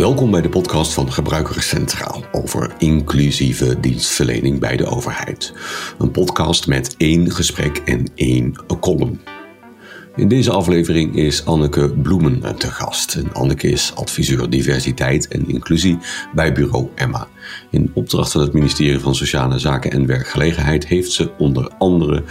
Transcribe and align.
Welkom 0.00 0.30
bij 0.30 0.40
de 0.40 0.48
podcast 0.48 0.92
van 0.92 1.12
Gebruikers 1.12 1.68
Centraal 1.68 2.24
over 2.32 2.74
inclusieve 2.78 3.80
dienstverlening 3.80 4.60
bij 4.60 4.76
de 4.76 4.86
overheid. 4.86 5.52
Een 5.98 6.10
podcast 6.10 6.66
met 6.66 6.94
één 6.96 7.30
gesprek 7.30 7.76
en 7.76 8.06
één 8.14 8.64
column. 8.80 9.20
In 10.16 10.28
deze 10.28 10.50
aflevering 10.50 11.16
is 11.16 11.44
Anneke 11.44 11.90
Bloemen 12.02 12.56
te 12.58 12.70
gast. 12.70 13.14
En 13.14 13.32
Anneke 13.32 13.68
is 13.68 13.92
adviseur 13.94 14.50
diversiteit 14.50 15.28
en 15.28 15.48
inclusie 15.48 15.98
bij 16.34 16.52
bureau 16.52 16.88
Emma. 16.94 17.28
In 17.70 17.90
opdracht 17.94 18.32
van 18.32 18.40
het 18.40 18.52
ministerie 18.52 18.98
van 18.98 19.14
Sociale 19.14 19.58
Zaken 19.58 19.90
en 19.90 20.06
Werkgelegenheid 20.06 20.86
heeft 20.86 21.12
ze 21.12 21.30
onder 21.38 21.70
andere 21.78 22.22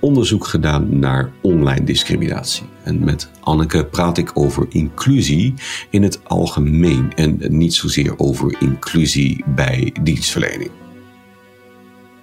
onderzoek 0.00 0.46
gedaan 0.46 0.98
naar 0.98 1.32
online 1.42 1.84
discriminatie. 1.84 2.64
En 2.82 3.04
met 3.04 3.30
Anneke 3.40 3.84
praat 3.84 4.18
ik 4.18 4.30
over 4.34 4.66
inclusie 4.68 5.54
in 5.90 6.02
het 6.02 6.20
algemeen 6.24 7.12
en 7.14 7.40
niet 7.48 7.74
zozeer 7.74 8.18
over 8.18 8.56
inclusie 8.58 9.44
bij 9.46 9.94
dienstverlening. 10.02 10.70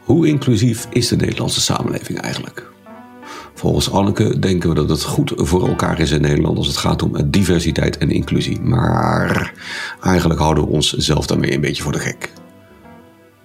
Hoe 0.04 0.28
inclusief 0.28 0.88
is 0.90 1.08
de 1.08 1.16
Nederlandse 1.16 1.62
samenleving 1.62 2.20
eigenlijk? 2.20 2.69
Volgens 3.60 3.92
Anneke 3.92 4.40
denken 4.40 4.70
we 4.70 4.76
dat 4.76 4.90
het 4.90 5.04
goed 5.04 5.34
voor 5.36 5.68
elkaar 5.68 6.00
is 6.00 6.12
in 6.12 6.22
Nederland 6.22 6.58
als 6.58 6.68
het 6.68 6.78
gaat 6.78 7.04
om 7.04 7.30
diversiteit 7.30 7.98
en 7.98 8.12
inclusie. 8.12 8.62
Maar 8.62 9.54
eigenlijk 10.02 10.40
houden 10.40 10.64
we 10.64 10.70
onszelf 10.70 11.28
daarmee 11.28 11.54
een 11.54 11.62
beetje 11.62 11.84
voor 11.84 11.92
de 11.92 12.00
gek. 12.00 12.34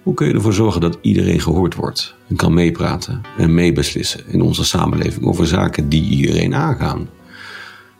Hoe 0.03 0.13
kun 0.13 0.27
je 0.27 0.33
ervoor 0.33 0.53
zorgen 0.53 0.81
dat 0.81 0.97
iedereen 1.01 1.39
gehoord 1.39 1.75
wordt 1.75 2.15
en 2.27 2.35
kan 2.35 2.53
meepraten 2.53 3.21
en 3.37 3.53
meebeslissen 3.53 4.27
in 4.27 4.41
onze 4.41 4.65
samenleving 4.65 5.25
over 5.25 5.47
zaken 5.47 5.89
die 5.89 6.09
iedereen 6.09 6.55
aangaan? 6.55 7.09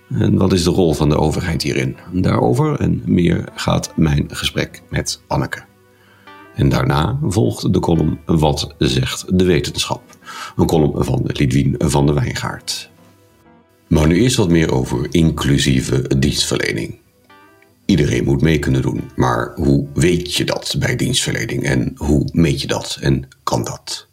En 0.10 0.38
wat 0.38 0.54
is 0.54 0.64
de 0.64 0.70
rol 0.70 0.94
van 0.94 1.10
de 1.10 1.18
overheid 1.18 1.62
hierin? 1.62 1.98
Daarover 2.12 2.80
en 2.80 3.02
meer 3.06 3.50
gaat 3.56 3.94
mijn 3.96 4.26
gesprek 4.28 4.82
met 4.90 5.22
Anneke. 5.28 5.75
En 6.56 6.70
daarna 6.70 7.20
volgt 7.22 7.74
de 7.74 7.80
column 7.80 8.20
Wat 8.26 8.74
zegt 8.78 9.40
de 9.40 9.44
wetenschap? 9.44 10.02
Een 10.56 10.66
column 10.66 11.04
van 11.04 11.22
Lidwien 11.26 11.76
van 11.78 12.06
der 12.06 12.16
Wijngaard. 12.16 12.90
Maar 13.88 14.08
nu 14.08 14.20
eerst 14.20 14.36
wat 14.36 14.50
meer 14.50 14.72
over 14.72 15.08
inclusieve 15.12 16.18
dienstverlening. 16.20 17.00
Iedereen 17.86 18.24
moet 18.24 18.42
mee 18.42 18.60
kunnen 18.60 18.82
doen, 18.82 19.02
maar 19.16 19.52
hoe 19.56 19.88
weet 19.94 20.34
je 20.34 20.44
dat 20.44 20.76
bij 20.80 20.96
dienstverlening 20.96 21.64
en 21.64 21.94
hoe 21.96 22.30
meet 22.32 22.62
je 22.62 22.68
dat 22.68 22.98
en 23.02 23.28
kan 23.44 23.64
dat? 23.64 24.08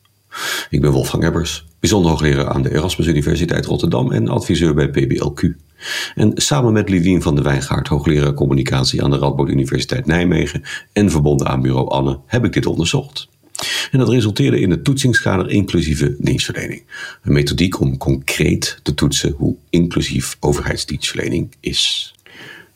Ik 0.71 0.81
ben 0.81 0.91
Wolfgang 0.91 1.25
Ebbers, 1.25 1.67
bijzonder 1.81 2.11
hoogleraar 2.11 2.49
aan 2.49 2.63
de 2.63 2.75
Erasmus 2.75 3.07
Universiteit 3.07 3.67
Rotterdam 3.67 4.13
en 4.13 4.29
adviseur 4.29 4.75
bij 4.75 4.89
PBLQ. 4.89 5.51
En 6.15 6.33
samen 6.35 6.73
met 6.73 6.89
Lidwien 6.89 7.23
van 7.23 7.35
de 7.35 7.43
Wijngaard, 7.43 7.89
hoogleraar 7.89 8.35
communicatie 8.35 9.05
aan 9.05 9.11
de 9.11 9.19
Radboud 9.19 9.49
Universiteit 9.49 10.07
Nijmegen 10.07 10.63
en 10.93 11.11
verbonden 11.11 11.49
aan 11.49 11.63
bureau 11.63 11.89
Anne, 11.89 12.19
heb 12.27 12.45
ik 12.45 12.53
dit 12.53 12.67
onderzocht. 12.67 13.29
En 13.91 13.99
dat 13.99 14.09
resulteerde 14.09 14.61
in 14.61 14.71
het 14.71 14.85
toetsingskader 14.85 15.51
inclusieve 15.51 16.17
dienstverlening. 16.19 16.83
Een 17.23 17.33
methodiek 17.33 17.81
om 17.81 17.97
concreet 17.97 18.79
te 18.83 18.95
toetsen 18.95 19.35
hoe 19.37 19.57
inclusief 19.71 20.37
overheidsdienstverlening 20.41 21.55
is. 21.61 22.15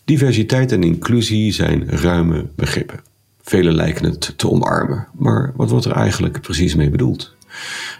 Diversiteit 0.04 0.72
en 0.72 0.82
inclusie 0.82 1.52
zijn 1.52 1.88
ruime 1.88 2.46
begrippen. 2.54 3.00
Velen 3.42 3.74
lijken 3.74 4.04
het 4.04 4.32
te 4.36 4.50
omarmen, 4.50 5.08
maar 5.18 5.52
wat 5.56 5.70
wordt 5.70 5.84
er 5.84 5.92
eigenlijk 5.92 6.40
precies 6.40 6.74
mee 6.74 6.90
bedoeld? 6.90 7.34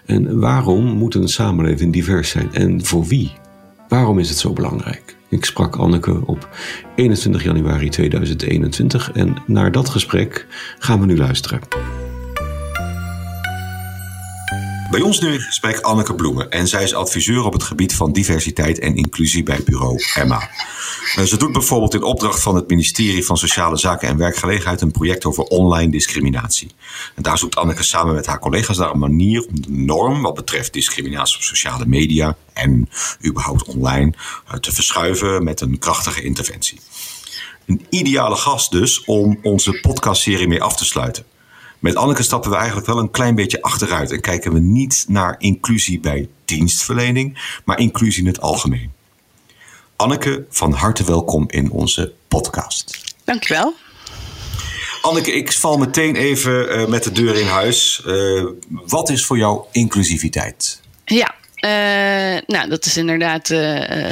En 0.05 0.39
waarom 0.41 0.85
moet 0.85 1.15
een 1.15 1.29
samenleving 1.29 1.93
divers 1.93 2.31
zijn 2.31 2.55
en 2.55 2.85
voor 2.85 3.05
wie? 3.05 3.33
Waarom 3.89 4.19
is 4.19 4.29
het 4.29 4.39
zo 4.39 4.53
belangrijk? 4.53 5.17
Ik 5.29 5.45
sprak 5.45 5.77
Anneke 5.77 6.27
op 6.27 6.49
21 6.95 7.43
januari 7.43 7.89
2021 7.89 9.13
en 9.13 9.37
naar 9.47 9.73
dat 9.73 9.89
gesprek 9.89 10.47
gaan 10.79 11.01
we 11.01 11.07
nu 11.07 11.17
luisteren. 11.17 11.61
Bij 14.91 15.01
ons 15.01 15.21
nu 15.21 15.33
in 15.33 15.41
gesprek 15.41 15.81
Anneke 15.81 16.15
Bloemen 16.15 16.51
en 16.51 16.69
zij 16.69 16.83
is 16.83 16.95
adviseur 16.95 17.45
op 17.45 17.53
het 17.53 17.63
gebied 17.63 17.95
van 17.95 18.13
diversiteit 18.13 18.79
en 18.79 18.97
inclusie 18.97 19.43
bij 19.43 19.61
bureau 19.65 20.03
Emma. 20.15 20.51
Eh, 21.17 21.25
ze 21.25 21.37
doet 21.37 21.53
bijvoorbeeld 21.53 21.95
in 21.95 22.03
opdracht 22.03 22.43
van 22.43 22.55
het 22.55 22.69
ministerie 22.69 23.27
van 23.27 23.37
Sociale 23.37 23.77
Zaken 23.77 24.09
en 24.09 24.17
Werkgelegenheid 24.17 24.81
een 24.81 24.91
project 24.91 25.25
over 25.25 25.45
online 25.45 25.91
discriminatie. 25.91 26.71
En 27.15 27.23
daar 27.23 27.39
zoekt 27.39 27.57
Anneke 27.57 27.83
samen 27.83 28.15
met 28.15 28.27
haar 28.27 28.39
collega's 28.39 28.77
naar 28.77 28.91
een 28.91 28.99
manier 28.99 29.47
om 29.47 29.61
de 29.63 29.71
norm 29.71 30.23
wat 30.23 30.35
betreft 30.35 30.73
discriminatie 30.73 31.37
op 31.37 31.43
sociale 31.43 31.87
media 31.87 32.37
en 32.53 32.89
überhaupt 33.27 33.65
online 33.65 34.13
eh, 34.47 34.57
te 34.57 34.73
verschuiven 34.73 35.45
met 35.45 35.61
een 35.61 35.79
krachtige 35.79 36.23
interventie. 36.23 36.81
Een 37.67 37.87
ideale 37.91 38.37
gast 38.37 38.71
dus 38.71 39.05
om 39.05 39.39
onze 39.43 39.81
podcastserie 39.81 40.49
mee 40.49 40.63
af 40.63 40.77
te 40.77 40.85
sluiten. 40.85 41.25
Met 41.79 41.97
Anneke 41.97 42.23
stappen 42.23 42.51
we 42.51 42.57
eigenlijk 42.57 42.87
wel 42.87 42.99
een 42.99 43.11
klein 43.11 43.35
beetje 43.35 43.63
achteruit 43.63 44.11
en 44.11 44.21
kijken 44.21 44.53
we 44.53 44.59
niet 44.59 45.05
naar 45.09 45.35
inclusie 45.39 46.01
bij 46.01 46.29
dienstverlening, 46.45 47.61
maar 47.65 47.79
inclusie 47.79 48.23
in 48.23 48.29
het 48.29 48.41
algemeen. 48.41 48.93
Anneke, 49.97 50.45
van 50.51 50.73
harte 50.73 51.05
welkom 51.05 51.45
in 51.49 51.71
onze 51.71 52.13
podcast. 52.29 53.15
Dankjewel. 53.25 53.75
Anneke, 55.03 55.33
ik 55.33 55.53
val 55.53 55.79
meteen 55.79 56.17
even 56.17 56.79
uh, 56.79 56.87
met 56.87 57.05
de 57.05 57.13
deur 57.13 57.37
in 57.37 57.47
huis. 57.47 58.03
Uh, 58.07 58.47
wat 58.69 59.11
is 59.11 59.25
voor 59.25 59.39
jou 59.39 59.65
inclusiviteit? 59.73 60.81
Ja, 61.05 61.35
uh, 61.61 62.41
nou, 62.47 62.69
dat 62.69 62.85
is 62.85 62.97
inderdaad 62.97 63.47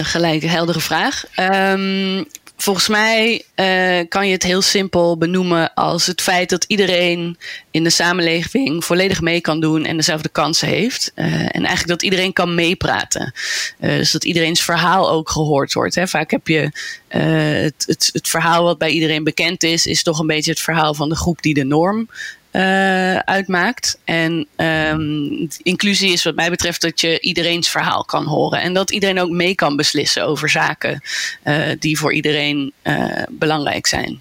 gelijk 0.02 0.42
een 0.42 0.48
heldere 0.48 0.80
vraag. 0.80 1.24
Um, 1.36 2.26
Volgens 2.56 2.88
mij 2.88 3.44
uh, 3.56 4.08
kan 4.08 4.26
je 4.26 4.32
het 4.32 4.42
heel 4.42 4.62
simpel 4.62 5.18
benoemen 5.18 5.74
als 5.74 6.06
het 6.06 6.20
feit 6.20 6.48
dat 6.48 6.64
iedereen 6.64 7.38
in 7.70 7.84
de 7.84 7.90
samenleving 7.90 8.84
volledig 8.84 9.20
mee 9.20 9.40
kan 9.40 9.60
doen 9.60 9.84
en 9.84 9.96
dezelfde 9.96 10.28
kansen 10.28 10.68
heeft. 10.68 11.12
Uh, 11.14 11.24
en 11.24 11.50
eigenlijk 11.50 11.86
dat 11.86 12.02
iedereen 12.02 12.32
kan 12.32 12.54
meepraten. 12.54 13.32
Uh, 13.80 13.90
dus 13.90 14.10
dat 14.10 14.24
iedereen's 14.24 14.62
verhaal 14.62 15.10
ook 15.10 15.30
gehoord 15.30 15.72
wordt. 15.72 15.94
Hè. 15.94 16.08
Vaak 16.08 16.30
heb 16.30 16.48
je 16.48 16.70
het, 17.08 17.84
het, 17.86 18.10
het 18.12 18.28
verhaal 18.28 18.64
wat 18.64 18.78
bij 18.78 18.90
iedereen 18.90 19.24
bekend 19.24 19.62
is, 19.62 19.86
is 19.86 20.02
toch 20.02 20.18
een 20.18 20.26
beetje 20.26 20.50
het 20.50 20.60
verhaal 20.60 20.94
van 20.94 21.08
de 21.08 21.16
groep 21.16 21.42
die 21.42 21.54
de 21.54 21.64
norm 21.64 22.08
uh, 22.56 23.16
uitmaakt. 23.16 23.98
En 24.04 24.46
um, 24.56 25.48
inclusie 25.62 26.12
is 26.12 26.22
wat 26.22 26.34
mij 26.34 26.50
betreft 26.50 26.80
dat 26.80 27.00
je 27.00 27.20
iedereen's 27.20 27.68
verhaal 27.68 28.04
kan 28.04 28.24
horen. 28.24 28.60
En 28.60 28.72
dat 28.74 28.90
iedereen 28.90 29.20
ook 29.20 29.30
mee 29.30 29.54
kan 29.54 29.76
beslissen 29.76 30.26
over 30.26 30.48
zaken 30.48 31.02
uh, 31.44 31.66
die 31.78 31.98
voor 31.98 32.12
iedereen 32.12 32.72
uh, 32.82 33.22
belangrijk 33.30 33.86
zijn. 33.86 34.20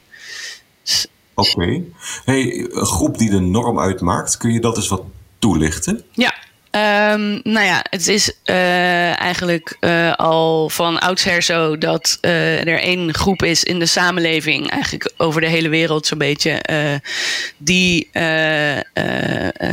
Dus 0.83 1.07
Oké. 1.33 1.49
Okay. 1.49 1.83
Hey, 2.25 2.67
een 2.71 2.85
groep 2.85 3.17
die 3.17 3.29
de 3.29 3.39
norm 3.39 3.79
uitmaakt, 3.79 4.37
kun 4.37 4.51
je 4.51 4.59
dat 4.59 4.77
eens 4.77 4.87
wat 4.87 5.03
toelichten? 5.39 6.03
Ja, 6.11 6.33
Um, 6.75 7.39
nou 7.43 7.65
ja, 7.65 7.85
het 7.89 8.07
is 8.07 8.33
uh, 8.45 9.19
eigenlijk 9.19 9.77
uh, 9.79 10.13
al 10.13 10.69
van 10.69 10.99
oudsher 10.99 11.43
zo 11.43 11.77
dat 11.77 12.17
uh, 12.21 12.67
er 12.67 12.79
één 12.79 13.13
groep 13.13 13.43
is 13.43 13.63
in 13.63 13.79
de 13.79 13.85
samenleving, 13.85 14.69
eigenlijk 14.69 15.11
over 15.17 15.41
de 15.41 15.47
hele 15.47 15.69
wereld 15.69 16.07
zo'n 16.07 16.17
beetje, 16.17 16.61
die 17.57 18.09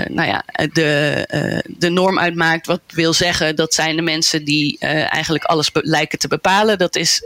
nou 0.09 0.29
ja, 0.29 0.45
de, 0.73 1.63
de 1.67 1.89
norm 1.89 2.19
uitmaakt. 2.19 2.67
Wat 2.67 2.81
wil 2.89 3.13
zeggen, 3.13 3.57
dat 3.57 3.75
zijn 3.75 3.97
de 3.97 4.03
mensen 4.03 4.45
die 4.45 4.79
eigenlijk 4.79 5.45
alles 5.45 5.71
lijken 5.73 6.19
te 6.19 6.29
bepalen. 6.29 6.79
Dat 6.79 6.97
is, 6.97 7.23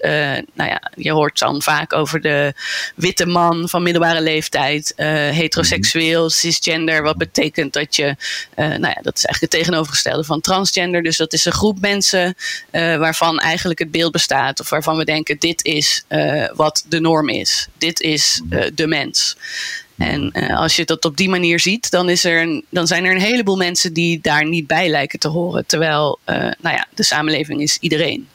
nou 0.55 0.71
ja, 0.71 0.83
je 0.95 1.12
hoort 1.12 1.39
dan 1.39 1.62
vaak 1.62 1.93
over 1.93 2.21
de 2.21 2.53
witte 2.97 3.27
man 3.27 3.69
van 3.69 3.83
middelbare 3.83 4.21
leeftijd, 4.21 4.93
heteroseksueel, 4.97 6.31
cisgender. 6.31 7.03
Wat 7.03 7.17
betekent 7.17 7.73
dat 7.73 7.97
je, 7.97 8.17
nou 8.55 8.71
ja, 8.81 8.99
dat 9.03 9.17
is 9.17 9.25
eigenlijk 9.25 9.41
het 9.41 9.62
tegenovergestelde 9.64 10.25
van 10.25 10.40
transgender. 10.40 11.02
Dus 11.02 11.16
dat 11.16 11.32
is 11.32 11.44
een 11.44 11.52
groep 11.52 11.81
mensen 11.81 12.34
uh, 12.72 12.96
waarvan 12.96 13.38
eigenlijk 13.38 13.78
het 13.78 13.90
beeld 13.90 14.12
bestaat. 14.12 14.61
Of 14.61 14.70
waarvan 14.70 14.96
we 14.96 15.05
denken, 15.05 15.38
dit 15.38 15.64
is 15.64 16.05
uh, 16.08 16.49
wat 16.55 16.84
de 16.88 17.00
norm 17.00 17.28
is. 17.28 17.69
Dit 17.78 18.00
is 18.00 18.43
uh, 18.50 18.64
de 18.75 18.87
mens. 18.87 19.37
En 19.96 20.32
als 20.32 20.76
je 20.76 20.84
dat 20.84 21.05
op 21.05 21.16
die 21.16 21.28
manier 21.28 21.61
ziet, 21.61 21.90
dan, 21.90 22.08
is 22.08 22.25
er 22.25 22.43
een, 22.43 22.64
dan 22.70 22.87
zijn 22.87 23.05
er 23.05 23.14
een 23.14 23.20
heleboel 23.20 23.56
mensen 23.56 23.93
die 23.93 24.19
daar 24.22 24.46
niet 24.49 24.66
bij 24.66 24.88
lijken 24.88 25.19
te 25.19 25.28
horen. 25.28 25.66
Terwijl, 25.66 26.19
nou 26.25 26.55
ja, 26.76 26.87
de 26.94 27.02
samenleving 27.02 27.61
is 27.61 27.78
iedereen. 27.81 28.28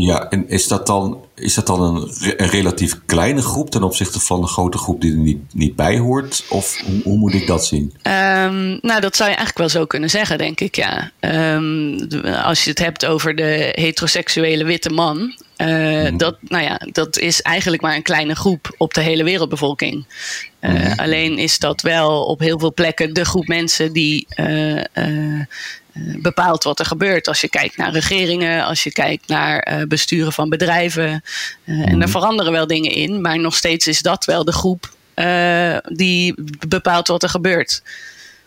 Ja, 0.00 0.28
en 0.28 0.48
is 0.48 0.68
dat 0.68 0.86
dan, 0.86 1.24
is 1.34 1.54
dat 1.54 1.66
dan 1.66 1.82
een, 1.82 2.10
een, 2.36 2.48
relatief 2.48 2.96
kleine 3.06 3.42
groep 3.42 3.70
ten 3.70 3.82
opzichte 3.82 4.20
van 4.20 4.40
de 4.40 4.46
grote 4.46 4.78
groep 4.78 5.00
die 5.00 5.12
er 5.12 5.18
niet, 5.18 5.54
niet 5.54 5.76
bij 5.76 5.98
hoort? 5.98 6.44
Of 6.48 6.80
hoe, 6.86 7.02
hoe 7.02 7.18
moet 7.18 7.34
ik 7.34 7.46
dat 7.46 7.66
zien? 7.66 7.92
Um, 8.02 8.78
nou, 8.80 9.00
dat 9.00 9.16
zou 9.16 9.30
je 9.30 9.36
eigenlijk 9.36 9.58
wel 9.58 9.68
zo 9.68 9.86
kunnen 9.86 10.10
zeggen, 10.10 10.38
denk 10.38 10.60
ik, 10.60 10.76
ja. 10.76 11.10
Um, 11.20 12.10
als 12.42 12.64
je 12.64 12.70
het 12.70 12.78
hebt 12.78 13.06
over 13.06 13.34
de 13.34 13.68
heteroseksuele 13.72 14.64
witte 14.64 14.90
man, 14.90 15.34
Uh, 15.58 16.08
dat, 16.16 16.36
nou 16.40 16.64
ja, 16.64 16.80
dat 16.92 17.18
is 17.18 17.42
eigenlijk 17.42 17.82
maar 17.82 17.94
een 17.94 18.02
kleine 18.02 18.34
groep 18.34 18.74
op 18.76 18.94
de 18.94 19.00
hele 19.00 19.24
wereldbevolking. 19.24 20.06
Uh, 20.60 20.96
Alleen 20.96 21.38
is 21.38 21.58
dat 21.58 21.80
wel 21.80 22.24
op 22.24 22.40
heel 22.40 22.58
veel 22.58 22.72
plekken 22.74 23.14
de 23.14 23.24
groep 23.24 23.46
mensen 23.46 23.92
die 23.92 24.26
uh, 24.36 24.82
bepaalt 26.22 26.64
wat 26.64 26.78
er 26.78 26.86
gebeurt. 26.86 27.28
Als 27.28 27.40
je 27.40 27.48
kijkt 27.48 27.76
naar 27.76 27.92
regeringen, 27.92 28.64
als 28.64 28.82
je 28.82 28.92
kijkt 28.92 29.28
naar 29.28 29.84
besturen 29.88 30.32
van 30.32 30.48
bedrijven. 30.48 31.22
En 31.64 31.98
daar 31.98 32.08
veranderen 32.08 32.52
wel 32.52 32.66
dingen 32.66 32.90
in, 32.90 33.20
maar 33.20 33.38
nog 33.38 33.56
steeds 33.56 33.86
is 33.86 34.02
dat 34.02 34.24
wel 34.24 34.44
de 34.44 34.52
groep 34.52 34.92
die 35.88 36.34
bepaalt 36.68 37.08
wat 37.08 37.22
er 37.22 37.28
gebeurt. 37.28 37.82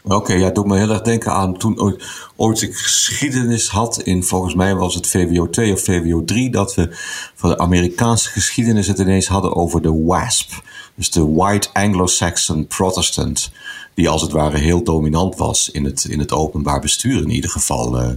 Oké, 0.03 0.33
ja, 0.33 0.50
doet 0.50 0.65
me 0.65 0.77
heel 0.77 0.89
erg 0.89 1.01
denken 1.01 1.31
aan 1.31 1.57
toen 1.57 1.80
ooit, 1.80 2.03
ooit 2.36 2.62
ik 2.62 2.75
geschiedenis 2.75 3.69
had 3.69 4.01
in, 4.01 4.24
volgens 4.24 4.53
mij 4.53 4.75
was 4.75 4.95
het 4.95 5.07
VWO 5.07 5.50
2 5.50 5.74
of 5.74 5.83
VWO 5.83 6.25
3, 6.25 6.50
dat 6.50 6.75
we 6.75 6.89
van 7.36 7.50
de 7.50 7.57
Amerikaanse 7.57 8.30
geschiedenis 8.30 8.88
het 8.88 9.00
ineens 9.00 9.27
hadden 9.27 9.56
over 9.56 9.81
de 9.81 10.03
WASP. 10.03 10.63
Dus 10.95 11.12
de 11.12 11.27
White 11.27 11.69
Anglo-Saxon 11.74 12.68
Protestant, 12.68 13.51
die 13.94 14.09
als 14.09 14.21
het 14.21 14.31
ware 14.31 14.57
heel 14.57 14.83
dominant 14.83 15.36
was 15.36 15.69
in 15.69 15.86
het, 15.86 16.03
in 16.03 16.19
het 16.19 16.31
openbaar 16.31 16.80
bestuur 16.80 17.21
in 17.21 17.30
ieder 17.30 17.50
geval. 17.50 18.01
Uh, 18.01 18.09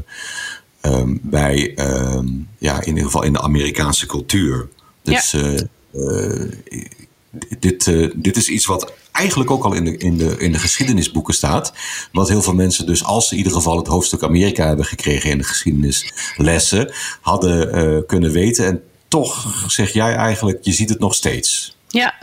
um, 0.81 1.21
bij, 1.23 1.79
um, 1.79 2.49
ja, 2.59 2.81
in 2.81 2.89
ieder 2.89 3.05
geval 3.05 3.23
in 3.23 3.33
de 3.33 3.41
Amerikaanse 3.41 4.07
cultuur. 4.07 4.69
Dus 5.03 5.31
ja. 5.31 5.41
uh, 5.41 5.61
uh, 5.93 6.53
dit, 7.59 7.85
dit 8.15 8.37
is 8.37 8.49
iets 8.49 8.67
wat 8.67 8.93
eigenlijk 9.14 9.50
ook 9.50 9.64
al 9.64 9.72
in 9.72 9.84
de, 9.84 9.96
in, 9.96 10.16
de, 10.16 10.37
in 10.38 10.52
de 10.52 10.58
geschiedenisboeken 10.58 11.34
staat. 11.34 11.72
Wat 12.12 12.28
heel 12.28 12.43
veel 12.43 12.55
mensen 12.55 12.87
dus, 12.87 13.05
als 13.05 13.26
ze 13.28 13.32
in 13.32 13.38
ieder 13.38 13.52
geval 13.52 13.76
het 13.76 13.87
hoofdstuk 13.87 14.22
Amerika 14.22 14.66
hebben 14.66 14.84
gekregen 14.84 15.31
in 15.31 15.38
de 15.38 15.44
geschiedenislessen, 15.44 16.93
hadden 17.20 17.76
uh, 17.76 17.99
kunnen 18.06 18.31
weten. 18.31 18.66
En 18.66 18.82
toch 19.08 19.64
zeg 19.66 19.93
jij 19.93 20.14
eigenlijk, 20.14 20.58
je 20.61 20.72
ziet 20.72 20.88
het 20.88 20.99
nog 20.99 21.14
steeds. 21.14 21.76
Ja. 21.94 22.14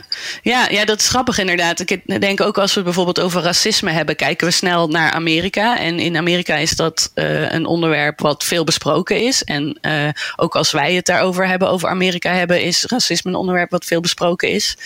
Ja, 0.42 0.68
ja, 0.70 0.84
dat 0.84 1.00
is 1.00 1.08
grappig 1.08 1.38
inderdaad. 1.38 1.80
Ik 1.80 2.20
denk 2.20 2.40
ook 2.40 2.58
als 2.58 2.70
we 2.70 2.74
het 2.74 2.84
bijvoorbeeld 2.84 3.20
over 3.20 3.42
racisme 3.42 3.90
hebben, 3.90 4.16
kijken 4.16 4.46
we 4.46 4.52
snel 4.52 4.88
naar 4.88 5.10
Amerika. 5.10 5.78
En 5.78 5.98
in 5.98 6.16
Amerika 6.16 6.56
is 6.56 6.70
dat 6.70 7.12
uh, 7.14 7.52
een 7.52 7.66
onderwerp 7.66 8.20
wat 8.20 8.44
veel 8.44 8.64
besproken 8.64 9.20
is. 9.20 9.44
En 9.44 9.78
uh, 9.82 10.08
ook 10.36 10.56
als 10.56 10.70
wij 10.72 10.94
het 10.94 11.06
daarover 11.06 11.48
hebben, 11.48 11.68
over 11.68 11.88
Amerika 11.88 12.32
hebben, 12.32 12.62
is 12.62 12.84
racisme 12.84 13.30
een 13.30 13.36
onderwerp 13.36 13.70
wat 13.70 13.84
veel 13.84 14.00
besproken 14.00 14.48
is. 14.48 14.76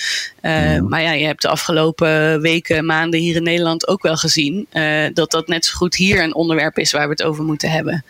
Uh, 0.42 0.74
ja. 0.74 0.82
Maar 0.82 1.02
ja, 1.02 1.12
je 1.12 1.26
hebt 1.26 1.42
de 1.42 1.48
afgelopen 1.48 2.40
weken, 2.40 2.86
maanden 2.86 3.20
hier 3.20 3.36
in 3.36 3.42
Nederland 3.42 3.88
ook 3.88 4.02
wel 4.02 4.16
gezien 4.16 4.66
dat 5.12 5.30
dat 5.30 5.46
net 5.48 5.64
zo 5.64 5.74
goed 5.76 5.94
hier 5.94 6.22
een 6.22 6.34
onderwerp 6.34 6.78
is 6.78 6.92
waar 6.92 7.04
we 7.04 7.10
het 7.10 7.22
over 7.22 7.44
moeten 7.44 7.70
hebben. 7.70 8.04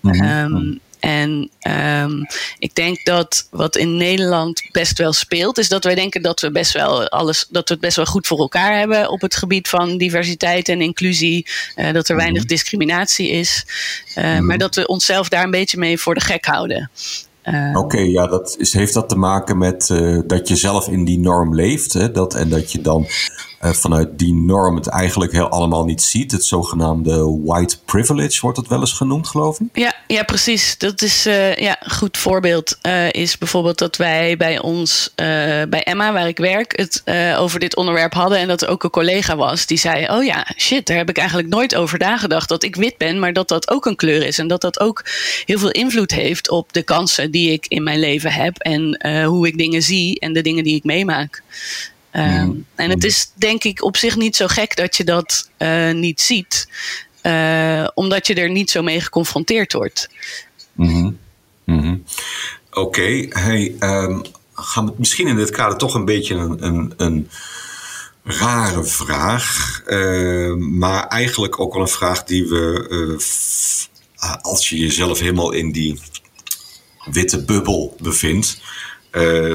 Mm 0.00 0.12
-hmm. 0.12 0.54
um, 0.54 0.80
en 1.06 1.50
um, 2.02 2.26
ik 2.58 2.74
denk 2.74 3.04
dat 3.04 3.48
wat 3.50 3.76
in 3.76 3.96
Nederland 3.96 4.62
best 4.72 4.98
wel 4.98 5.12
speelt, 5.12 5.58
is 5.58 5.68
dat 5.68 5.84
wij 5.84 5.94
denken 5.94 6.22
dat 6.22 6.40
we 6.40 6.50
best 6.50 6.72
wel 6.72 7.08
alles, 7.08 7.46
dat 7.50 7.68
we 7.68 7.74
het 7.74 7.82
best 7.82 7.96
wel 7.96 8.04
goed 8.04 8.26
voor 8.26 8.38
elkaar 8.38 8.78
hebben 8.78 9.10
op 9.10 9.20
het 9.20 9.36
gebied 9.36 9.68
van 9.68 9.98
diversiteit 9.98 10.68
en 10.68 10.80
inclusie. 10.80 11.46
Uh, 11.76 11.92
dat 11.92 12.08
er 12.08 12.16
weinig 12.16 12.44
discriminatie 12.44 13.28
is. 13.28 13.66
Uh, 14.18 14.24
mm 14.24 14.30
-hmm. 14.30 14.46
Maar 14.46 14.58
dat 14.58 14.74
we 14.74 14.86
onszelf 14.86 15.28
daar 15.28 15.44
een 15.44 15.50
beetje 15.50 15.78
mee 15.78 15.98
voor 15.98 16.14
de 16.14 16.20
gek 16.20 16.44
houden. 16.44 16.90
Uh, 17.44 17.68
Oké, 17.68 17.78
okay, 17.78 18.06
ja, 18.06 18.26
dat 18.26 18.56
is, 18.58 18.72
heeft 18.72 18.94
dat 18.94 19.08
te 19.08 19.16
maken 19.16 19.58
met 19.58 19.88
uh, 19.92 20.20
dat 20.26 20.48
je 20.48 20.56
zelf 20.56 20.88
in 20.88 21.04
die 21.04 21.18
norm 21.18 21.54
leeft. 21.54 21.92
Hè, 21.92 22.10
dat, 22.10 22.34
en 22.34 22.48
dat 22.48 22.72
je 22.72 22.80
dan 22.80 23.06
uh, 23.66 23.72
vanuit 23.72 24.18
die 24.18 24.34
norm 24.34 24.76
het 24.76 24.86
eigenlijk 24.86 25.32
heel 25.32 25.48
allemaal 25.48 25.84
niet 25.84 26.02
ziet. 26.02 26.32
Het 26.32 26.44
zogenaamde 26.44 27.40
white 27.44 27.78
privilege 27.84 28.40
wordt 28.40 28.56
het 28.56 28.68
wel 28.68 28.80
eens 28.80 28.92
genoemd, 28.92 29.28
geloof 29.28 29.60
ik. 29.60 29.66
Ja, 29.72 29.94
ja 30.06 30.22
precies. 30.22 30.78
Dat 30.78 31.02
is 31.02 31.22
ja, 31.56 31.76
een 31.80 31.90
goed 31.90 32.16
voorbeeld. 32.16 32.78
is 33.10 33.38
bijvoorbeeld 33.38 33.78
dat 33.78 33.96
wij 33.96 34.36
bij 34.36 34.60
ons, 34.60 35.12
bij 35.68 35.82
Emma, 35.84 36.12
waar 36.12 36.28
ik 36.28 36.38
werk, 36.38 36.76
het 36.78 37.02
over 37.38 37.60
dit 37.60 37.76
onderwerp 37.76 38.14
hadden. 38.14 38.38
En 38.38 38.48
dat 38.48 38.62
er 38.62 38.68
ook 38.68 38.84
een 38.84 38.90
collega 38.90 39.36
was 39.36 39.66
die 39.66 39.78
zei: 39.78 40.08
Oh 40.08 40.24
ja, 40.24 40.46
shit, 40.56 40.86
daar 40.86 40.96
heb 40.96 41.08
ik 41.08 41.18
eigenlijk 41.18 41.48
nooit 41.48 41.74
over 41.74 41.98
nagedacht. 41.98 42.48
Dat 42.48 42.62
ik 42.62 42.76
wit 42.76 42.96
ben, 42.98 43.18
maar 43.18 43.32
dat 43.32 43.48
dat 43.48 43.70
ook 43.70 43.86
een 43.86 43.96
kleur 43.96 44.26
is. 44.26 44.38
En 44.38 44.48
dat 44.48 44.60
dat 44.60 44.80
ook 44.80 45.04
heel 45.44 45.58
veel 45.58 45.70
invloed 45.70 46.10
heeft 46.10 46.50
op 46.50 46.72
de 46.72 46.82
kansen 46.82 47.30
die 47.30 47.52
ik 47.52 47.66
in 47.68 47.82
mijn 47.82 47.98
leven 47.98 48.32
heb 48.32 48.58
en 48.58 49.06
hoe 49.24 49.46
ik 49.46 49.58
dingen 49.58 49.82
zie 49.82 50.20
en 50.20 50.32
de 50.32 50.42
dingen 50.42 50.64
die 50.64 50.76
ik 50.76 50.84
meemaak. 50.84 51.42
Um, 52.16 52.24
mm. 52.24 52.66
En 52.74 52.90
het 52.90 53.04
is 53.04 53.32
denk 53.34 53.64
ik 53.64 53.84
op 53.84 53.96
zich 53.96 54.16
niet 54.16 54.36
zo 54.36 54.46
gek 54.46 54.76
dat 54.76 54.96
je 54.96 55.04
dat 55.04 55.50
uh, 55.58 55.92
niet 55.92 56.20
ziet, 56.20 56.68
uh, 57.22 57.88
omdat 57.94 58.26
je 58.26 58.34
er 58.34 58.50
niet 58.50 58.70
zo 58.70 58.82
mee 58.82 59.00
geconfronteerd 59.00 59.72
wordt. 59.72 60.08
Mm 60.72 60.88
-hmm. 60.88 61.18
mm 61.64 61.80
-hmm. 61.80 62.04
Oké, 62.70 62.80
okay. 62.80 63.30
hey, 63.30 63.76
um, 63.80 64.22
gaan 64.54 64.86
we 64.86 64.92
misschien 64.96 65.26
in 65.26 65.36
dit 65.36 65.50
kader 65.50 65.78
toch 65.78 65.94
een 65.94 66.04
beetje 66.04 66.34
een, 66.34 66.64
een, 66.66 66.92
een 66.96 67.30
rare 68.24 68.84
vraag, 68.84 69.82
maar 70.58 71.06
eigenlijk 71.06 71.60
ook 71.60 71.72
wel 71.72 71.82
een 71.82 71.88
vraag 71.88 72.24
die 72.24 72.48
we, 72.48 73.18
als 74.40 74.68
je 74.68 74.78
jezelf 74.78 75.18
helemaal 75.18 75.52
in 75.52 75.72
die 75.72 76.00
witte 77.10 77.44
bubbel 77.44 77.96
bevindt, 78.00 78.60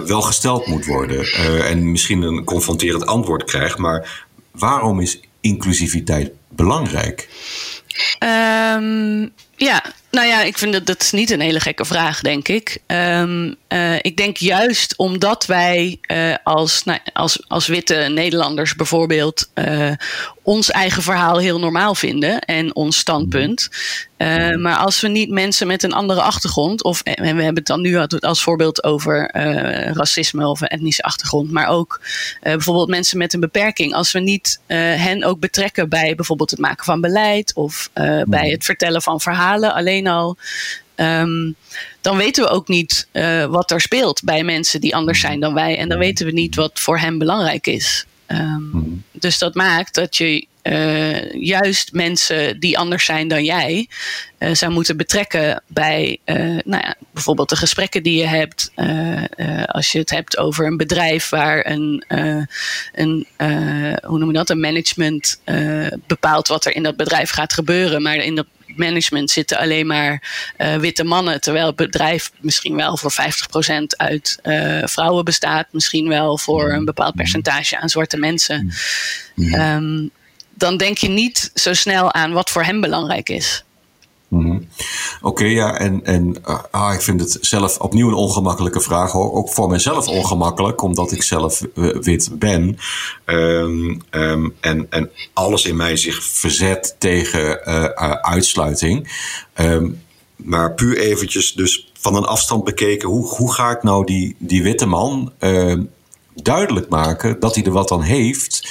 wel 0.05 0.21
gesteld 0.21 0.67
moet 0.67 0.85
worden. 0.85 1.19
Uh, 1.19 1.69
en 1.69 1.91
misschien 1.91 2.21
een 2.21 2.43
confronterend 2.43 3.05
antwoord 3.05 3.43
krijgt. 3.43 3.77
Maar 3.77 4.25
waarom 4.51 4.99
is 4.99 5.19
inclusiviteit 5.41 6.31
belangrijk? 6.49 7.29
Um, 8.19 9.33
ja, 9.65 9.83
nou 10.11 10.27
ja, 10.27 10.41
ik 10.41 10.57
vind 10.57 10.73
dat 10.73 10.85
dat 10.85 11.01
is 11.01 11.11
niet 11.11 11.31
een 11.31 11.39
hele 11.39 11.59
gekke 11.59 11.85
vraag, 11.85 12.21
denk 12.21 12.47
ik. 12.47 12.77
Um, 12.87 13.55
uh, 13.69 13.95
ik 14.01 14.17
denk 14.17 14.37
juist 14.37 14.95
omdat 14.97 15.45
wij 15.45 15.99
uh, 16.11 16.35
als, 16.43 16.83
nou, 16.83 16.99
als, 17.13 17.43
als 17.47 17.67
witte 17.67 17.95
Nederlanders 17.95 18.75
bijvoorbeeld 18.75 19.49
uh, 19.55 19.91
ons 20.43 20.71
eigen 20.71 21.03
verhaal 21.03 21.37
heel 21.37 21.59
normaal 21.59 21.95
vinden 21.95 22.39
en 22.39 22.75
ons 22.75 22.97
standpunt. 22.97 23.69
maar 24.57 24.75
als 24.75 25.01
we 25.01 25.07
niet 25.07 25.29
mensen 25.29 25.67
met 25.67 25.83
een 25.83 25.93
andere 25.93 26.21
achtergrond, 26.21 26.83
of 26.83 27.01
en 27.01 27.21
we 27.21 27.43
hebben 27.43 27.55
het 27.55 27.65
dan 27.65 27.81
nu 27.81 27.97
als 28.19 28.43
voorbeeld 28.43 28.83
over 28.83 29.29
racisme 29.93 30.47
of 30.47 30.61
een 30.61 30.67
etnische 30.67 31.01
achtergrond, 31.01 31.51
maar 31.51 31.67
ook 31.67 32.01
bijvoorbeeld 32.41 32.89
mensen 32.89 33.17
met 33.17 33.33
een 33.33 33.39
beperking, 33.39 33.93
als 33.93 34.11
we 34.11 34.19
niet 34.19 34.59
hen 34.67 35.23
ook 35.23 35.39
betrekken 35.39 35.89
bij 35.89 36.15
bijvoorbeeld 36.15 36.49
het 36.51 36.59
maken 36.59 36.85
van 36.85 37.01
beleid 37.01 37.53
of 37.55 37.89
bij 38.25 38.49
het 38.49 38.65
vertellen 38.65 39.01
van 39.01 39.21
verhalen 39.21 39.50
alleen 39.59 40.07
al. 40.07 40.37
Um, 40.95 41.55
dan 42.01 42.17
weten 42.17 42.43
we 42.43 42.49
ook 42.49 42.67
niet 42.67 43.07
uh, 43.11 43.45
wat 43.45 43.71
er 43.71 43.81
speelt 43.81 44.23
bij 44.23 44.43
mensen 44.43 44.81
die 44.81 44.95
anders 44.95 45.19
zijn 45.19 45.39
dan 45.39 45.53
wij. 45.53 45.77
En 45.77 45.89
dan 45.89 45.97
weten 45.97 46.25
we 46.25 46.31
niet 46.31 46.55
wat 46.55 46.79
voor 46.79 46.99
hen 46.99 47.17
belangrijk 47.17 47.67
is. 47.67 48.05
Um, 48.27 49.03
dus 49.11 49.37
dat 49.37 49.55
maakt 49.55 49.95
dat 49.95 50.17
je 50.17 50.45
uh, 50.63 51.31
juist 51.31 51.93
mensen 51.93 52.59
die 52.59 52.77
anders 52.77 53.05
zijn 53.05 53.27
dan 53.27 53.43
jij 53.43 53.87
uh, 54.39 54.53
zou 54.53 54.71
moeten 54.71 54.97
betrekken 54.97 55.63
bij 55.67 56.17
uh, 56.25 56.35
nou 56.65 56.83
ja, 56.83 56.95
bijvoorbeeld 57.13 57.49
de 57.49 57.55
gesprekken 57.55 58.03
die 58.03 58.17
je 58.17 58.27
hebt. 58.27 58.71
als 59.65 59.91
je 59.91 59.99
het 59.99 60.09
hebt 60.09 60.37
over 60.37 60.65
een 60.65 60.77
bedrijf 60.77 61.29
waar 61.29 61.65
een, 61.65 62.03
een 62.93 63.27
hoe 64.05 64.19
noem 64.19 64.27
je 64.27 64.33
dat, 64.33 64.49
een 64.49 64.59
management 64.59 65.41
bepaalt 66.07 66.47
wat 66.47 66.65
er 66.65 66.75
in 66.75 66.83
dat 66.83 66.95
bedrijf 66.95 67.29
gaat 67.29 67.53
gebeuren. 67.53 68.01
Maar 68.01 68.15
in 68.15 68.35
dat 68.35 68.47
management 68.77 69.31
zitten 69.31 69.57
alleen 69.57 69.87
maar 69.87 70.23
uh, 70.57 70.75
witte 70.75 71.03
mannen. 71.03 71.41
Terwijl 71.41 71.65
het 71.65 71.75
bedrijf 71.75 72.31
misschien 72.39 72.75
wel 72.75 72.97
voor 72.97 73.11
50% 73.11 73.15
uit 73.97 74.39
uh, 74.43 74.81
vrouwen 74.85 75.25
bestaat. 75.25 75.67
Misschien 75.71 76.07
wel 76.07 76.37
voor 76.37 76.71
een 76.71 76.85
bepaald 76.85 77.15
percentage 77.15 77.79
aan 77.79 77.89
zwarte 77.89 78.17
mensen. 78.17 78.71
Ja. 79.35 79.75
Um, 79.75 80.11
dan 80.53 80.77
denk 80.77 80.97
je 80.97 81.09
niet 81.09 81.51
zo 81.53 81.73
snel 81.73 82.13
aan 82.13 82.31
wat 82.31 82.49
voor 82.49 82.63
hem 82.63 82.81
belangrijk 82.81 83.29
is. 83.29 83.63
Mm. 84.31 84.67
Oké, 85.21 85.45
ja, 85.45 85.77
en, 85.77 86.05
en 86.05 86.35
uh, 86.49 86.59
ah, 86.71 86.93
ik 86.93 87.01
vind 87.01 87.19
het 87.19 87.37
zelf 87.41 87.77
opnieuw 87.77 88.07
een 88.07 88.13
ongemakkelijke 88.13 88.81
vraag. 88.81 89.11
Hoor. 89.11 89.33
Ook 89.33 89.49
voor 89.49 89.69
mezelf 89.69 90.07
ongemakkelijk, 90.07 90.81
omdat 90.81 91.11
ik 91.11 91.23
zelf 91.23 91.61
uh, 91.75 91.95
wit 92.01 92.29
ben. 92.39 92.77
Um, 93.25 94.01
um, 94.11 94.53
en, 94.59 94.87
en 94.89 95.09
alles 95.33 95.65
in 95.65 95.75
mij 95.75 95.95
zich 95.95 96.23
verzet 96.23 96.95
tegen 96.97 97.59
uh, 97.65 97.83
uitsluiting. 98.11 99.11
Um, 99.59 100.01
maar 100.35 100.73
puur 100.73 100.97
eventjes, 100.97 101.53
dus 101.53 101.91
van 101.99 102.15
een 102.15 102.25
afstand 102.25 102.63
bekeken, 102.63 103.09
hoe, 103.09 103.27
hoe 103.27 103.53
ga 103.53 103.71
ik 103.71 103.83
nou 103.83 104.05
die, 104.05 104.35
die 104.39 104.63
witte 104.63 104.85
man 104.85 105.31
duidelijk 106.41 106.89
maken 106.89 107.39
dat 107.39 107.55
hij 107.55 107.63
er 107.63 107.71
wat 107.71 107.91
aan 107.91 108.01
heeft. 108.01 108.69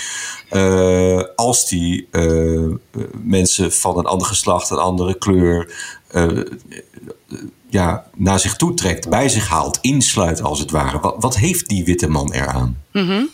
Uh, 0.52 1.22
als 1.36 1.68
die 1.68 2.08
uh, 2.10 2.72
mensen 3.22 3.72
van 3.72 3.98
een 3.98 4.06
ander 4.06 4.26
geslacht, 4.26 4.70
een 4.70 4.76
andere 4.76 5.18
kleur, 5.18 5.74
uh, 6.12 6.44
ja, 7.68 8.04
naar 8.16 8.40
zich 8.40 8.56
toe 8.56 8.74
trekt, 8.74 9.08
bij 9.08 9.28
zich 9.28 9.48
haalt, 9.48 9.78
insluit 9.80 10.42
als 10.42 10.58
het 10.58 10.70
ware. 10.70 11.00
Wat, 11.00 11.14
wat 11.18 11.36
heeft 11.36 11.68
die 11.68 11.84
witte 11.84 12.08
man 12.08 12.32
eraan? 12.32 12.82
Mm 12.92 13.28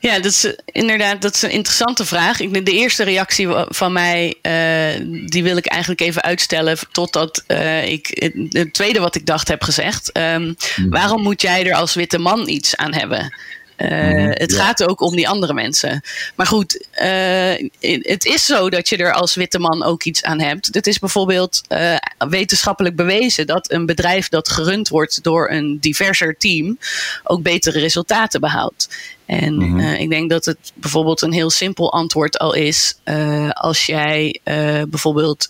Ja, 0.00 0.14
dat 0.14 0.32
is 0.32 0.54
inderdaad 0.64 1.22
dat 1.22 1.34
is 1.34 1.42
een 1.42 1.50
interessante 1.50 2.04
vraag. 2.04 2.40
Ik, 2.40 2.66
de 2.66 2.72
eerste 2.72 3.04
reactie 3.04 3.48
van 3.68 3.92
mij, 3.92 4.34
uh, 4.42 5.26
die 5.26 5.42
wil 5.42 5.56
ik 5.56 5.66
eigenlijk 5.66 6.00
even 6.00 6.22
uitstellen 6.22 6.78
totdat 6.92 7.44
uh, 7.48 7.86
ik 7.86 8.32
het 8.48 8.74
tweede 8.74 9.00
wat 9.00 9.14
ik 9.14 9.26
dacht 9.26 9.48
heb 9.48 9.62
gezegd. 9.62 10.18
Um, 10.18 10.56
waarom 10.88 11.22
moet 11.22 11.42
jij 11.42 11.66
er 11.66 11.74
als 11.74 11.94
witte 11.94 12.18
man 12.18 12.48
iets 12.48 12.76
aan 12.76 12.94
hebben? 12.94 13.34
Uh, 13.76 14.28
het 14.30 14.54
gaat 14.54 14.84
ook 14.88 15.00
om 15.00 15.16
die 15.16 15.28
andere 15.28 15.54
mensen. 15.54 16.02
Maar 16.34 16.46
goed, 16.46 16.86
uh, 17.02 17.68
het 18.02 18.24
is 18.24 18.44
zo 18.44 18.70
dat 18.70 18.88
je 18.88 18.96
er 18.96 19.12
als 19.12 19.34
witte 19.34 19.58
man 19.58 19.84
ook 19.84 20.04
iets 20.04 20.22
aan 20.22 20.40
hebt. 20.40 20.68
Het 20.72 20.86
is 20.86 20.98
bijvoorbeeld 20.98 21.60
uh, 21.68 21.96
wetenschappelijk 22.18 22.96
bewezen 22.96 23.46
dat 23.46 23.70
een 23.70 23.86
bedrijf 23.86 24.28
dat 24.28 24.48
gerund 24.48 24.88
wordt 24.88 25.22
door 25.22 25.50
een 25.50 25.78
diverser 25.80 26.36
team 26.38 26.78
ook 27.24 27.42
betere 27.42 27.78
resultaten 27.78 28.40
behaalt. 28.40 28.88
En 29.30 29.54
mm 29.54 29.60
-hmm. 29.60 29.78
uh, 29.78 30.00
ik 30.00 30.10
denk 30.10 30.30
dat 30.30 30.44
het 30.44 30.72
bijvoorbeeld 30.74 31.22
een 31.22 31.32
heel 31.32 31.50
simpel 31.50 31.92
antwoord 31.92 32.38
al 32.38 32.54
is. 32.54 32.94
Uh, 33.04 33.50
als 33.50 33.86
jij 33.86 34.40
uh, 34.44 34.82
bijvoorbeeld 34.88 35.46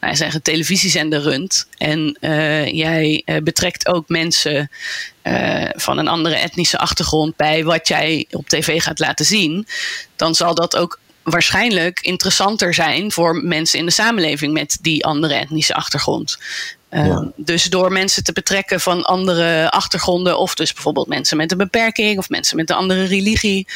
nou, 0.00 0.16
zeggen, 0.16 0.42
televisiezender 0.42 1.20
runt. 1.20 1.66
En 1.78 2.16
jij 2.72 3.24
betrekt 3.42 3.86
ook 3.86 4.08
mensen 4.08 4.70
van 5.74 5.98
een 5.98 6.08
andere 6.08 6.34
etnische 6.34 6.78
achtergrond 6.78 7.36
bij 7.36 7.64
wat 7.64 7.88
jij 7.88 8.26
op 8.30 8.48
tv 8.48 8.82
gaat 8.82 8.98
laten 8.98 9.24
zien. 9.24 9.66
Dan 10.16 10.34
zal 10.34 10.54
dat 10.54 10.76
ook 10.76 10.98
waarschijnlijk 11.22 12.00
interessanter 12.00 12.74
zijn 12.74 13.12
voor 13.12 13.36
mensen 13.44 13.78
in 13.78 13.84
de 13.84 13.90
samenleving 13.90 14.52
met 14.52 14.78
die 14.80 15.04
andere 15.04 15.34
etnische 15.34 15.74
achtergrond. 15.74 16.38
Ja. 16.92 16.98
Ehm, 16.98 17.26
dus 17.36 17.64
door 17.64 17.92
mensen 17.92 18.24
te 18.24 18.32
betrekken 18.32 18.80
van 18.80 19.02
andere 19.02 19.70
achtergronden, 19.70 20.38
of 20.38 20.54
dus 20.54 20.72
bijvoorbeeld 20.72 21.06
mensen 21.06 21.36
met 21.36 21.52
een 21.52 21.58
beperking 21.58 22.18
of 22.18 22.28
mensen 22.28 22.56
met 22.56 22.70
een 22.70 22.76
andere 22.76 23.04
religie, 23.04 23.66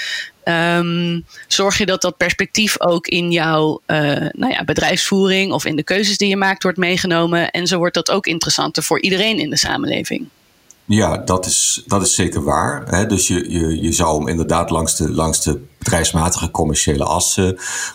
um, 0.45 1.25
zorg 1.47 1.79
je 1.79 1.87
dat 1.87 2.03
dat 2.03 2.17
perspectief 2.17 2.81
ook 2.81 3.07
in 3.07 3.31
jouw 3.31 3.81
uh, 3.87 3.99
nou 4.33 4.53
ja, 4.53 4.65
bedrijfsvoering 4.65 5.53
of 5.53 5.65
in 5.65 5.77
de 5.77 5.83
keuzes 5.83 6.19
die 6.19 6.29
je 6.29 6.37
maakt 6.37 6.63
wordt 6.63 6.79
meegenomen. 6.79 7.51
En 7.51 7.67
zo 7.67 7.79
wordt 7.79 7.95
dat 7.95 8.11
ook 8.11 8.27
interessanter 8.27 8.83
voor 8.83 9.01
iedereen 9.01 9.39
in 9.39 9.51
de 9.51 9.57
samenleving. 9.57 10.29
Ja, 10.85 11.17
dat 11.17 11.47
is, 11.47 11.83
dat 11.87 12.03
is 12.03 12.15
zeker 12.15 12.43
waar. 12.43 12.83
Hè? 12.87 13.07
Dus 13.07 13.29
je, 13.29 13.51
je, 13.51 13.83
je 13.83 13.93
zou 13.93 14.19
hem 14.19 14.29
inderdaad 14.29 14.71
langs 14.71 14.97
de, 14.97 15.11
langs 15.11 15.43
de 15.43 15.61
bedrijfsmatige 15.87 16.51
commerciële 16.51 17.05
as 17.05 17.41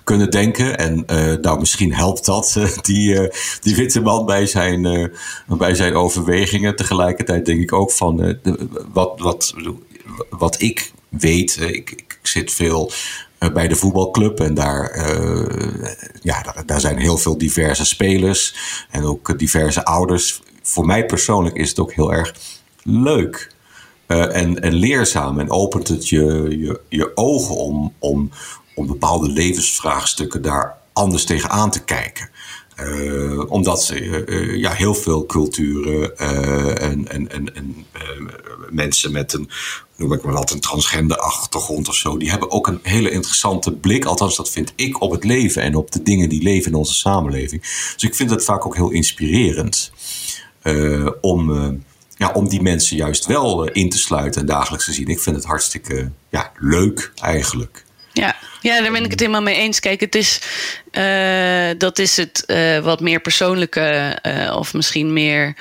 kunnen 0.03 0.31
denken. 0.31 0.77
En 0.77 1.03
uh, 1.11 1.33
nou, 1.41 1.59
misschien 1.59 1.93
helpt 1.93 2.25
dat 2.25 2.55
uh, 2.57 2.77
die, 2.81 3.29
die 3.61 3.75
witte 3.75 4.01
man 4.01 4.25
bij 4.25 4.45
zijn, 4.45 5.11
bij 5.47 5.75
zijn 5.75 5.95
overwegingen. 5.95 6.75
Tegelijkertijd 6.75 7.45
denk 7.45 7.61
ik 7.61 7.73
ook 7.73 7.91
van 7.91 8.15
de, 8.15 8.67
wat, 8.93 9.19
wat, 9.19 9.53
wat 10.29 10.61
ik 10.61 10.91
weet. 11.09 11.57
Ik, 11.61 11.91
ik 11.91 12.19
zit 12.21 12.51
veel 12.51 12.91
bij 13.53 13.67
de 13.67 13.75
voetbalclub. 13.75 14.39
En 14.39 14.53
daar, 14.53 15.09
ja, 16.21 16.55
daar, 16.65 16.79
zijn 16.79 16.97
heel 16.97 17.17
veel 17.17 17.37
diverse 17.37 17.85
spelers 17.85 18.55
en 18.89 19.03
ook 19.03 19.39
diverse 19.39 19.85
ouders. 19.85 20.41
Voor 20.61 20.85
mij 20.85 21.05
persoonlijk 21.05 21.55
is 21.55 21.69
het 21.69 21.79
ook 21.79 21.93
heel 21.93 22.13
erg 22.13 22.33
leuk 22.83 23.51
uh, 24.11 24.35
en, 24.35 24.61
en 24.61 24.73
leerzaam. 24.73 25.39
En 25.39 25.51
opent 25.51 25.87
het 25.87 26.09
je, 26.09 26.55
je, 26.59 26.79
je 26.89 27.11
ogen 27.15 27.55
om, 27.55 27.93
om, 27.99 28.29
om 28.75 28.87
bepaalde 28.87 29.29
levensvraagstukken 29.29 30.41
daar 30.41 30.77
anders 30.93 31.25
tegenaan 31.25 31.71
te 31.71 31.83
kijken. 31.83 32.29
Uh, 32.79 33.51
omdat 33.51 33.83
ze 33.83 33.99
uh, 34.01 34.57
ja, 34.57 34.71
heel 34.71 34.95
veel 34.95 35.25
culturen 35.25 36.17
en, 36.77 37.07
en, 37.07 37.31
en, 37.31 37.55
en 37.55 37.85
mensen 38.69 39.11
met 39.11 39.33
een, 39.33 39.49
noem 39.95 40.13
ik 40.13 40.23
maar 40.23 40.33
wat, 40.33 40.51
een 40.51 40.59
transgender 40.59 41.17
achtergrond 41.17 41.87
of 41.87 41.95
zo, 41.95 42.17
die 42.17 42.29
hebben 42.29 42.51
ook 42.51 42.67
een 42.67 42.79
hele 42.81 43.09
interessante 43.11 43.71
blik, 43.71 44.05
althans 44.05 44.35
dat 44.35 44.49
vind 44.49 44.73
ik, 44.75 45.01
op 45.01 45.11
het 45.11 45.23
leven 45.23 45.61
en 45.61 45.75
op 45.75 45.91
de 45.91 46.03
dingen 46.03 46.29
die 46.29 46.43
leven 46.43 46.71
in 46.71 46.77
onze 46.77 46.93
samenleving. 46.93 47.61
Dus 47.61 48.03
ik 48.03 48.15
vind 48.15 48.29
het 48.29 48.43
vaak 48.43 48.65
ook 48.65 48.75
heel 48.75 48.91
inspirerend 48.91 49.91
om 51.21 51.51
ja, 52.21 52.31
om 52.31 52.49
die 52.49 52.61
mensen 52.61 52.97
juist 52.97 53.25
wel 53.25 53.67
uh, 53.67 53.69
in 53.73 53.89
te 53.89 53.97
sluiten 53.97 54.41
en 54.41 54.47
dagelijks 54.47 54.85
te 54.85 54.93
zien. 54.93 55.07
Ik 55.07 55.19
vind 55.19 55.35
het 55.35 55.45
hartstikke 55.45 56.11
ja, 56.29 56.51
leuk 56.55 57.11
eigenlijk. 57.21 57.83
Ja. 58.13 58.35
ja, 58.61 58.81
daar 58.81 58.91
ben 58.91 59.03
ik 59.03 59.11
het 59.11 59.19
helemaal 59.19 59.41
mee 59.41 59.55
eens. 59.55 59.79
Kijk, 59.79 59.99
het 59.99 60.15
is, 60.15 60.41
uh, 60.91 61.69
dat 61.77 61.99
is 61.99 62.17
het 62.17 62.43
uh, 62.47 62.79
wat 62.79 62.99
meer 62.99 63.19
persoonlijke 63.19 64.19
of 64.55 64.73
misschien 64.73 65.13
meer 65.13 65.55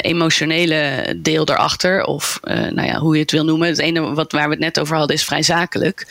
emotionele 0.00 1.14
deel 1.16 1.44
daarachter. 1.44 2.04
Of 2.04 2.38
nou 2.42 2.82
ja, 2.82 2.98
hoe 2.98 3.14
je 3.14 3.20
het 3.20 3.30
wil 3.30 3.44
noemen. 3.44 3.68
Het 3.68 3.78
ene 3.78 4.14
wat, 4.14 4.32
waar 4.32 4.44
we 4.44 4.50
het 4.50 4.58
net 4.58 4.80
over 4.80 4.96
hadden 4.96 5.16
is 5.16 5.24
vrij 5.24 5.42
zakelijk. 5.42 6.06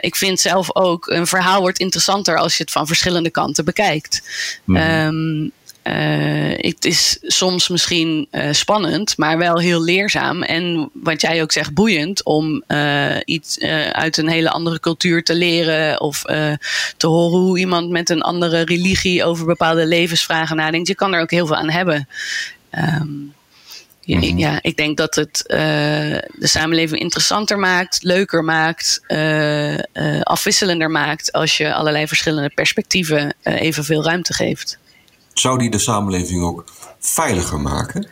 ik 0.00 0.16
vind 0.16 0.40
zelf 0.40 0.74
ook, 0.74 1.06
een 1.06 1.26
verhaal 1.26 1.60
wordt 1.60 1.78
interessanter 1.78 2.38
als 2.38 2.56
je 2.56 2.62
het 2.62 2.72
van 2.72 2.86
verschillende 2.86 3.30
kanten 3.30 3.64
bekijkt. 3.64 4.22
Mm 4.64 4.76
-hmm. 4.76 5.06
um, 5.06 5.52
uh, 5.90 6.52
het 6.56 6.84
is 6.84 7.18
soms 7.20 7.68
misschien 7.68 8.28
uh, 8.30 8.48
spannend, 8.50 9.16
maar 9.16 9.38
wel 9.38 9.58
heel 9.58 9.82
leerzaam. 9.82 10.42
En 10.42 10.90
wat 10.92 11.20
jij 11.20 11.42
ook 11.42 11.52
zegt, 11.52 11.74
boeiend 11.74 12.24
om 12.24 12.62
uh, 12.68 13.16
iets 13.24 13.60
uit 13.92 14.16
een 14.16 14.28
hele 14.28 14.50
andere 14.50 14.80
cultuur 14.80 15.22
te 15.24 15.34
leren. 15.34 16.00
Of 16.00 16.22
te 16.96 17.06
horen 17.06 17.40
hoe 17.40 17.58
iemand 17.58 17.90
met 17.90 18.10
een 18.10 18.22
andere 18.22 18.64
religie 18.64 19.24
over 19.24 19.46
bepaalde 19.46 19.86
levensvragen 19.86 20.56
nadenkt. 20.56 20.88
Je 20.88 20.94
kan 20.94 21.14
er 21.14 21.20
ook 21.20 21.30
heel 21.30 21.46
veel 21.46 21.56
aan 21.56 21.70
hebben. 21.70 22.08
Um, 22.74 23.34
ja, 24.00 24.16
mm 24.16 24.22
-hmm. 24.22 24.38
ja, 24.38 24.58
ik 24.62 24.76
denk 24.76 24.96
dat 24.96 25.14
het 25.14 25.44
de 25.46 26.46
samenleving 26.46 27.00
interessanter 27.00 27.58
maakt, 27.58 28.02
leuker 28.02 28.44
maakt, 28.44 29.00
afwisselender 30.22 30.90
maakt. 30.90 31.32
Als 31.32 31.56
je 31.56 31.74
allerlei 31.74 32.06
verschillende 32.06 32.50
perspectieven 32.54 33.34
evenveel 33.42 34.04
ruimte 34.04 34.34
geeft. 34.34 34.78
Zou 35.40 35.58
die 35.58 35.70
de 35.70 35.78
samenleving 35.78 36.42
ook 36.42 36.64
veiliger 36.98 37.60
maken? 37.60 38.08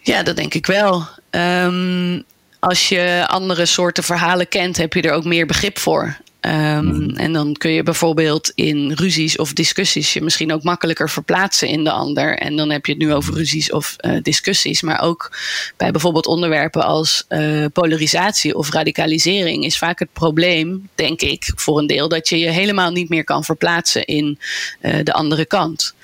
Ja, 0.00 0.22
dat 0.22 0.36
denk 0.36 0.54
ik 0.54 0.66
wel. 0.66 1.06
Um, 1.30 2.24
als 2.58 2.88
je 2.88 3.24
andere 3.28 3.66
soorten 3.66 4.04
verhalen 4.04 4.48
kent, 4.48 4.76
heb 4.76 4.92
je 4.92 5.02
er 5.02 5.12
ook 5.12 5.24
meer 5.24 5.46
begrip 5.46 5.78
voor. 5.78 6.16
Um, 6.46 7.10
En 7.16 7.32
dan 7.32 7.52
kun 7.52 7.70
je 7.70 7.82
bijvoorbeeld 7.82 8.52
in 8.54 8.92
ruzies 8.92 9.36
of 9.36 9.52
discussies 9.52 10.12
je 10.12 10.22
misschien 10.22 10.52
ook 10.52 10.62
makkelijker 10.62 11.10
verplaatsen 11.10 11.68
in 11.68 11.84
de 11.84 11.90
ander. 11.90 12.38
En 12.38 12.56
dan 12.56 12.70
heb 12.70 12.86
je 12.86 12.92
het 12.92 13.00
nu 13.00 13.14
over 13.14 13.34
ruzies 13.34 13.72
of 13.72 13.96
uh, 14.00 14.18
discussies. 14.22 14.82
Maar 14.82 15.00
ook 15.00 15.36
bij 15.76 15.90
bijvoorbeeld 15.90 16.26
onderwerpen 16.26 16.84
als 16.84 17.24
uh, 17.28 17.64
polarisatie 17.72 18.56
of 18.56 18.70
radicalisering 18.70 19.64
is 19.64 19.78
vaak 19.78 19.98
het 19.98 20.12
probleem, 20.12 20.88
denk 20.94 21.20
ik, 21.20 21.52
voor 21.54 21.78
een 21.78 21.86
deel, 21.86 22.08
dat 22.08 22.28
je 22.28 22.38
je 22.38 22.50
helemaal 22.50 22.90
niet 22.90 23.08
meer 23.08 23.24
kan 23.24 23.44
verplaatsen 23.44 24.04
in 24.04 24.38
uh, 24.82 24.98
de 25.02 25.12
andere 25.12 25.46
kant. 25.46 25.94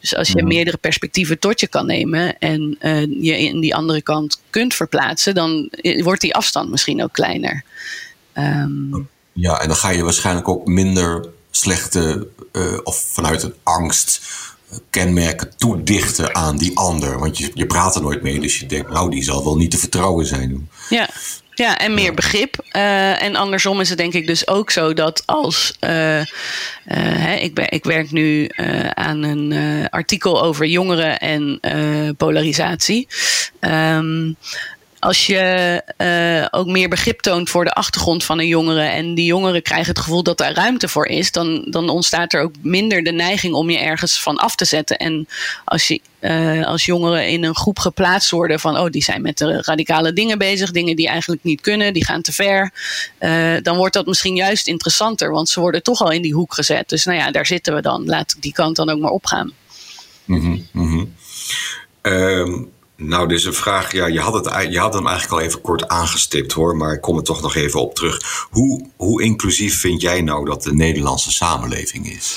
Dus 0.00 0.16
als 0.16 0.28
je 0.28 0.42
meerdere 0.42 0.76
perspectieven 0.76 1.38
tot 1.38 1.60
je 1.60 1.68
kan 1.68 1.86
nemen 1.86 2.38
en 2.38 2.76
je 3.20 3.38
in 3.38 3.60
die 3.60 3.74
andere 3.74 4.02
kant 4.02 4.42
kunt 4.50 4.74
verplaatsen, 4.74 5.34
dan 5.34 5.70
wordt 6.02 6.20
die 6.20 6.34
afstand 6.34 6.70
misschien 6.70 7.02
ook 7.02 7.12
kleiner. 7.12 7.64
Um, 8.34 9.08
ja, 9.32 9.60
en 9.60 9.68
dan 9.68 9.76
ga 9.76 9.90
je 9.90 10.02
waarschijnlijk 10.02 10.48
ook 10.48 10.66
minder 10.66 11.28
slechte 11.50 12.28
uh, 12.52 12.78
of 12.82 13.04
vanuit 13.12 13.42
een 13.42 13.54
angst 13.62 14.20
uh, 14.72 14.78
kenmerken 14.90 15.56
toedichten 15.56 16.34
aan 16.34 16.56
die 16.56 16.78
ander. 16.78 17.18
Want 17.18 17.38
je, 17.38 17.50
je 17.54 17.66
praat 17.66 17.94
er 17.94 18.02
nooit 18.02 18.22
mee, 18.22 18.40
dus 18.40 18.58
je 18.58 18.66
denkt, 18.66 18.90
nou, 18.90 19.10
die 19.10 19.22
zal 19.22 19.44
wel 19.44 19.56
niet 19.56 19.70
te 19.70 19.78
vertrouwen 19.78 20.26
zijn. 20.26 20.70
Ja. 20.88 21.08
Ja, 21.54 21.78
en 21.78 21.94
meer 21.94 22.14
begrip. 22.14 22.56
Uh, 22.72 23.22
en 23.22 23.36
andersom 23.36 23.80
is 23.80 23.88
het 23.88 23.98
denk 23.98 24.12
ik 24.12 24.26
dus 24.26 24.48
ook 24.48 24.70
zo 24.70 24.94
dat 24.94 25.22
als. 25.26 25.76
Uh, 25.80 26.18
uh, 26.18 26.24
hè, 26.86 27.34
ik, 27.34 27.54
ben, 27.54 27.70
ik 27.70 27.84
werk 27.84 28.10
nu 28.10 28.48
aan 28.94 29.22
een 29.22 29.88
artikel 29.90 30.42
over 30.42 30.66
jongeren 30.66 31.18
en 31.18 31.60
polarisatie. 32.16 33.08
Um, 33.60 34.36
als 35.00 35.26
je 35.26 35.82
uh, 35.98 36.60
ook 36.60 36.66
meer 36.66 36.88
begrip 36.88 37.20
toont 37.20 37.50
voor 37.50 37.64
de 37.64 37.72
achtergrond 37.72 38.24
van 38.24 38.38
een 38.38 38.46
jongere 38.46 38.82
en 38.82 39.14
die 39.14 39.24
jongeren 39.24 39.62
krijgen 39.62 39.88
het 39.88 39.98
gevoel 39.98 40.22
dat 40.22 40.38
daar 40.38 40.52
ruimte 40.52 40.88
voor 40.88 41.06
is, 41.06 41.32
dan, 41.32 41.66
dan 41.70 41.88
ontstaat 41.88 42.32
er 42.32 42.42
ook 42.42 42.54
minder 42.62 43.02
de 43.02 43.12
neiging 43.12 43.54
om 43.54 43.70
je 43.70 43.78
ergens 43.78 44.22
van 44.22 44.36
af 44.36 44.54
te 44.54 44.64
zetten. 44.64 44.96
En 44.96 45.28
als 45.64 45.88
je 45.88 46.00
uh, 46.20 46.66
als 46.66 46.84
jongeren 46.84 47.28
in 47.28 47.44
een 47.44 47.56
groep 47.56 47.78
geplaatst 47.78 48.30
worden 48.30 48.60
van 48.60 48.78
oh, 48.78 48.90
die 48.90 49.02
zijn 49.02 49.22
met 49.22 49.38
de 49.38 49.62
radicale 49.62 50.12
dingen 50.12 50.38
bezig, 50.38 50.70
dingen 50.70 50.96
die 50.96 51.08
eigenlijk 51.08 51.44
niet 51.44 51.60
kunnen, 51.60 51.92
die 51.92 52.04
gaan 52.04 52.22
te 52.22 52.32
ver, 52.32 52.72
uh, 53.20 53.56
dan 53.62 53.76
wordt 53.76 53.94
dat 53.94 54.06
misschien 54.06 54.36
juist 54.36 54.66
interessanter, 54.66 55.30
want 55.30 55.48
ze 55.48 55.60
worden 55.60 55.82
toch 55.82 56.00
al 56.00 56.10
in 56.10 56.22
die 56.22 56.34
hoek 56.34 56.54
gezet. 56.54 56.88
Dus 56.88 57.04
nou 57.04 57.18
ja, 57.18 57.30
daar 57.30 57.46
zitten 57.46 57.74
we 57.74 57.82
dan. 57.82 58.04
Laat 58.06 58.36
die 58.40 58.52
kant 58.52 58.76
dan 58.76 58.90
ook 58.90 59.00
maar 59.00 59.10
opgaan. 59.10 59.52
Mm 60.24 60.66
-hmm, 60.72 61.14
nou, 63.00 63.34
is 63.34 63.44
een 63.44 63.54
vraag. 63.54 63.92
Ja, 63.92 64.06
je 64.06 64.20
had, 64.20 64.44
het, 64.44 64.72
je 64.72 64.78
had 64.78 64.94
hem 64.94 65.06
eigenlijk 65.06 65.40
al 65.40 65.48
even 65.48 65.60
kort 65.60 65.88
aangestipt 65.88 66.52
hoor, 66.52 66.76
maar 66.76 66.92
ik 66.92 67.00
kom 67.00 67.16
er 67.16 67.22
toch 67.22 67.42
nog 67.42 67.54
even 67.54 67.80
op 67.80 67.94
terug. 67.94 68.46
Hoe, 68.50 68.86
hoe 68.96 69.22
inclusief 69.22 69.80
vind 69.80 70.00
jij 70.00 70.20
nou 70.20 70.44
dat 70.44 70.62
de 70.62 70.74
Nederlandse 70.74 71.32
samenleving 71.32 72.12
is? 72.12 72.36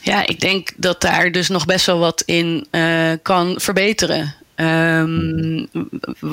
Ja, 0.00 0.26
ik 0.26 0.40
denk 0.40 0.70
dat 0.76 1.00
daar 1.00 1.32
dus 1.32 1.48
nog 1.48 1.64
best 1.64 1.86
wel 1.86 1.98
wat 1.98 2.22
in 2.26 2.66
uh, 2.70 3.12
kan 3.22 3.54
verbeteren. 3.60 4.34
Ehm, 4.60 5.58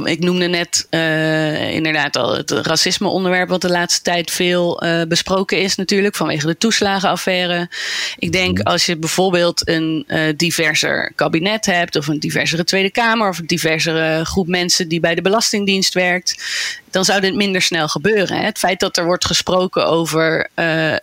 ik 0.04 0.20
noemde 0.20 0.48
net 0.48 0.88
uh, 0.90 1.72
inderdaad 1.72 2.16
al 2.16 2.36
het 2.36 2.52
racisme-onderwerp, 2.52 3.50
wat 3.50 3.62
de 3.62 3.70
laatste 3.70 4.02
tijd 4.02 4.32
veel 4.32 4.84
uh, 4.84 5.02
besproken 5.08 5.62
is, 5.62 5.76
natuurlijk, 5.76 6.16
vanwege 6.16 6.48
de 6.48 6.58
toeslagenaffaire. 6.58 7.70
Ik 8.18 8.32
denk 8.32 8.58
mhm. 8.58 8.68
als 8.68 8.86
je 8.86 8.98
bijvoorbeeld 8.98 9.68
een 9.68 10.04
uh, 10.08 10.22
diverser 10.36 11.12
kabinet 11.16 11.66
hebt, 11.66 11.96
of 11.96 12.08
een 12.08 12.20
diversere 12.20 12.64
Tweede 12.64 12.92
Kamer, 12.92 13.30
of 13.30 13.38
een 13.38 13.48
diversere 13.48 14.26
groep 14.26 14.48
mensen 14.48 14.88
die 14.88 15.00
bij 15.00 15.16
de 15.16 15.22
Belastingdienst 15.22 15.94
werkt, 15.94 16.44
dan 16.92 17.06
zou 17.06 17.22
dit 17.22 17.36
minder 17.36 17.62
snel 17.62 17.88
gebeuren. 17.88 18.38
Hè? 18.38 18.46
Het 18.46 18.58
feit 18.58 18.80
dat 18.80 18.98
er 18.98 19.06
wordt 19.06 19.26
gesproken 19.26 19.86
over 19.86 20.50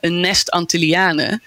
een 0.00 0.21
nest 0.21 0.50
Antillianen, 0.50 1.43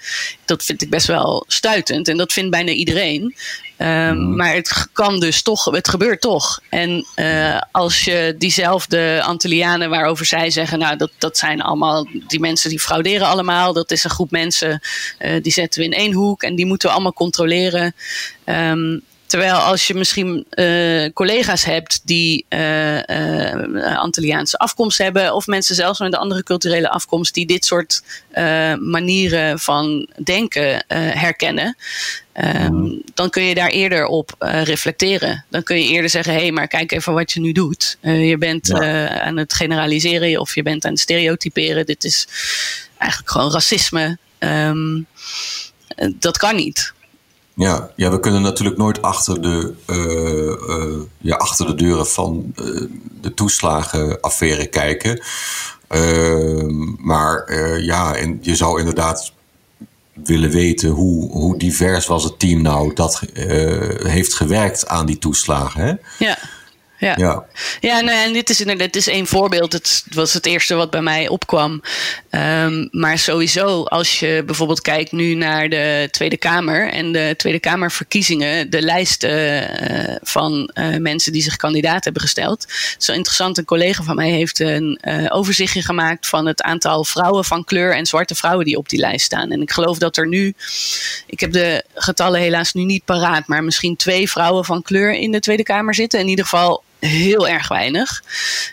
dat 0.45 0.63
vind 0.63 0.81
ik 0.81 0.89
best 0.89 1.07
wel 1.07 1.43
stuitend. 1.47 2.07
En 2.07 2.17
dat 2.17 2.33
vindt 2.33 2.51
bijna 2.51 2.71
iedereen. 2.71 3.35
Um, 3.79 4.35
maar 4.35 4.53
het 4.53 4.87
kan 4.93 5.19
dus 5.19 5.41
toch, 5.41 5.65
het 5.65 5.87
gebeurt 5.87 6.21
toch. 6.21 6.59
En 6.69 7.05
uh, 7.15 7.61
als 7.71 8.03
je 8.03 8.35
diezelfde 8.37 9.21
Antillianen 9.25 9.89
waarover 9.89 10.25
zij 10.25 10.49
zeggen, 10.49 10.79
nou 10.79 10.97
dat, 10.97 11.11
dat 11.17 11.37
zijn 11.37 11.61
allemaal 11.61 12.07
die 12.27 12.39
mensen 12.39 12.69
die 12.69 12.79
frauderen 12.79 13.27
allemaal. 13.27 13.73
Dat 13.73 13.91
is 13.91 14.03
een 14.03 14.09
groep 14.09 14.31
mensen, 14.31 14.81
uh, 15.19 15.41
die 15.41 15.51
zetten 15.51 15.79
we 15.79 15.85
in 15.85 15.93
één 15.93 16.13
hoek 16.13 16.43
en 16.43 16.55
die 16.55 16.65
moeten 16.65 16.87
we 16.87 16.93
allemaal 16.93 17.13
controleren. 17.13 17.95
Um, 18.45 19.01
Terwijl 19.25 19.55
als 19.55 19.87
je 19.87 19.93
misschien 19.93 20.45
uh, 20.51 21.09
collega's 21.13 21.63
hebt 21.63 22.01
die 22.03 22.45
Antilliaanse 23.97 24.57
afkomst 24.57 24.97
hebben, 24.97 25.33
of 25.33 25.47
mensen 25.47 25.75
zelfs 25.75 25.99
met 25.99 26.13
een 26.13 26.19
andere 26.19 26.43
culturele 26.43 26.89
afkomst, 26.89 27.33
die 27.33 27.45
dit 27.45 27.65
soort 27.65 28.03
manieren 28.79 29.59
van 29.59 30.07
denken 30.23 30.83
herkennen, 30.93 31.75
um, 32.33 33.01
dan 33.13 33.29
kun 33.29 33.43
je 33.43 33.55
daar 33.55 33.69
eerder 33.69 34.05
op 34.05 34.35
reflecteren. 34.63 35.45
Dan 35.49 35.63
kun 35.63 35.83
je 35.83 35.89
eerder 35.89 36.09
zeggen: 36.09 36.33
hé, 36.33 36.39
hey, 36.39 36.51
maar 36.51 36.67
kijk 36.67 36.91
even 36.91 37.13
wat 37.13 37.31
je 37.31 37.39
nu 37.39 37.51
doet. 37.51 37.97
je 38.01 38.35
bent 38.39 38.67
ja. 38.67 39.19
aan 39.19 39.37
het 39.37 39.53
generaliseren 39.53 40.39
of 40.39 40.55
je 40.55 40.63
bent 40.63 40.85
aan 40.85 40.91
het 40.91 40.99
stereotyperen. 40.99 41.85
Dit 41.85 42.03
is 42.03 42.27
eigenlijk 42.97 43.31
gewoon 43.31 43.51
racisme. 43.51 44.17
Um, 44.39 45.07
dat 46.15 46.37
kan 46.37 46.55
niet. 46.55 46.93
Ja, 47.57 47.91
ja, 47.95 48.11
we 48.11 48.19
kunnen 48.19 48.41
natuurlijk 48.41 48.77
nooit 48.77 49.01
achter 49.01 49.41
de, 49.41 49.73
uh, 49.87 51.01
ja, 51.17 51.35
achter 51.35 51.65
de 51.65 51.75
deuren 51.75 52.07
van 52.07 52.53
uh, 52.55 52.81
de 53.21 53.33
toeslagenaffaire 53.33 54.67
kijken. 54.67 55.21
Ehm, 55.87 57.05
maar 57.05 57.53
ja, 57.81 58.15
en 58.15 58.37
je 58.41 58.55
zou 58.55 58.79
inderdaad 58.79 59.33
willen 60.13 60.49
weten 60.49 60.89
hoe, 60.89 61.31
hoe 61.31 61.57
divers 61.57 62.07
was 62.07 62.23
het 62.23 62.39
team 62.39 62.61
nou 62.61 62.93
dat 62.93 63.21
heeft 64.03 64.33
gewerkt 64.33 64.87
aan 64.87 65.05
die 65.05 65.17
toeslagen. 65.17 65.81
Hè? 65.81 65.93
Ja. 66.25 66.37
Ja, 66.99 67.13
ja. 67.17 67.45
ja 67.79 67.99
nou, 67.99 68.17
en 68.17 68.33
dit 68.33 68.49
is 68.49 68.61
inderdaad 68.61 68.95
is 68.95 69.07
één 69.07 69.27
voorbeeld. 69.27 69.73
Het 69.73 70.03
was 70.09 70.33
het 70.33 70.45
eerste 70.45 70.75
wat 70.75 70.89
bij 70.89 71.01
mij 71.01 71.27
opkwam. 71.27 71.81
Um, 72.31 72.87
maar 72.91 73.17
sowieso, 73.17 73.83
als 73.83 74.19
je 74.19 74.43
bijvoorbeeld 74.45 74.81
kijkt 74.81 75.11
nu 75.11 75.33
naar 75.33 75.69
de 75.69 76.07
Tweede 76.11 76.37
Kamer 76.37 76.89
en 76.89 77.11
de 77.11 77.33
Tweede 77.37 77.59
Kamerverkiezingen, 77.59 78.69
de 78.69 78.81
lijst 78.81 79.23
uh, 79.23 79.61
van 80.21 80.71
uh, 80.73 80.97
mensen 80.97 81.31
die 81.31 81.41
zich 81.41 81.55
kandidaat 81.55 82.03
hebben 82.03 82.21
gesteld. 82.21 82.65
Zo 82.97 83.13
interessant, 83.13 83.57
een 83.57 83.65
collega 83.65 84.03
van 84.03 84.15
mij 84.15 84.29
heeft 84.29 84.59
een 84.59 84.99
uh, 85.03 85.25
overzichtje 85.29 85.81
gemaakt 85.81 86.27
van 86.27 86.45
het 86.45 86.61
aantal 86.61 87.03
vrouwen 87.03 87.45
van 87.45 87.63
kleur 87.63 87.95
en 87.95 88.05
zwarte 88.05 88.35
vrouwen 88.35 88.65
die 88.65 88.77
op 88.77 88.89
die 88.89 88.99
lijst 88.99 89.25
staan. 89.25 89.51
En 89.51 89.61
ik 89.61 89.71
geloof 89.71 89.97
dat 89.97 90.17
er 90.17 90.27
nu, 90.27 90.53
ik 91.27 91.39
heb 91.39 91.51
de 91.51 91.83
getallen 91.95 92.39
helaas 92.39 92.73
nu 92.73 92.83
niet 92.83 93.05
paraat, 93.05 93.47
maar 93.47 93.63
misschien 93.63 93.95
twee 93.95 94.29
vrouwen 94.29 94.65
van 94.65 94.81
kleur 94.81 95.13
in 95.13 95.31
de 95.31 95.39
Tweede 95.39 95.63
Kamer 95.63 95.95
zitten. 95.95 96.19
In 96.19 96.27
ieder 96.27 96.45
geval 96.45 96.83
heel 96.99 97.47
erg 97.47 97.67
weinig. 97.67 98.23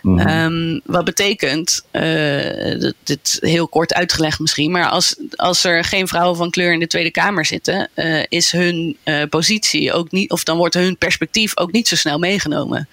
Mm 0.03 0.19
-hmm. 0.19 0.81
wat 0.85 1.05
betekent, 1.05 1.85
uh, 1.93 2.91
dit 3.05 3.39
heel 3.41 3.69
kort 3.69 3.95
uitgelegd 3.95 4.39
misschien, 4.39 4.71
maar 4.71 4.89
als, 4.89 5.17
als 5.35 5.65
er 5.65 5.85
geen 5.85 6.09
vrouwen 6.09 6.37
van 6.37 6.51
kleur 6.51 6.73
in 6.73 6.79
de 6.79 6.87
Tweede 6.87 7.11
Kamer 7.11 7.45
zitten, 7.45 7.89
uh, 7.95 8.23
is 8.29 8.53
hun 8.53 8.97
uh, 9.05 9.23
positie 9.31 9.93
ook 9.93 10.11
niet, 10.11 10.31
of 10.31 10.45
dan 10.45 10.57
wordt 10.57 10.75
hun 10.75 10.99
perspectief 10.99 11.59
ook 11.59 11.73
niet 11.73 11.89
zo 11.89 11.97
snel 11.97 12.19
meegenomen. 12.19 12.89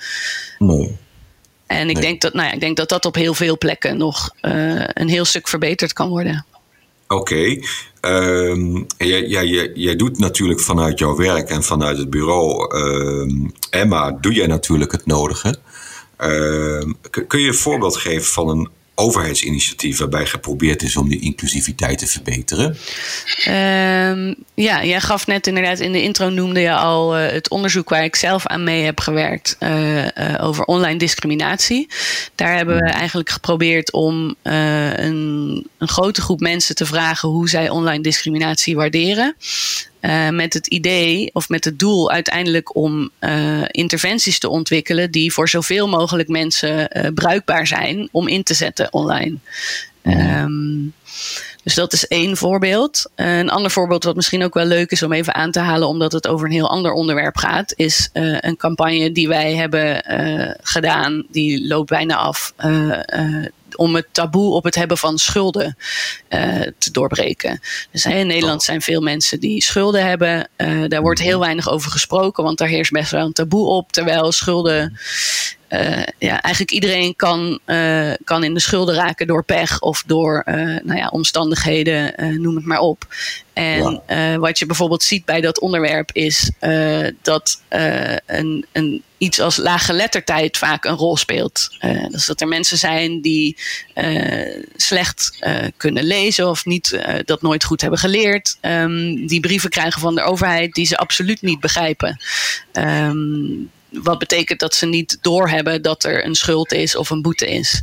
Nee. 0.58 0.98
En 1.68 1.90
ik, 1.90 1.96
nee. 1.96 2.04
denk 2.04 2.22
dat, 2.22 2.34
nou 2.34 2.48
ja, 2.48 2.54
ik 2.54 2.60
denk 2.60 2.78
dat 2.78 2.90
dat 2.90 3.06
op 3.06 3.16
heel 3.16 3.34
veel 3.34 3.58
plekken 3.58 3.98
nog 3.98 4.30
een 4.94 5.10
heel 5.10 5.26
stuk 5.26 5.48
verbeterd 5.48 5.94
kan 5.94 6.10
worden. 6.10 6.46
Oké. 7.12 7.60
Um, 8.02 8.86
jij, 8.98 9.48
jij, 9.74 9.96
doet 9.96 10.20
natuurlijk 10.20 10.60
vanuit 10.60 11.00
jouw 11.00 11.16
werk 11.16 11.50
en 11.50 11.64
vanuit 11.64 11.98
het 11.98 12.10
bureau, 12.10 12.76
um, 12.78 13.52
Emma, 13.70 14.12
doe 14.12 14.34
jij 14.34 14.48
natuurlijk 14.48 14.92
het 14.92 15.06
nodige. 15.06 15.56
Um, 16.18 16.98
kun 17.28 17.40
je 17.40 17.48
een 17.48 17.54
voorbeeld 17.54 17.98
geven 17.98 18.28
van 18.28 18.50
een 18.50 18.70
overheidsinitiatief 18.96 19.98
waarbij 19.98 20.26
geprobeerd 20.26 20.84
is 20.84 20.96
om 20.96 21.10
die 21.10 21.20
inclusiviteit 21.20 21.98
te 21.98 22.08
verbeteren? 22.08 22.78
Um, 23.48 24.36
ja, 24.54 24.86
jij 24.86 25.02
gaf 25.02 25.28
net 25.28 25.48
inderdaad 25.48 25.80
in 25.80 25.92
de 25.92 26.02
intro 26.02 26.30
noemde 26.30 26.60
je 26.60 26.74
al 26.74 27.20
uh, 27.20 27.32
het 27.32 27.50
onderzoek 27.50 27.90
waar 27.90 28.04
ik 28.04 28.16
zelf 28.16 28.48
aan 28.48 28.64
mee 28.64 28.84
heb 28.84 29.00
gewerkt 29.00 29.56
uh, 29.60 30.04
uh, 30.04 30.10
over 30.40 30.66
online 30.66 30.98
discriminatie. 30.98 31.88
Daar 32.36 32.56
hebben 32.56 32.78
we 32.78 32.90
eigenlijk 32.90 33.30
geprobeerd 33.30 33.92
om 33.92 34.36
een, 34.42 35.68
een 35.78 35.88
grote 35.88 36.22
groep 36.22 36.40
mensen 36.40 36.76
te 36.76 36.86
vragen 36.86 37.30
hoe 37.30 37.50
zij 37.50 37.70
online 37.70 38.04
discriminatie 38.04 38.76
waarderen. 38.76 39.36
Uh, 40.02 40.30
met 40.30 40.54
het 40.54 40.68
idee 40.68 41.30
of 41.34 41.50
met 41.50 41.66
het 41.66 41.80
doel 41.80 42.12
uiteindelijk 42.12 42.76
om 42.76 43.10
uh, 43.20 43.62
interventies 43.68 44.40
te 44.40 44.50
ontwikkelen 44.50 45.12
die 45.12 45.34
voor 45.34 45.50
zoveel 45.50 45.88
mogelijk 45.88 46.30
mensen 46.30 46.98
uh, 46.98 47.08
bruikbaar 47.14 47.68
zijn 47.68 48.10
om 48.12 48.28
in 48.28 48.44
te 48.44 48.54
zetten 48.54 48.94
online. 48.94 49.38
Ja. 50.04 50.44
Um, 50.44 50.94
dus 51.64 51.76
dat 51.76 51.94
is 51.94 52.08
één 52.08 52.38
voorbeeld. 52.38 53.12
Een 53.16 53.50
ander 53.50 53.72
voorbeeld, 53.72 54.04
wat 54.04 54.16
misschien 54.16 54.44
ook 54.44 54.54
wel 54.54 54.66
leuk 54.66 54.92
is 54.92 55.04
om 55.04 55.14
even 55.14 55.36
aan 55.36 55.52
te 55.52 55.60
halen, 55.60 55.88
omdat 55.88 56.12
het 56.12 56.28
over 56.28 56.46
een 56.46 56.52
heel 56.52 56.70
ander 56.70 56.92
onderwerp 56.92 57.38
gaat, 57.38 57.74
is 57.76 58.10
uh, 58.14 58.38
een 58.40 58.58
campagne 58.58 59.12
die 59.12 59.28
wij 59.28 59.56
hebben 59.56 60.04
uh, 60.12 60.52
gedaan. 60.62 61.26
Die 61.30 61.68
loopt 61.68 61.90
bijna 61.90 62.16
af. 62.16 62.54
Uh, 62.66 63.00
om 63.78 63.96
het 63.96 64.08
taboe 64.12 64.54
op 64.54 64.64
het 64.64 64.76
hebben 64.76 64.98
van 64.98 65.18
schulden 65.18 65.78
uh, 66.30 66.62
te 66.78 66.92
doorbreken. 66.92 67.60
Dus 67.92 68.06
in 68.06 68.28
Nederland 68.28 68.64
zijn 68.64 68.82
veel 68.82 69.02
mensen 69.02 69.40
die 69.40 69.64
schulden 69.64 70.06
hebben. 70.06 70.50
Uh, 70.58 70.84
daar 70.88 71.02
wordt 71.02 71.20
heel 71.20 71.40
weinig 71.40 71.70
over 71.70 71.92
gesproken, 71.92 72.44
want 72.44 72.58
daar 72.58 72.68
heerst 72.68 72.92
best 72.92 73.12
wel 73.12 73.26
een 73.26 73.34
taboe 73.34 73.68
op. 73.68 73.92
Terwijl 73.92 74.32
schulden 74.32 75.00
uh, 75.72 76.04
ja, 76.18 76.42
eigenlijk 76.42 76.72
iedereen 76.72 77.16
kan, 77.16 77.60
uh, 77.66 78.12
kan 78.24 78.44
in 78.44 78.54
de 78.54 78.60
schulden 78.60 78.96
raken 78.96 79.28
door 79.28 79.44
pech 79.44 79.80
of 79.80 80.04
door 80.06 80.44
uh, 80.46 80.56
nou 80.84 80.98
ja, 80.98 81.08
omstandigheden, 81.08 82.14
noem 82.42 82.56
het 82.56 82.66
maar 82.66 82.80
op. 82.80 83.06
En 83.54 84.02
ja. 84.08 84.38
wat 84.38 84.60
je 84.60 84.66
bijvoorbeeld 84.66 85.04
ziet 85.04 85.26
bij 85.26 85.42
dat 85.42 85.60
onderwerp 85.60 86.10
is 86.14 86.52
dat 87.22 87.62
een, 88.26 88.66
een, 88.72 89.04
iets 89.18 89.40
als 89.40 89.58
laaggeletterdheid 89.58 90.58
vaak 90.58 90.86
een 90.86 90.96
rol 90.96 91.18
speelt. 91.18 91.70
dus 92.10 92.26
dat 92.26 92.42
er 92.42 92.48
mensen 92.48 92.78
zijn 92.78 93.22
die 93.22 93.58
slecht 94.76 95.40
kunnen 95.78 96.04
lezen 96.04 96.50
of 96.50 96.66
niet, 96.66 97.00
dat 97.26 97.42
nooit 97.42 97.64
goed 97.64 97.82
hebben 97.82 98.00
geleerd. 98.00 98.58
Um, 98.62 99.28
die 99.28 99.40
brieven 99.40 99.70
krijgen 99.70 100.02
van 100.02 100.16
de 100.16 100.24
overheid 100.24 100.74
die 100.74 100.86
ze 100.86 100.98
absoluut 100.98 101.42
niet 101.42 101.60
begrijpen. 101.60 102.22
Um, 102.74 103.70
wat 103.92 104.20
betekent 104.20 104.60
dat 104.60 104.76
ze 104.76 104.86
niet 104.86 105.18
doorhebben 105.22 105.82
dat 105.82 106.04
er 106.04 106.26
een 106.26 106.36
schuld 106.36 106.72
is 106.72 106.96
of 106.96 107.10
een 107.10 107.22
boete 107.22 107.50
is. 107.50 107.82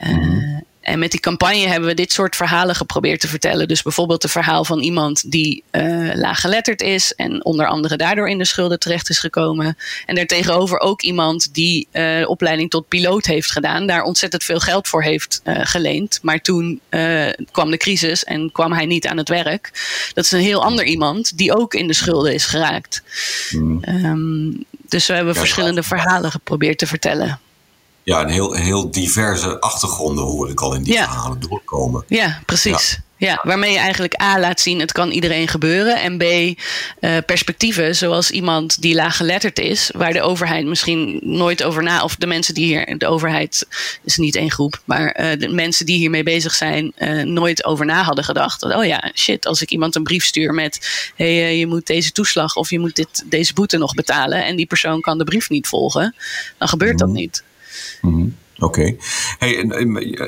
Uh, 0.00 0.58
en 0.80 0.98
met 0.98 1.10
die 1.10 1.20
campagne 1.20 1.66
hebben 1.66 1.88
we 1.88 1.94
dit 1.94 2.12
soort 2.12 2.36
verhalen 2.36 2.74
geprobeerd 2.74 3.20
te 3.20 3.28
vertellen. 3.28 3.68
Dus 3.68 3.82
bijvoorbeeld 3.82 4.22
het 4.22 4.30
verhaal 4.30 4.64
van 4.64 4.80
iemand 4.80 5.30
die 5.30 5.62
uh, 5.72 6.14
laaggeletterd 6.14 6.80
is 6.80 7.14
en 7.14 7.44
onder 7.44 7.66
andere 7.66 7.96
daardoor 7.96 8.28
in 8.28 8.38
de 8.38 8.44
schulden 8.44 8.78
terecht 8.78 9.08
is 9.08 9.18
gekomen. 9.18 9.76
En 10.06 10.14
daartegenover 10.14 10.80
ook 10.80 11.02
iemand 11.02 11.54
die 11.54 11.88
uh, 11.92 12.28
opleiding 12.28 12.70
tot 12.70 12.88
piloot 12.88 13.26
heeft 13.26 13.52
gedaan, 13.52 13.86
daar 13.86 14.02
ontzettend 14.02 14.44
veel 14.44 14.60
geld 14.60 14.88
voor 14.88 15.02
heeft 15.02 15.40
uh, 15.44 15.58
geleend. 15.62 16.18
Maar 16.22 16.40
toen 16.40 16.80
kwam 17.50 17.70
de 17.70 17.76
crisis 17.76 18.24
en 18.24 18.52
kwam 18.52 18.72
hij 18.72 18.86
niet 18.86 19.06
aan 19.06 19.16
het 19.16 19.28
werk. 19.28 19.70
Dat 20.14 20.24
is 20.24 20.32
een 20.32 20.40
heel 20.40 20.64
ander 20.64 20.84
iemand 20.84 21.38
die 21.38 21.56
ook 21.56 21.74
in 21.74 21.86
de 21.86 21.94
schulden 21.94 22.34
is 22.34 22.44
geraakt. 22.44 23.02
Mm. 23.50 23.82
Um, 24.04 24.64
dus 24.88 25.06
we 25.06 25.14
hebben 25.14 25.34
ja, 25.34 25.38
verschillende 25.38 25.82
verhalen 25.82 26.30
geprobeerd 26.30 26.78
te 26.78 26.86
vertellen. 26.86 27.40
Ja, 28.02 28.20
een 28.20 28.28
heel, 28.28 28.52
heel 28.52 28.90
diverse 28.90 29.60
achtergronden 29.60 30.24
hoor 30.24 30.50
ik 30.50 30.60
al 30.60 30.74
in 30.74 30.82
die 30.82 30.96
verhalen 30.96 31.40
doorkomen. 31.40 32.04
Ja, 32.06 32.40
precies. 32.46 33.00
Ja, 33.18 33.40
waarmee 33.42 33.72
je 33.72 33.78
eigenlijk 33.78 34.22
A 34.22 34.40
laat 34.40 34.60
zien, 34.60 34.80
het 34.80 34.92
kan 34.92 35.10
iedereen 35.10 35.48
gebeuren. 35.48 36.00
En 36.00 36.18
B, 36.18 36.22
uh, 36.22 36.54
perspectieven, 37.26 37.96
zoals 37.96 38.30
iemand 38.30 38.82
die 38.82 38.94
laaggeletterd 38.94 39.58
is, 39.58 39.90
waar 39.96 40.12
de 40.12 40.22
overheid 40.22 40.66
misschien 40.66 41.20
nooit 41.22 41.62
over 41.62 41.82
na, 41.82 42.02
of 42.02 42.16
de 42.16 42.26
mensen 42.26 42.54
die 42.54 42.64
hier, 42.64 42.98
de 42.98 43.06
overheid 43.06 43.66
is 44.04 44.16
niet 44.16 44.36
één 44.36 44.50
groep, 44.50 44.82
maar 44.84 45.20
uh, 45.20 45.40
de 45.40 45.48
mensen 45.48 45.86
die 45.86 45.96
hiermee 45.96 46.22
bezig 46.22 46.54
zijn, 46.54 46.92
uh, 46.98 47.22
nooit 47.22 47.64
over 47.64 47.86
na 47.86 48.02
hadden 48.02 48.24
gedacht. 48.24 48.60
Dat, 48.60 48.74
oh 48.74 48.84
ja, 48.84 49.10
shit, 49.14 49.46
als 49.46 49.62
ik 49.62 49.70
iemand 49.70 49.94
een 49.94 50.02
brief 50.02 50.24
stuur 50.24 50.54
met, 50.54 51.10
hé, 51.14 51.40
hey, 51.40 51.58
je 51.58 51.66
moet 51.66 51.86
deze 51.86 52.12
toeslag 52.12 52.56
of 52.56 52.70
je 52.70 52.78
moet 52.78 52.96
dit, 52.96 53.24
deze 53.26 53.52
boete 53.52 53.78
nog 53.78 53.94
betalen, 53.94 54.44
en 54.44 54.56
die 54.56 54.66
persoon 54.66 55.00
kan 55.00 55.18
de 55.18 55.24
brief 55.24 55.48
niet 55.48 55.66
volgen, 55.66 56.14
dan 56.58 56.68
gebeurt 56.68 56.92
mm 56.92 56.98
-hmm. 56.98 57.06
dat 57.06 57.14
mhm. 57.14 57.24
niet. 57.24 57.42
Mm 58.00 58.14
-hmm. 58.14 58.36
Oké. 58.58 58.96
Hey, 59.38 59.70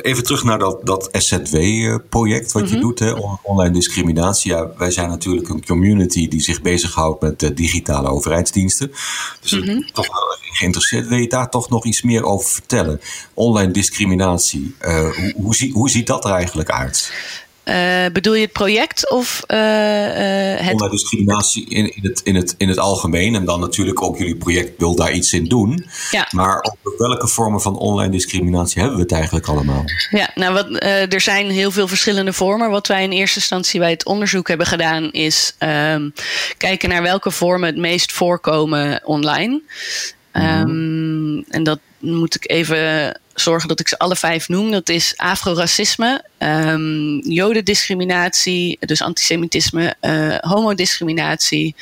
even 0.02 0.24
terug 0.24 0.44
naar 0.44 0.58
dat, 0.58 0.86
dat 0.86 1.08
SZW-project 1.12 2.52
wat 2.52 2.62
mm 2.62 2.68
-hmm. 2.68 2.76
je 2.76 2.82
doet, 2.82 2.98
hè, 2.98 3.12
online 3.42 3.74
discriminatie. 3.74 4.52
Ja, 4.52 4.70
wij 4.76 4.90
zijn 4.90 5.08
natuurlijk 5.08 5.48
een 5.48 5.66
community 5.66 6.28
die 6.28 6.40
zich 6.40 6.60
bezighoudt 6.62 7.22
met 7.22 7.42
uh, 7.42 7.50
digitale 7.54 8.08
overheidsdiensten. 8.08 8.92
Dus 9.40 9.52
mm 9.52 9.62
-hmm. 9.62 9.90
toch 9.92 10.06
wel 10.06 10.38
geïnteresseerd. 10.52 11.08
Wil 11.08 11.18
je 11.18 11.28
daar 11.28 11.50
toch 11.50 11.68
nog 11.68 11.84
iets 11.84 12.02
meer 12.02 12.24
over 12.24 12.48
vertellen? 12.48 13.00
Online 13.34 13.72
discriminatie, 13.72 14.74
uh, 14.82 15.16
hoe, 15.16 15.34
hoe, 15.36 15.54
zie, 15.54 15.72
hoe 15.72 15.90
ziet 15.90 16.06
dat 16.06 16.24
er 16.24 16.30
eigenlijk 16.30 16.70
uit? 16.70 17.12
Uh, 17.70 18.06
bedoel 18.12 18.34
je 18.34 18.40
het 18.40 18.52
project 18.52 19.10
of 19.10 19.42
uh, 19.48 19.58
uh, 19.58 20.66
het... 20.66 20.72
Online 20.72 20.90
discriminatie 20.90 21.68
in, 21.68 21.96
in, 21.96 22.02
het, 22.02 22.20
in, 22.24 22.34
het, 22.34 22.54
in 22.58 22.68
het 22.68 22.78
algemeen. 22.78 23.34
En 23.34 23.44
dan 23.44 23.60
natuurlijk 23.60 24.02
ook 24.02 24.18
jullie 24.18 24.36
project 24.36 24.78
wil 24.78 24.94
daar 24.94 25.12
iets 25.12 25.32
in 25.32 25.44
doen. 25.44 25.86
Ja. 26.10 26.28
Maar 26.30 26.74
welke 26.98 27.28
vormen 27.28 27.60
van 27.60 27.78
online 27.78 28.10
discriminatie 28.10 28.80
hebben 28.80 28.98
we 28.98 29.02
het 29.02 29.12
eigenlijk 29.12 29.46
allemaal? 29.46 29.84
Ja, 30.10 30.30
nou 30.34 30.54
wat, 30.54 30.82
er 31.12 31.20
zijn 31.20 31.50
heel 31.50 31.70
veel 31.70 31.88
verschillende 31.88 32.32
vormen. 32.32 32.70
Wat 32.70 32.86
wij 32.86 33.02
in 33.02 33.10
eerste 33.10 33.38
instantie 33.38 33.80
bij 33.80 33.90
het 33.90 34.04
onderzoek 34.04 34.48
hebben 34.48 34.66
gedaan... 34.66 35.12
is 35.12 35.56
um, 35.58 36.12
kijken 36.56 36.88
naar 36.88 37.02
welke 37.02 37.30
vormen 37.30 37.68
het 37.68 37.78
meest 37.78 38.12
voorkomen 38.12 39.00
online. 39.04 39.62
Mm. 40.32 40.42
Um, 40.42 41.44
en 41.48 41.62
dat 41.62 41.78
moet 41.98 42.34
ik 42.34 42.50
even 42.50 43.20
zorgen 43.40 43.68
dat 43.68 43.80
ik 43.80 43.88
ze 43.88 43.98
alle 43.98 44.16
vijf 44.16 44.48
noem. 44.48 44.70
Dat 44.70 44.88
is 44.88 45.14
afroracisme, 45.16 46.24
um, 46.38 47.20
jodendiscriminatie, 47.20 48.76
dus 48.80 49.02
antisemitisme, 49.02 49.94
uh, 50.00 50.36
homodiscriminatie, 50.38 51.74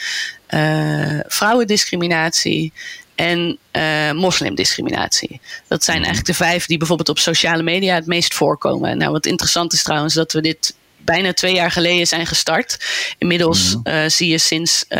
uh, 0.50 1.20
vrouwendiscriminatie 1.26 2.72
en 3.14 3.58
uh, 3.72 4.12
moslimdiscriminatie. 4.12 5.40
Dat 5.68 5.84
zijn 5.84 5.96
eigenlijk 5.96 6.26
de 6.26 6.44
vijf 6.44 6.66
die 6.66 6.78
bijvoorbeeld 6.78 7.08
op 7.08 7.18
sociale 7.18 7.62
media 7.62 7.94
het 7.94 8.06
meest 8.06 8.34
voorkomen. 8.34 8.98
Nou, 8.98 9.12
wat 9.12 9.26
interessant 9.26 9.72
is 9.72 9.82
trouwens 9.82 10.14
dat 10.14 10.32
we 10.32 10.40
dit 10.40 10.74
bijna 11.04 11.32
twee 11.32 11.54
jaar 11.54 11.70
geleden 11.70 12.06
zijn 12.06 12.26
gestart. 12.26 12.84
Inmiddels 13.18 13.74
mm 13.74 13.80
-hmm. 13.82 13.94
uh, 13.94 14.08
zie 14.08 14.28
je 14.28 14.38
sinds 14.38 14.84
uh, 14.88 14.98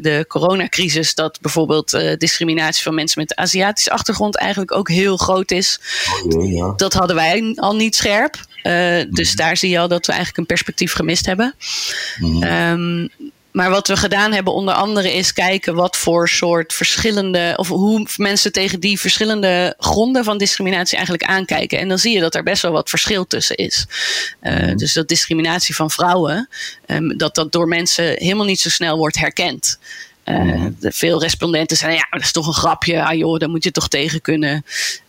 de 0.00 0.24
coronacrisis 0.28 1.14
dat 1.14 1.40
bijvoorbeeld 1.40 1.94
uh, 1.94 2.16
discriminatie 2.16 2.82
van 2.82 2.94
mensen 2.94 3.20
met 3.20 3.36
Aziatische 3.36 3.90
achtergrond 3.90 4.36
eigenlijk 4.36 4.72
ook 4.72 4.88
heel 4.88 5.16
groot 5.16 5.50
is. 5.50 5.80
Oh, 6.28 6.52
ja. 6.52 6.72
Dat 6.76 6.92
hadden 6.92 7.16
wij 7.16 7.52
al 7.54 7.76
niet 7.76 7.94
scherp. 7.94 8.34
Mm 8.34 8.72
-hmm. 8.72 9.10
Dus 9.10 9.32
daar 9.32 9.56
zie 9.56 9.70
je 9.70 9.78
al 9.78 9.88
dat 9.88 10.06
we 10.06 10.12
eigenlijk 10.12 10.40
een 10.40 10.46
perspectief 10.46 10.92
gemist 10.92 11.26
hebben. 11.26 11.54
Mm 12.18 12.42
-hmm. 12.42 12.42
um, 12.42 13.10
maar 13.56 13.70
wat 13.70 13.88
we 13.88 13.96
gedaan 13.96 14.32
hebben 14.32 14.52
onder 14.52 14.74
andere 14.74 15.12
is 15.12 15.32
kijken 15.32 15.74
wat 15.74 15.96
voor 15.96 16.28
soort 16.28 16.72
verschillende, 16.72 17.54
of 17.56 17.68
hoe 17.68 18.06
mensen 18.16 18.52
tegen 18.52 18.80
die 18.80 19.00
verschillende 19.00 19.74
gronden 19.78 20.24
van 20.24 20.38
discriminatie 20.38 20.96
eigenlijk 20.96 21.28
aankijken. 21.28 21.78
En 21.78 21.88
dan 21.88 21.98
zie 21.98 22.14
je 22.14 22.20
dat 22.20 22.34
er 22.34 22.42
best 22.42 22.62
wel 22.62 22.72
wat 22.72 22.90
verschil 22.90 23.26
tussen 23.26 23.56
is. 23.56 23.86
Uh, 24.42 24.74
dus 24.74 24.92
dat 24.92 25.08
discriminatie 25.08 25.74
van 25.74 25.90
vrouwen, 25.90 26.48
um, 26.86 27.18
dat 27.18 27.34
dat 27.34 27.52
door 27.52 27.68
mensen 27.68 28.04
helemaal 28.04 28.46
niet 28.46 28.60
zo 28.60 28.68
snel 28.68 28.96
wordt 28.96 29.18
herkend. 29.18 29.78
Uh, 30.24 30.38
mm. 30.38 30.76
Veel 30.80 31.20
respondenten 31.20 31.76
zeggen, 31.76 31.98
ja, 31.98 32.06
dat 32.10 32.20
is 32.20 32.32
toch 32.32 32.46
een 32.46 32.52
grapje, 32.52 33.04
ah 33.04 33.16
joh, 33.18 33.38
daar 33.38 33.50
moet 33.50 33.64
je 33.64 33.70
toch 33.70 33.88
tegen 33.88 34.20
kunnen. 34.20 34.64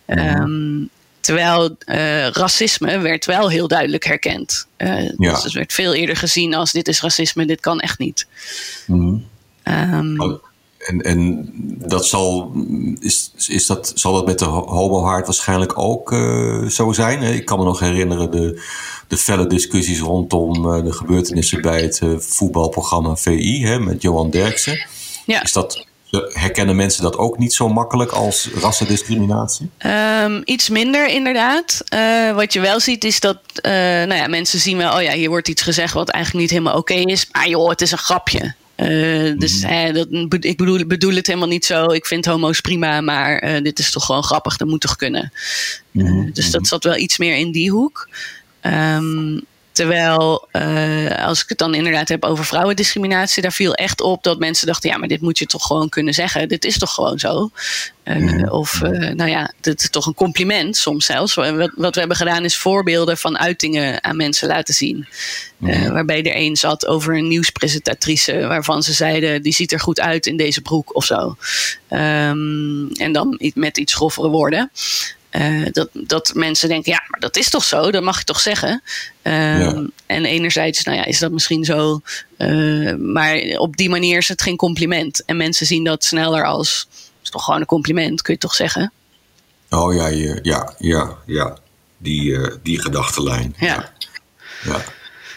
Um, 0.06 0.90
Terwijl 1.20 1.76
uh, 1.86 2.26
racisme 2.26 2.98
werd 2.98 3.24
wel 3.24 3.48
heel 3.48 3.68
duidelijk 3.68 4.04
herkend. 4.04 4.66
Uh, 4.78 5.10
ja. 5.18 5.32
Dus 5.32 5.42
het 5.42 5.52
werd 5.52 5.72
veel 5.72 5.94
eerder 5.94 6.16
gezien 6.16 6.54
als 6.54 6.72
dit 6.72 6.88
is 6.88 7.00
racisme, 7.00 7.46
dit 7.46 7.60
kan 7.60 7.80
echt 7.80 7.98
niet. 7.98 8.26
Mm. 8.86 9.26
Um, 9.64 10.40
en, 10.78 11.02
en 11.02 11.50
dat 11.86 12.06
zal, 12.06 12.52
is, 13.00 13.32
is 13.46 13.66
dat, 13.66 13.92
zal 13.94 14.12
dat 14.12 14.26
met 14.26 14.38
de 14.38 14.44
homo-haard 14.44 15.26
waarschijnlijk 15.26 15.78
ook 15.78 16.12
uh, 16.12 16.66
zo 16.66 16.92
zijn? 16.92 17.22
Ik 17.22 17.44
kan 17.44 17.58
me 17.58 17.64
nog 17.64 17.80
herinneren 17.80 18.30
de, 18.30 18.62
de 19.08 19.16
felle 19.16 19.46
discussies 19.46 20.00
rondom 20.00 20.84
de 20.84 20.92
gebeurtenissen 20.92 21.62
bij 21.62 21.82
het 21.82 22.00
voetbalprogramma 22.18 23.16
VI 23.16 23.64
hè, 23.64 23.78
met 23.78 24.02
Johan 24.02 24.30
Derksen. 24.30 24.86
Ja. 25.26 25.42
Is 25.42 25.52
dat 25.52 25.86
Herkennen 26.10 26.76
mensen 26.76 27.02
dat 27.02 27.16
ook 27.16 27.38
niet 27.38 27.54
zo 27.54 27.68
makkelijk 27.68 28.10
als 28.10 28.48
rassendiscriminatie? 28.54 29.70
Um, 29.86 30.42
iets 30.44 30.68
minder 30.68 31.08
inderdaad. 31.08 31.82
Uh, 31.94 32.34
wat 32.34 32.52
je 32.52 32.60
wel 32.60 32.80
ziet 32.80 33.04
is 33.04 33.20
dat 33.20 33.38
uh, 33.62 33.72
nou 33.72 34.14
ja, 34.14 34.26
mensen 34.26 34.58
zien 34.58 34.76
wel... 34.76 34.94
oh 34.94 35.02
ja, 35.02 35.12
hier 35.12 35.28
wordt 35.28 35.48
iets 35.48 35.62
gezegd 35.62 35.94
wat 35.94 36.08
eigenlijk 36.08 36.42
niet 36.42 36.52
helemaal 36.52 36.78
oké 36.78 36.92
okay 36.92 37.04
is. 37.04 37.28
Maar 37.32 37.48
joh, 37.48 37.68
het 37.68 37.80
is 37.80 37.90
een 37.90 37.98
grapje. 37.98 38.54
Uh, 38.76 39.38
dus 39.38 39.62
hè, 39.62 39.92
dat, 39.92 40.06
ik 40.40 40.56
bedoel, 40.56 40.86
bedoel 40.86 41.14
het 41.14 41.26
helemaal 41.26 41.48
niet 41.48 41.64
zo. 41.64 41.86
Ik 41.86 42.06
vind 42.06 42.26
homo's 42.26 42.60
prima, 42.60 43.00
maar 43.00 43.62
dit 43.62 43.78
is 43.78 43.90
toch 43.90 44.04
gewoon 44.04 44.24
grappig. 44.24 44.56
Dat 44.56 44.68
moet 44.68 44.80
toch 44.80 44.96
kunnen. 44.96 45.32
Mm. 45.90 46.30
dus 46.32 46.50
dat 46.50 46.66
zat 46.66 46.84
wel 46.84 46.96
iets 46.96 47.18
meer 47.18 47.36
in 47.36 47.52
die 47.52 47.70
hoek. 47.70 48.08
Um, 48.62 49.46
Terwijl, 49.78 50.48
uh, 50.52 51.24
als 51.26 51.42
ik 51.42 51.48
het 51.48 51.58
dan 51.58 51.74
inderdaad 51.74 52.08
heb 52.08 52.24
over 52.24 52.44
vrouwendiscriminatie, 52.44 53.42
daar 53.42 53.52
viel 53.52 53.74
echt 53.74 54.00
op 54.00 54.22
dat 54.22 54.38
mensen 54.38 54.66
dachten: 54.66 54.90
ja, 54.90 54.96
maar 54.96 55.08
dit 55.08 55.20
moet 55.20 55.38
je 55.38 55.46
toch 55.46 55.66
gewoon 55.66 55.88
kunnen 55.88 56.14
zeggen. 56.14 56.48
Dit 56.48 56.64
is 56.64 56.78
toch 56.78 56.94
gewoon 56.94 57.18
zo. 57.18 57.50
Uh, 58.04 58.52
of, 58.52 58.80
uh, 58.82 58.90
nou 58.90 59.30
ja, 59.30 59.52
dit 59.60 59.80
is 59.80 59.90
toch 59.90 60.06
een 60.06 60.14
compliment 60.14 60.76
soms 60.76 61.06
zelfs. 61.06 61.34
Wat, 61.34 61.70
wat, 61.74 61.94
we 61.94 62.00
hebben 62.00 62.16
gedaan 62.16 62.44
is 62.44 62.56
voorbeelden 62.56 63.18
van 63.18 63.38
uitingen 63.38 64.04
aan 64.04 64.16
mensen 64.16 64.48
laten 64.48 64.74
zien. 64.74 65.06
waarbij 65.92 66.22
er 66.22 66.36
een 66.36 66.56
zat 66.56 66.86
over 66.86 67.16
een 67.16 67.28
nieuwspresentatrice, 67.28 68.46
waarvan 68.46 68.82
ze 68.82 68.92
zeiden: 68.92 69.42
die 69.42 69.54
ziet 69.54 69.72
er 69.72 69.80
goed 69.80 70.00
uit 70.00 70.26
in 70.26 70.36
deze 70.36 70.60
broek 70.60 70.96
of 70.96 71.04
zo. 71.04 71.36
Um, 71.90 72.92
en 72.92 73.12
dan 73.12 73.40
met 73.54 73.78
iets 73.78 73.94
groffere 73.94 74.28
woorden. 74.28 74.70
Uh, 75.38 75.66
dat, 75.70 75.88
dat 75.92 76.30
mensen 76.34 76.68
denken, 76.68 76.92
ja, 76.92 77.02
maar 77.08 77.20
dat 77.20 77.36
is 77.36 77.50
toch 77.50 77.64
zo, 77.64 77.90
dat 77.90 78.02
mag 78.02 78.18
je 78.18 78.24
toch 78.24 78.40
zeggen. 78.40 78.82
Ja. 79.22 79.86
En 80.06 80.24
enerzijds, 80.24 80.84
nou 80.84 80.98
ja, 80.98 81.04
is 81.04 81.18
dat 81.18 81.30
misschien 81.30 81.64
zo, 81.64 82.00
uh, 82.38 82.94
maar 82.94 83.40
op 83.56 83.76
die 83.76 83.88
manier 83.88 84.18
is 84.18 84.28
het 84.28 84.42
geen 84.42 84.56
compliment. 84.56 85.24
En 85.24 85.36
mensen 85.36 85.66
zien 85.66 85.84
dat 85.84 86.04
sneller 86.04 86.44
als, 86.44 86.88
is 87.22 87.30
toch 87.30 87.44
gewoon 87.44 87.60
een 87.60 87.66
compliment, 87.66 88.22
kun 88.22 88.34
je 88.34 88.40
toch 88.40 88.54
zeggen? 88.54 88.92
Oh 89.70 89.94
ja, 89.94 90.06
ja, 90.06 90.38
ja, 90.42 90.74
ja, 90.78 91.16
ja. 91.26 91.56
Die, 91.98 92.22
uh, 92.22 92.54
die 92.62 92.80
gedachtenlijn. 92.80 93.54
Ja. 93.58 93.66
ja. 93.66 93.92
ja. 94.64 94.84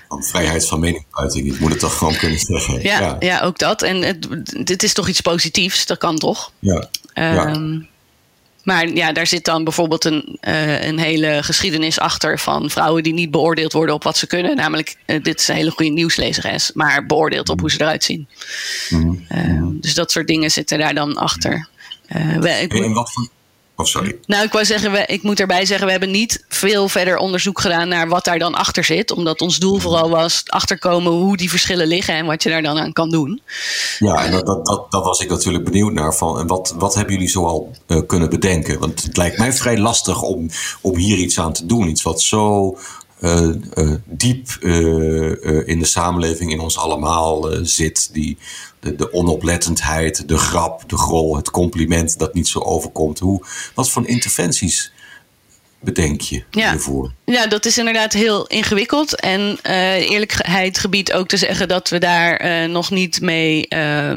Van 0.08 0.24
vrijheid 0.24 0.68
van 0.68 0.80
meningsuiting, 0.80 1.54
ik 1.54 1.60
moet 1.60 1.72
het 1.72 1.80
toch 1.80 1.98
gewoon 1.98 2.16
kunnen 2.16 2.40
zeggen. 2.40 2.82
Ja, 2.82 3.00
ja. 3.00 3.16
ja 3.20 3.42
ook 3.42 3.58
dat. 3.58 3.82
En 3.82 4.02
het, 4.02 4.28
dit 4.66 4.84
is 4.84 4.94
toch 4.94 5.08
iets 5.08 5.22
positiefs, 5.22 5.86
dat 5.86 5.98
kan 5.98 6.18
toch? 6.18 6.52
Ja. 6.60 6.90
Um, 7.14 7.72
ja. 7.72 7.90
Maar 8.64 8.90
ja, 8.90 9.12
daar 9.12 9.28
zit 9.28 9.46
dan 9.46 9.64
bijvoorbeeld 9.64 10.06
een, 10.06 10.38
uh, 10.42 10.86
een 10.86 11.00
hele 11.00 11.40
geschiedenis 11.44 12.00
achter 12.00 12.40
van 12.40 12.70
vrouwen 12.70 13.04
die 13.04 13.14
niet 13.14 13.32
beoordeeld 13.32 13.74
worden 13.74 13.96
op 13.96 14.04
wat 14.04 14.18
ze 14.18 14.28
kunnen. 14.28 14.56
Namelijk, 14.56 14.96
uh, 15.06 15.24
dit 15.24 15.40
is 15.40 15.48
een 15.48 15.56
hele 15.56 15.72
goede 15.72 15.92
nieuwslezeres, 15.92 16.72
maar 16.74 17.06
beoordeeld 17.06 17.50
op 17.50 17.60
hoe 17.60 17.72
ze 17.72 17.82
eruit 17.82 18.04
zien. 18.04 18.28
Mm-hmm. 18.90 19.26
Uh, 19.30 19.68
dus 19.82 19.94
dat 19.94 20.12
soort 20.12 20.28
dingen 20.28 20.52
zitten 20.52 20.80
daar 20.80 20.94
dan 20.94 21.16
achter. 21.16 21.68
We, 22.40 22.50
ik, 22.50 22.74
en 22.74 22.94
wat 22.94 23.12
voor, 23.12 23.30
Oh, 23.82 23.88
sorry. 23.88 24.16
Nou, 24.26 24.46
ik 24.46 24.52
wou 24.52 24.66
zeggen, 24.66 24.92
we, 24.92 25.06
ik 25.06 25.24
moet 25.24 25.40
erbij 25.40 25.66
zeggen, 25.66 25.86
we 25.86 25.92
hebben 25.92 26.12
niet 26.12 26.46
veel 26.50 26.90
verder 26.90 27.18
onderzoek 27.18 27.62
gedaan 27.62 27.88
naar 27.88 28.08
wat 28.08 28.26
daar 28.26 28.40
dan 28.40 28.54
achter 28.54 28.84
zit. 28.84 29.12
Omdat 29.12 29.42
ons 29.42 29.58
doel 29.58 29.80
vooral 29.80 30.10
was 30.10 30.44
achterkomen 30.46 31.12
hoe 31.12 31.38
die 31.38 31.50
verschillen 31.50 31.88
liggen 31.88 32.16
en 32.16 32.26
wat 32.26 32.44
je 32.44 32.50
daar 32.50 32.62
dan 32.62 32.80
aan 32.80 32.94
kan 32.94 33.10
doen. 33.10 33.42
Ja, 34.00 34.26
en 34.26 34.32
dat, 34.32 34.46
dat, 34.46 34.66
dat, 34.66 34.92
dat 34.92 35.04
was 35.04 35.20
ik 35.20 35.30
natuurlijk 35.30 35.64
benieuwd 35.64 35.94
naar. 35.94 36.16
Van, 36.16 36.40
en 36.40 36.48
wat, 36.48 36.74
wat 36.78 36.96
hebben 36.96 37.14
jullie 37.14 37.30
zoal 37.30 37.72
uh, 37.88 38.02
kunnen 38.08 38.30
bedenken? 38.30 38.80
Want 38.80 39.04
het 39.04 39.18
lijkt 39.18 39.38
mij 39.38 39.54
vrij 39.54 39.78
lastig 39.78 40.22
om, 40.22 40.50
om 40.82 40.96
hier 40.98 41.18
iets 41.18 41.40
aan 41.40 41.54
te 41.54 41.66
doen. 41.66 41.88
Iets 41.88 42.04
wat 42.04 42.22
zo 42.22 42.78
uh, 43.20 43.50
uh, 43.74 43.94
diep 44.06 44.58
uh, 44.60 45.68
in 45.68 45.80
de 45.80 45.86
samenleving, 45.86 46.52
in 46.52 46.60
ons 46.60 46.78
allemaal 46.78 47.50
zit. 47.62 48.14
Die, 48.14 48.38
de, 48.82 48.96
de, 48.96 49.14
onoplettendheid, 49.14 50.28
de 50.28 50.38
grap, 50.38 50.90
de 50.90 50.98
grol, 50.98 51.36
het 51.36 51.52
compliment 51.52 52.20
dat 52.20 52.34
niet 52.34 52.48
zo 52.48 52.60
overkomt. 52.60 53.20
Hoe, 53.20 53.46
wat 53.74 53.90
voor 53.90 54.08
interventies 54.08 54.92
bedenk 55.80 56.22
je 56.22 56.44
ja. 56.52 56.70
hiervoor? 56.70 57.12
Ja, 57.26 57.48
dat 57.48 57.66
is 57.66 57.78
inderdaad 57.78 58.14
heel 58.14 58.48
ingewikkeld. 58.48 59.20
En 59.20 59.60
uh, 59.64 60.10
eerlijkheid 60.10 60.80
gebied 60.80 61.14
ook 61.14 61.28
te 61.28 61.38
zeggen 61.38 61.68
dat 61.68 61.90
we 61.90 62.00
daar 62.00 62.46
uh, 62.46 62.70
nog 62.70 62.92
niet 62.92 63.22
mee 63.22 63.66
uh, 63.70 64.12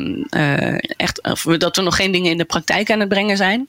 echt, 0.96 1.22
of 1.22 1.42
dat 1.42 1.76
we 1.76 1.82
nog 1.82 1.96
geen 1.96 2.12
dingen 2.12 2.30
in 2.30 2.38
de 2.38 2.44
praktijk 2.44 2.90
aan 2.90 3.00
het 3.00 3.08
brengen 3.08 3.36
zijn. 3.36 3.68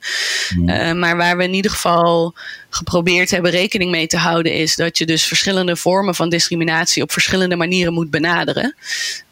Mm. 0.55 0.99
maar 0.99 1.17
waar 1.17 1.37
we 1.37 1.43
in 1.43 1.53
ieder 1.53 1.71
geval 1.71 2.33
geprobeerd 2.69 3.31
hebben 3.31 3.51
rekening 3.51 3.91
mee 3.91 4.07
te 4.07 4.17
houden, 4.17 4.53
is 4.53 4.75
dat 4.75 4.97
je 4.97 5.05
dus 5.05 5.23
verschillende 5.23 5.75
vormen 5.75 6.15
van 6.15 6.29
discriminatie 6.29 7.03
op 7.03 7.11
verschillende 7.11 7.55
manieren 7.55 7.93
moet 7.93 8.09
benaderen. 8.09 8.75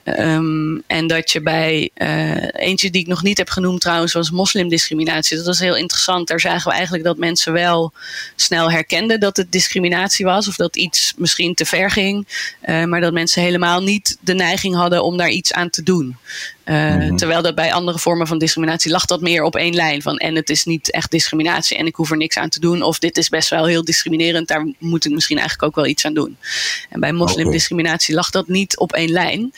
Um, 0.06 0.84
en 0.88 1.08
dat 1.08 1.32
je 1.32 1.42
bij 1.42 1.90
uh, 1.98 2.48
eentje 2.52 2.90
die 2.90 3.02
ik 3.02 3.08
nog 3.08 3.24
niet 3.24 3.38
heb 3.38 3.50
genoemd 3.50 3.82
trouwens 3.82 4.14
was 4.14 4.32
moslimdiscriminatie. 4.32 5.38
Dat 5.38 5.46
was 5.46 5.60
heel 5.60 5.76
interessant. 5.76 6.28
Daar 6.28 6.40
zagen 6.40 6.70
we 6.70 6.74
eigenlijk 6.74 7.04
dat 7.04 7.18
mensen 7.18 7.54
wel 7.54 7.94
snel 8.36 8.72
herkenden 8.72 9.20
dat 9.20 9.38
het 9.38 9.52
discriminatie 9.52 10.26
was. 10.26 10.48
Of 10.48 10.56
dat 10.56 10.76
iets 10.76 11.14
misschien 11.18 11.54
te 11.54 11.66
ver 11.66 11.92
ging. 11.92 12.28
Uh, 12.66 12.84
maar 12.84 13.02
dat 13.02 13.14
mensen 13.14 13.42
helemaal 13.42 13.82
niet 13.82 14.18
de 14.22 14.34
neiging 14.34 14.76
hadden 14.76 15.04
om 15.04 15.18
daar 15.18 15.30
iets 15.30 15.54
aan 15.54 15.70
te 15.70 15.84
doen. 15.84 16.18
Uh, 16.66 16.96
mm-hmm. 16.96 17.18
Terwijl 17.18 17.42
dat 17.42 17.56
bij 17.56 17.74
andere 17.74 18.00
vormen 18.00 18.28
van 18.28 18.38
discriminatie 18.38 18.92
lag 18.92 19.06
dat 19.06 19.22
meer 19.22 19.44
op 19.44 19.56
één 19.56 19.74
lijn. 19.74 20.02
Van 20.02 20.18
en 20.18 20.36
het 20.36 20.50
is 20.50 20.64
niet 20.64 20.92
echt 20.92 21.12
discriminatie 21.12 21.78
en 21.78 21.86
ik 21.86 21.96
hoef 21.96 22.12
er 22.12 22.18
niks 22.18 22.38
aan 22.38 22.50
te 22.50 22.60
doen. 22.60 22.82
Of 22.82 23.00
dit 23.00 23.18
is 23.18 23.30
best 23.30 23.50
wel 23.50 23.66
heel 23.66 23.86
discriminerend, 23.86 24.48
daar 24.48 24.68
moet 24.78 25.06
ik 25.06 25.12
misschien 25.12 25.38
eigenlijk 25.38 25.68
ook 25.68 25.76
wel 25.76 25.92
iets 25.92 26.06
aan 26.06 26.14
doen. 26.14 26.38
En 26.90 27.00
bij 27.00 27.12
moslimdiscriminatie 27.12 28.16
lag 28.16 28.30
dat 28.30 28.48
niet 28.48 28.78
op 28.78 28.94
één 28.94 29.12
lijn. 29.12 29.54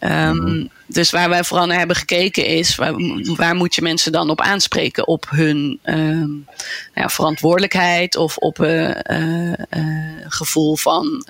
Um, 0.00 0.70
dus 0.86 1.10
waar 1.10 1.28
wij 1.28 1.44
vooral 1.44 1.66
naar 1.66 1.78
hebben 1.78 1.96
gekeken 1.96 2.46
is, 2.46 2.76
waar, 2.76 2.94
waar 3.36 3.54
moet 3.54 3.74
je 3.74 3.82
mensen 3.82 4.12
dan 4.12 4.30
op 4.30 4.40
aanspreken? 4.40 5.06
Op 5.06 5.26
hun 5.30 5.80
uh, 5.84 6.24
ja, 6.94 7.08
verantwoordelijkheid 7.08 8.16
of 8.16 8.36
op 8.36 8.58
een 8.58 8.96
uh, 9.10 9.52
uh, 9.76 10.26
gevoel 10.28 10.76
van, 10.76 11.26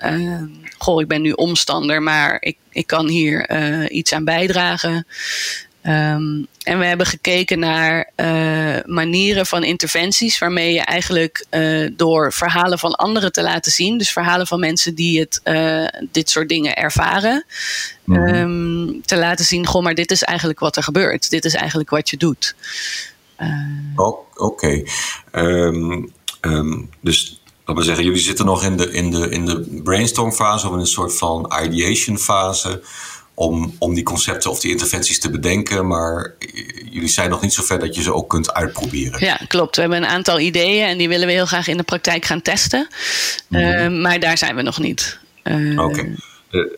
goh, 0.77 1.01
ik 1.01 1.07
ben 1.07 1.21
nu 1.21 1.31
omstander, 1.31 2.01
maar 2.01 2.37
ik, 2.39 2.57
ik 2.69 2.87
kan 2.87 3.07
hier 3.07 3.51
iets 3.91 4.13
aan 4.13 4.25
bijdragen. 4.25 5.05
Um, 5.83 6.47
en 6.63 6.79
we 6.79 6.85
hebben 6.85 7.05
gekeken 7.05 7.59
naar 7.59 8.11
uh, 8.15 8.75
manieren 8.85 9.45
van 9.45 9.63
interventies 9.63 10.39
waarmee 10.39 10.73
je 10.73 10.81
eigenlijk 10.81 11.45
uh, 11.51 11.89
door 11.95 12.33
verhalen 12.33 12.79
van 12.79 12.95
anderen 12.95 13.31
te 13.31 13.41
laten 13.41 13.71
zien, 13.71 13.97
dus 13.97 14.11
verhalen 14.11 14.47
van 14.47 14.59
mensen 14.59 14.95
die 14.95 15.19
het, 15.19 15.41
uh, 15.43 15.87
dit 16.11 16.29
soort 16.29 16.49
dingen 16.49 16.75
ervaren, 16.75 17.45
mm 18.03 18.15
-hmm. 18.15 18.35
um, 18.35 19.01
te 19.05 19.17
laten 19.17 19.45
zien, 19.45 19.65
goh, 19.65 19.83
maar 19.83 19.95
dit 19.95 20.11
is 20.11 20.23
eigenlijk 20.23 20.59
wat 20.59 20.75
er 20.75 20.83
gebeurt. 20.83 21.29
Dit 21.29 21.45
is 21.45 21.53
eigenlijk 21.53 21.89
wat 21.89 22.09
je 22.09 22.17
doet. 22.17 22.55
Oh, 23.95 24.17
Oké. 24.35 24.43
Okay. 24.43 24.87
Um, 25.31 26.11
dus 27.01 27.41
dat 27.65 27.77
we 27.77 27.83
zeggen, 27.83 28.03
jullie 28.03 28.21
zitten 28.21 28.45
nog 28.45 28.63
in 28.63 28.77
de, 28.77 28.91
in 28.91 29.11
de, 29.11 29.29
in 29.29 29.45
de 29.45 29.81
brainstorm 29.83 30.31
fase 30.31 30.67
of 30.67 30.73
in 30.73 30.79
een 30.79 30.87
soort 30.87 31.17
van 31.17 31.53
ideation 31.63 32.17
fase 32.17 32.81
om, 33.39 33.75
om 33.77 33.93
die 33.93 34.03
concepten 34.03 34.51
of 34.51 34.59
die 34.59 34.71
interventies 34.71 35.19
te 35.19 35.29
bedenken. 35.29 35.87
Maar 35.87 36.33
jullie 36.91 37.09
zijn 37.09 37.29
nog 37.29 37.41
niet 37.41 37.53
zo 37.53 37.63
ver 37.63 37.79
dat 37.79 37.95
je 37.95 38.01
ze 38.01 38.13
ook 38.13 38.29
kunt 38.29 38.53
uitproberen. 38.53 39.25
Ja, 39.25 39.39
klopt. 39.47 39.75
We 39.75 39.81
hebben 39.81 40.03
een 40.03 40.09
aantal 40.09 40.39
ideeën 40.39 40.87
en 40.87 40.97
die 40.97 41.07
willen 41.07 41.27
we 41.27 41.33
heel 41.33 41.45
graag 41.45 41.67
in 41.67 41.77
de 41.77 41.83
praktijk 41.83 42.25
gaan 42.25 42.41
testen. 42.41 42.87
Mm 43.47 43.59
-hmm. 43.59 43.95
uh, 43.95 44.01
maar 44.01 44.19
daar 44.19 44.37
zijn 44.37 44.55
we 44.55 44.61
nog 44.61 44.79
niet. 44.79 45.19
Uh, 45.43 45.83
Oké. 45.83 45.99
Okay. 45.99 46.15
Uh, 46.51 46.71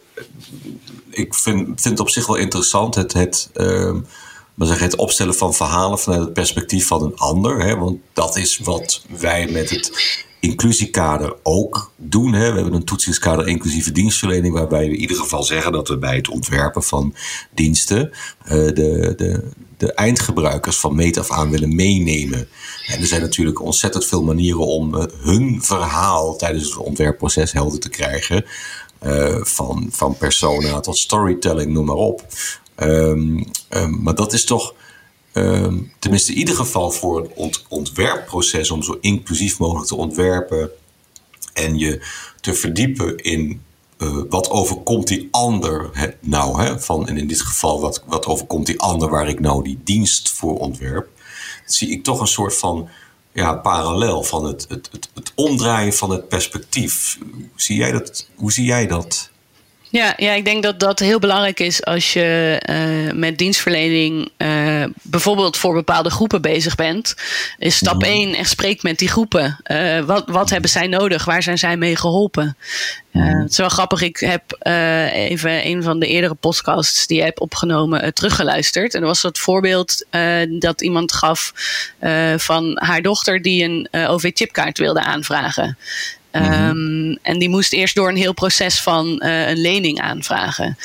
ik 1.09 1.33
vind, 1.33 1.65
vind 1.65 1.83
het 1.83 1.99
op 1.99 2.09
zich 2.09 2.27
wel 2.27 2.35
interessant 2.35 2.95
het, 2.95 3.13
het, 3.13 3.49
maar 4.53 4.67
zeggen, 4.67 4.85
het 4.85 4.95
opstellen 4.95 5.35
van 5.35 5.53
verhalen 5.53 5.99
vanuit 5.99 6.21
het 6.21 6.33
perspectief 6.33 6.87
van 6.87 7.03
een 7.03 7.17
ander. 7.17 7.59
Hè, 7.59 7.75
want 7.75 7.97
dat 8.13 8.37
is 8.37 8.57
wat 8.57 9.01
wij 9.07 9.47
met 9.47 9.69
het 9.69 9.91
inclusiekader 10.41 11.35
ook 11.43 11.91
doen. 11.95 12.33
Hè. 12.33 12.49
We 12.49 12.55
hebben 12.59 12.73
een 12.73 12.83
toetsingskader 12.83 13.47
inclusieve 13.47 13.91
dienstverlening, 13.91 14.53
waarbij 14.53 14.87
we 14.87 14.93
in 14.93 15.01
ieder 15.01 15.17
geval 15.17 15.43
zeggen 15.43 15.71
dat 15.71 15.87
we 15.87 15.97
bij 15.97 16.15
het 16.15 16.29
ontwerpen 16.29 16.83
van 16.83 17.15
diensten 17.53 18.11
uh, 18.11 18.49
de, 18.49 19.13
de, 19.15 19.43
de 19.77 19.93
eindgebruikers 19.93 20.77
van 20.77 20.95
meet 20.95 21.17
af 21.17 21.31
aan 21.31 21.49
willen 21.49 21.75
meenemen. 21.75 22.47
En 22.87 22.99
er 22.99 23.07
zijn 23.07 23.21
natuurlijk 23.21 23.61
ontzettend 23.61 24.05
veel 24.05 24.23
manieren 24.23 24.65
om 24.65 24.95
uh, 24.95 25.03
hun 25.21 25.59
verhaal 25.63 26.35
tijdens 26.35 26.63
het 26.63 26.77
ontwerpproces 26.77 27.51
helder 27.51 27.79
te 27.79 27.89
krijgen. 27.89 28.45
Uh, 29.03 29.37
van, 29.41 29.87
van 29.91 30.17
persona 30.17 30.79
tot 30.79 30.97
storytelling, 30.97 31.71
noem 31.71 31.85
maar 31.85 31.95
op. 31.95 32.25
Um, 32.75 33.45
um, 33.69 34.01
maar 34.01 34.15
dat 34.15 34.33
is 34.33 34.45
toch 34.45 34.73
Um, 35.33 35.91
tenminste 35.99 36.31
in 36.31 36.37
ieder 36.37 36.55
geval 36.55 36.91
voor 36.91 37.21
het 37.21 37.33
ont 37.33 37.65
ontwerpproces 37.67 38.71
om 38.71 38.83
zo 38.83 38.97
inclusief 39.01 39.59
mogelijk 39.59 39.87
te 39.87 39.95
ontwerpen 39.95 40.69
en 41.53 41.77
je 41.77 42.05
te 42.41 42.53
verdiepen 42.53 43.17
in 43.17 43.61
uh, 43.97 44.23
wat 44.29 44.49
overkomt 44.49 45.07
die 45.07 45.27
ander 45.31 45.89
nou, 46.19 46.61
hè? 46.61 46.79
Van, 46.79 47.07
en 47.07 47.17
in 47.17 47.27
dit 47.27 47.41
geval 47.41 47.81
wat, 47.81 48.03
wat 48.05 48.25
overkomt 48.25 48.65
die 48.65 48.79
ander 48.79 49.09
waar 49.09 49.29
ik 49.29 49.39
nou 49.39 49.63
die 49.63 49.79
dienst 49.83 50.31
voor 50.31 50.57
ontwerp, 50.57 51.09
zie 51.65 51.89
ik 51.89 52.03
toch 52.03 52.19
een 52.19 52.27
soort 52.27 52.57
van 52.57 52.89
ja, 53.33 53.53
parallel 53.53 54.23
van 54.23 54.45
het, 54.45 54.65
het, 54.69 54.89
het, 54.91 55.09
het 55.13 55.31
omdraaien 55.35 55.93
van 55.93 56.09
het 56.09 56.27
perspectief. 56.27 57.17
Zie 57.55 57.77
jij 57.77 57.91
dat, 57.91 58.27
hoe 58.35 58.51
zie 58.51 58.65
jij 58.65 58.87
dat? 58.87 59.30
Ja, 59.91 60.13
ja, 60.17 60.33
ik 60.33 60.45
denk 60.45 60.63
dat 60.63 60.79
dat 60.79 60.99
heel 60.99 61.19
belangrijk 61.19 61.59
is 61.59 61.85
als 61.85 62.13
je 62.13 62.61
uh, 62.69 63.13
met 63.13 63.37
dienstverlening 63.37 64.31
uh, 64.37 64.83
bijvoorbeeld 65.01 65.57
voor 65.57 65.73
bepaalde 65.73 66.09
groepen 66.09 66.41
bezig 66.41 66.75
bent. 66.75 67.15
Is 67.57 67.75
stap 67.75 68.03
1 68.03 68.27
mhm. 68.27 68.37
echt 68.37 68.49
spreek 68.49 68.83
met 68.83 68.97
die 68.97 69.07
groepen. 69.07 69.57
Uh, 69.65 69.99
wat, 69.99 70.29
wat 70.29 70.49
hebben 70.49 70.69
zij 70.69 70.87
nodig? 70.87 71.25
Waar 71.25 71.43
zijn 71.43 71.57
zij 71.57 71.77
mee 71.77 71.95
geholpen? 71.95 72.57
het 73.11 73.51
is 73.51 73.57
wel 73.57 73.69
grappig, 73.69 74.01
ik 74.01 74.17
heb 74.17 74.43
even 75.13 75.65
een 75.65 75.83
van 75.83 75.99
de 75.99 76.07
eerdere 76.07 76.33
podcasts 76.33 77.07
die 77.07 77.17
je 77.17 77.23
hebt 77.23 77.39
opgenomen 77.39 78.13
teruggeluisterd. 78.13 78.93
En 78.93 79.01
er 79.01 79.07
was 79.07 79.21
dat 79.21 79.39
voorbeeld 79.39 80.05
dat 80.59 80.81
iemand 80.81 81.13
gaf 81.13 81.53
van 82.37 82.77
haar 82.83 83.01
dochter 83.01 83.41
die 83.41 83.63
een 83.63 83.87
OV-chipkaart 84.07 84.77
wilde 84.77 85.03
aanvragen. 85.03 85.77
Um, 86.31 87.17
en 87.21 87.39
die 87.39 87.49
moest 87.49 87.73
eerst 87.73 87.95
door 87.95 88.09
een 88.09 88.15
heel 88.15 88.33
proces 88.33 88.79
van 88.79 89.21
uh, 89.25 89.49
een 89.49 89.61
lening 89.61 89.99
aanvragen. 90.01 90.77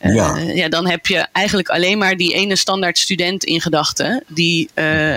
Uh, 0.00 0.14
ja. 0.14 0.36
ja, 0.36 0.68
dan 0.68 0.88
heb 0.88 1.06
je 1.06 1.26
eigenlijk 1.32 1.68
alleen 1.68 1.98
maar 1.98 2.16
die 2.16 2.34
ene 2.34 2.56
standaard 2.56 2.98
student 2.98 3.44
in 3.44 3.60
gedachten. 3.60 4.24
Die 4.28 4.70
uh, 4.74 5.14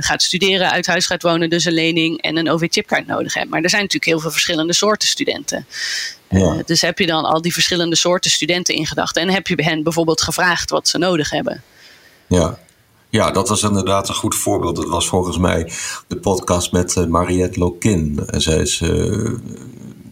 gaat 0.00 0.22
studeren, 0.22 0.70
uit 0.70 0.86
huis 0.86 1.06
gaat 1.06 1.22
wonen, 1.22 1.50
dus 1.50 1.64
een 1.64 1.72
lening 1.72 2.22
en 2.22 2.36
een 2.36 2.50
OV-chipkaart 2.50 3.06
nodig 3.06 3.34
heeft. 3.34 3.48
Maar 3.48 3.62
er 3.62 3.70
zijn 3.70 3.82
natuurlijk 3.82 4.10
heel 4.10 4.20
veel 4.20 4.30
verschillende 4.30 4.72
soorten 4.72 5.08
studenten. 5.08 5.66
Ja. 6.28 6.62
dus 6.64 6.80
heb 6.80 6.98
je 6.98 7.06
dan 7.06 7.24
al 7.24 7.42
die 7.42 7.52
verschillende 7.52 7.96
soorten 7.96 8.30
studenten 8.30 8.74
in 8.74 8.86
gedachten. 8.86 9.22
En 9.22 9.28
heb 9.28 9.46
je 9.46 9.62
hen 9.62 9.82
bijvoorbeeld 9.82 10.22
gevraagd 10.22 10.70
wat 10.70 10.88
ze 10.88 10.98
nodig 10.98 11.30
hebben. 11.30 11.62
Ja, 12.28 12.58
ja, 13.16 13.30
dat 13.30 13.48
was 13.48 13.62
inderdaad 13.62 14.08
een 14.08 14.14
goed 14.14 14.34
voorbeeld. 14.34 14.76
Dat 14.76 14.88
was 14.88 15.08
volgens 15.08 15.38
mij 15.38 15.72
de 16.06 16.16
podcast 16.16 16.72
met 16.72 16.96
uh, 16.96 17.06
Mariette 17.06 17.58
Lokin. 17.58 18.20
Zij 18.30 18.56
is 18.56 18.80
uh, 18.80 19.30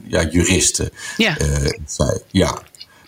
ja, 0.03 0.29
juriste. 0.29 0.93
Ja. 1.17 1.41
Uh, 1.41 1.71
zij, 1.87 2.23
ja. 2.31 2.59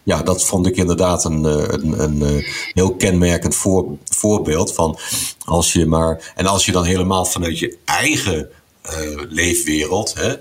ja, 0.03 0.23
dat 0.23 0.45
vond 0.45 0.67
ik 0.67 0.77
inderdaad 0.77 1.25
een, 1.25 1.45
een, 1.45 2.03
een 2.03 2.45
heel 2.73 2.95
kenmerkend 2.95 3.55
voor, 3.55 3.87
voorbeeld 4.05 4.75
van 4.75 4.99
als 5.45 5.73
je 5.73 5.87
maar. 5.87 6.33
En 6.35 6.47
als 6.47 6.67
je 6.67 6.73
dan 6.73 6.85
helemaal 6.85 7.25
vanuit 7.25 7.59
je 7.59 7.77
eigen 7.85 8.51
leefwereld 9.29 10.15
hè, 10.15 10.35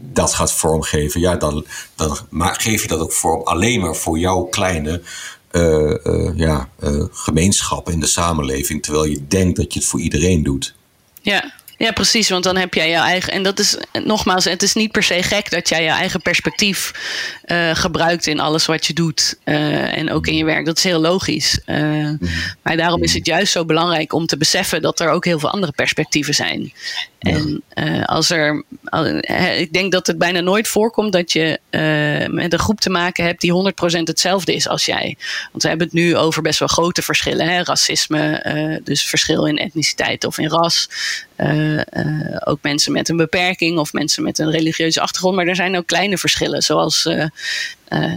dat 0.00 0.34
gaat 0.34 0.52
vormgeven, 0.52 1.20
ja, 1.20 1.36
dan, 1.36 1.64
dan 1.96 2.16
geef 2.40 2.82
je 2.82 2.88
dat 2.88 3.00
ook 3.00 3.12
vorm 3.12 3.42
alleen 3.42 3.80
maar 3.80 3.96
voor 3.96 4.18
jouw 4.18 4.42
kleine 4.42 5.02
uh, 5.52 6.30
ja, 6.34 6.68
uh, 6.84 7.04
gemeenschappen 7.10 7.92
in 7.92 8.00
de 8.00 8.06
samenleving, 8.06 8.82
terwijl 8.82 9.04
je 9.04 9.26
denkt 9.26 9.56
dat 9.56 9.72
je 9.72 9.78
het 9.78 9.88
voor 9.88 10.00
iedereen 10.00 10.42
doet. 10.42 10.74
Ja, 11.20 11.52
ja, 11.82 11.92
precies. 11.92 12.28
Want 12.28 12.44
dan 12.44 12.56
heb 12.56 12.74
jij 12.74 12.90
jouw 12.90 13.04
eigen. 13.04 13.32
En 13.32 13.42
dat 13.42 13.58
is 13.58 13.76
nogmaals, 14.04 14.44
het 14.44 14.62
is 14.62 14.74
niet 14.74 14.92
per 14.92 15.02
se 15.02 15.22
gek 15.22 15.50
dat 15.50 15.68
jij 15.68 15.82
je 15.82 15.88
eigen 15.88 16.22
perspectief 16.22 16.92
uh, 17.46 17.74
gebruikt 17.74 18.26
in 18.26 18.40
alles 18.40 18.66
wat 18.66 18.86
je 18.86 18.92
doet. 18.92 19.38
Uh, 19.44 19.96
en 19.96 20.10
ook 20.10 20.26
in 20.26 20.36
je 20.36 20.44
werk. 20.44 20.64
Dat 20.66 20.76
is 20.76 20.84
heel 20.84 21.00
logisch. 21.00 21.60
Uh, 21.66 22.10
maar 22.62 22.76
daarom 22.76 23.02
is 23.02 23.14
het 23.14 23.26
juist 23.26 23.52
zo 23.52 23.64
belangrijk 23.64 24.12
om 24.12 24.26
te 24.26 24.36
beseffen 24.36 24.82
dat 24.82 25.00
er 25.00 25.08
ook 25.08 25.24
heel 25.24 25.38
veel 25.38 25.50
andere 25.50 25.72
perspectieven 25.72 26.34
zijn. 26.34 26.72
En 27.18 27.62
als 28.04 28.30
er. 28.30 28.64
ik 29.56 29.72
denk 29.72 29.92
dat 29.92 30.06
het 30.06 30.18
bijna 30.18 30.40
nooit 30.40 30.68
voorkomt 30.68 31.12
dat 31.12 31.32
je 31.32 31.60
met 32.30 32.52
een 32.52 32.58
groep 32.58 32.80
te 32.80 32.90
maken 32.90 33.24
hebt 33.24 33.40
die 33.40 33.72
100% 33.98 33.98
hetzelfde 34.02 34.54
is 34.54 34.68
als 34.68 34.84
jij. 34.84 35.16
Want 35.50 35.62
we 35.62 35.68
hebben 35.68 35.86
het 35.86 35.96
nu 35.96 36.16
over 36.16 36.42
best 36.42 36.58
wel 36.58 36.68
grote 36.68 37.02
verschillen. 37.02 37.48
Hè? 37.48 37.62
Racisme, 37.62 38.80
dus 38.84 39.04
verschil 39.04 39.46
in 39.46 39.58
etniciteit 39.58 40.24
of 40.24 40.38
in 40.38 40.48
ras. 40.48 40.88
Ook 42.44 42.58
mensen 42.62 42.92
met 42.92 43.08
een 43.08 43.16
beperking 43.16 43.78
of 43.78 43.92
mensen 43.92 44.22
met 44.22 44.38
een 44.38 44.50
religieuze 44.50 45.00
achtergrond. 45.00 45.36
Maar 45.36 45.46
er 45.46 45.56
zijn 45.56 45.76
ook 45.76 45.86
kleine 45.86 46.18
verschillen, 46.18 46.62
zoals. 46.62 47.04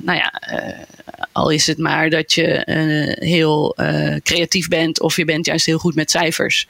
nou 0.01 0.17
ja, 0.17 0.33
al 1.31 1.49
is 1.49 1.67
het 1.67 1.77
maar 1.77 2.09
dat 2.09 2.33
je 2.33 2.61
heel 3.19 3.75
creatief 4.23 4.67
bent 4.67 5.01
of 5.01 5.15
je 5.15 5.25
bent 5.25 5.45
juist 5.45 5.65
heel 5.65 5.77
goed 5.77 5.95
met 5.95 6.11
cijfers. 6.11 6.67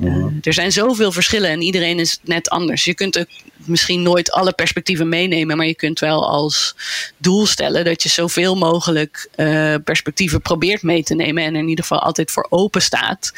Uh, 0.00 0.26
er 0.42 0.52
zijn 0.52 0.72
zoveel 0.72 1.12
verschillen 1.12 1.50
en 1.50 1.62
iedereen 1.62 1.98
is 1.98 2.18
net 2.22 2.48
anders. 2.48 2.84
Je 2.84 2.94
kunt 2.94 3.18
ook 3.18 3.26
misschien 3.56 4.02
nooit 4.02 4.30
alle 4.30 4.52
perspectieven 4.52 5.08
meenemen, 5.08 5.56
maar 5.56 5.66
je 5.66 5.74
kunt 5.74 5.98
wel 5.98 6.28
als 6.28 6.76
doel 7.16 7.46
stellen 7.46 7.84
dat 7.84 8.02
je 8.02 8.08
zoveel 8.08 8.56
mogelijk 8.56 9.28
uh, 9.36 9.74
perspectieven 9.84 10.40
probeert 10.40 10.82
mee 10.82 11.02
te 11.02 11.14
nemen 11.14 11.44
en 11.44 11.54
er 11.54 11.60
in 11.60 11.68
ieder 11.68 11.84
geval 11.84 12.02
altijd 12.02 12.30
voor 12.30 12.46
open 12.50 12.82
staat. 12.82 13.32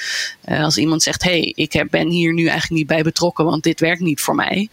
Uh, 0.49 0.65
als 0.65 0.79
iemand 0.79 1.03
zegt: 1.03 1.23
Hé, 1.23 1.31
hey, 1.31 1.53
ik 1.55 1.73
heb, 1.73 1.91
ben 1.91 2.09
hier 2.09 2.33
nu 2.33 2.47
eigenlijk 2.47 2.81
niet 2.81 2.87
bij 2.87 3.03
betrokken, 3.03 3.45
want 3.45 3.63
dit 3.63 3.81
werkt 3.81 4.01
niet 4.01 4.21
voor 4.21 4.35
mij. 4.35 4.69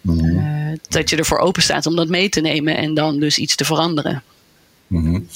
Mm. 0.00 0.78
dat 0.88 1.10
je 1.10 1.16
ervoor 1.16 1.38
open 1.38 1.62
staat 1.62 1.86
om 1.86 1.96
dat 1.96 2.08
mee 2.08 2.28
te 2.28 2.40
nemen 2.40 2.76
en 2.76 2.94
dan 2.94 3.20
dus 3.20 3.38
iets 3.38 3.56
te 3.56 3.64
veranderen. 3.64 4.22
Mm 4.86 5.26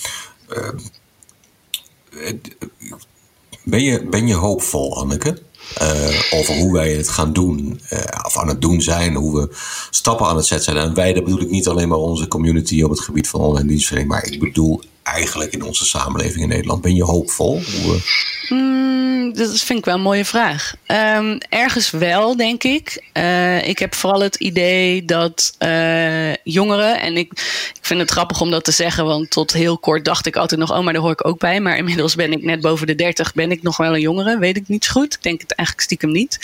ben, 3.66 3.82
je, 3.82 4.04
ben 4.04 4.26
je 4.26 4.34
hoopvol, 4.34 4.96
Anneke? 4.96 5.38
Uh, 5.82 6.40
over 6.40 6.54
hoe 6.54 6.72
wij 6.72 6.92
het 6.92 7.08
gaan 7.08 7.32
doen, 7.32 7.80
uh, 7.92 7.98
of 8.22 8.36
aan 8.36 8.48
het 8.48 8.60
doen 8.60 8.80
zijn, 8.80 9.14
hoe 9.14 9.40
we 9.40 9.54
stappen 9.90 10.26
aan 10.26 10.36
het 10.36 10.46
zetten 10.46 10.72
zijn. 10.72 10.88
En 10.88 10.94
wij, 10.94 11.12
dat 11.12 11.24
bedoel 11.24 11.40
ik 11.40 11.50
niet 11.50 11.68
alleen 11.68 11.88
maar 11.88 11.98
onze 11.98 12.28
community 12.28 12.82
op 12.82 12.90
het 12.90 13.00
gebied 13.00 13.28
van 13.28 13.40
online 13.40 13.68
dienstverlening, 13.68 14.12
maar 14.12 14.24
ik 14.24 14.40
bedoel 14.40 14.82
eigenlijk 15.02 15.52
in 15.52 15.62
onze 15.62 15.86
samenleving 15.86 16.42
in 16.42 16.48
Nederland. 16.48 16.80
Ben 16.82 16.94
je 16.94 17.04
hoopvol? 17.04 17.60
Hoe, 17.82 18.00
mm, 18.48 19.05
dat 19.34 19.60
vind 19.60 19.78
ik 19.78 19.84
wel 19.84 19.94
een 19.94 20.00
mooie 20.00 20.24
vraag. 20.24 20.74
Um, 21.16 21.38
ergens 21.48 21.90
wel, 21.90 22.36
denk 22.36 22.62
ik. 22.62 23.04
Uh, 23.14 23.68
ik 23.68 23.78
heb 23.78 23.94
vooral 23.94 24.20
het 24.20 24.34
idee 24.34 25.04
dat 25.04 25.56
uh, 25.58 26.34
jongeren, 26.34 27.00
en 27.00 27.16
ik, 27.16 27.32
ik 27.74 27.78
vind 27.80 28.00
het 28.00 28.10
grappig 28.10 28.40
om 28.40 28.50
dat 28.50 28.64
te 28.64 28.70
zeggen, 28.70 29.04
want 29.04 29.30
tot 29.30 29.52
heel 29.52 29.78
kort 29.78 30.04
dacht 30.04 30.26
ik 30.26 30.36
altijd 30.36 30.60
nog, 30.60 30.72
oh, 30.72 30.84
maar 30.84 30.92
daar 30.92 31.02
hoor 31.02 31.12
ik 31.12 31.26
ook 31.26 31.38
bij. 31.38 31.60
Maar 31.60 31.76
inmiddels 31.76 32.14
ben 32.14 32.32
ik 32.32 32.42
net 32.42 32.60
boven 32.60 32.86
de 32.86 32.94
30, 32.94 33.34
ben 33.34 33.50
ik 33.50 33.62
nog 33.62 33.76
wel 33.76 33.94
een 33.94 34.00
jongere, 34.00 34.38
weet 34.38 34.56
ik 34.56 34.68
niet 34.68 34.84
zo 34.84 34.92
goed. 34.92 35.14
Ik 35.14 35.22
denk 35.22 35.40
het 35.40 35.52
eigenlijk 35.54 35.86
stiekem 35.88 36.10
niet. 36.10 36.38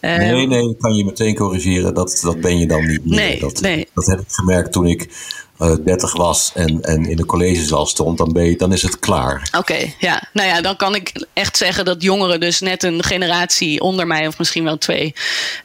Uh, 0.00 0.16
nee, 0.16 0.46
nee, 0.46 0.76
kan 0.76 0.94
je 0.94 1.04
meteen 1.04 1.34
corrigeren. 1.34 1.94
Dat, 1.94 2.20
dat 2.22 2.40
ben 2.40 2.58
je 2.58 2.66
dan 2.66 2.86
niet 2.86 3.04
meer. 3.04 3.18
Nee, 3.18 3.40
dat, 3.40 3.60
nee. 3.60 3.88
dat 3.94 4.06
heb 4.06 4.20
ik 4.20 4.26
gemerkt 4.28 4.72
toen 4.72 4.86
ik 4.86 5.08
30 5.56 6.12
was 6.12 6.50
en, 6.54 6.82
en 6.82 7.04
in 7.04 7.16
de 7.16 7.26
collegezaal 7.26 7.86
stond, 7.86 8.18
dan, 8.18 8.32
ben 8.32 8.44
je, 8.44 8.56
dan 8.56 8.72
is 8.72 8.82
het 8.82 8.98
klaar. 8.98 9.46
Oké, 9.46 9.58
okay, 9.58 9.94
ja. 9.98 10.22
Nou 10.32 10.48
ja, 10.48 10.60
dan 10.60 10.76
kan 10.76 10.94
ik 10.94 11.26
echt 11.32 11.56
zeggen 11.56 11.84
dat 11.84 12.02
jongeren, 12.02 12.40
dus 12.40 12.60
net 12.60 12.82
een 12.82 13.02
generatie 13.02 13.80
onder 13.80 14.06
mij, 14.06 14.26
of 14.26 14.38
misschien 14.38 14.64
wel 14.64 14.78
twee, 14.78 15.14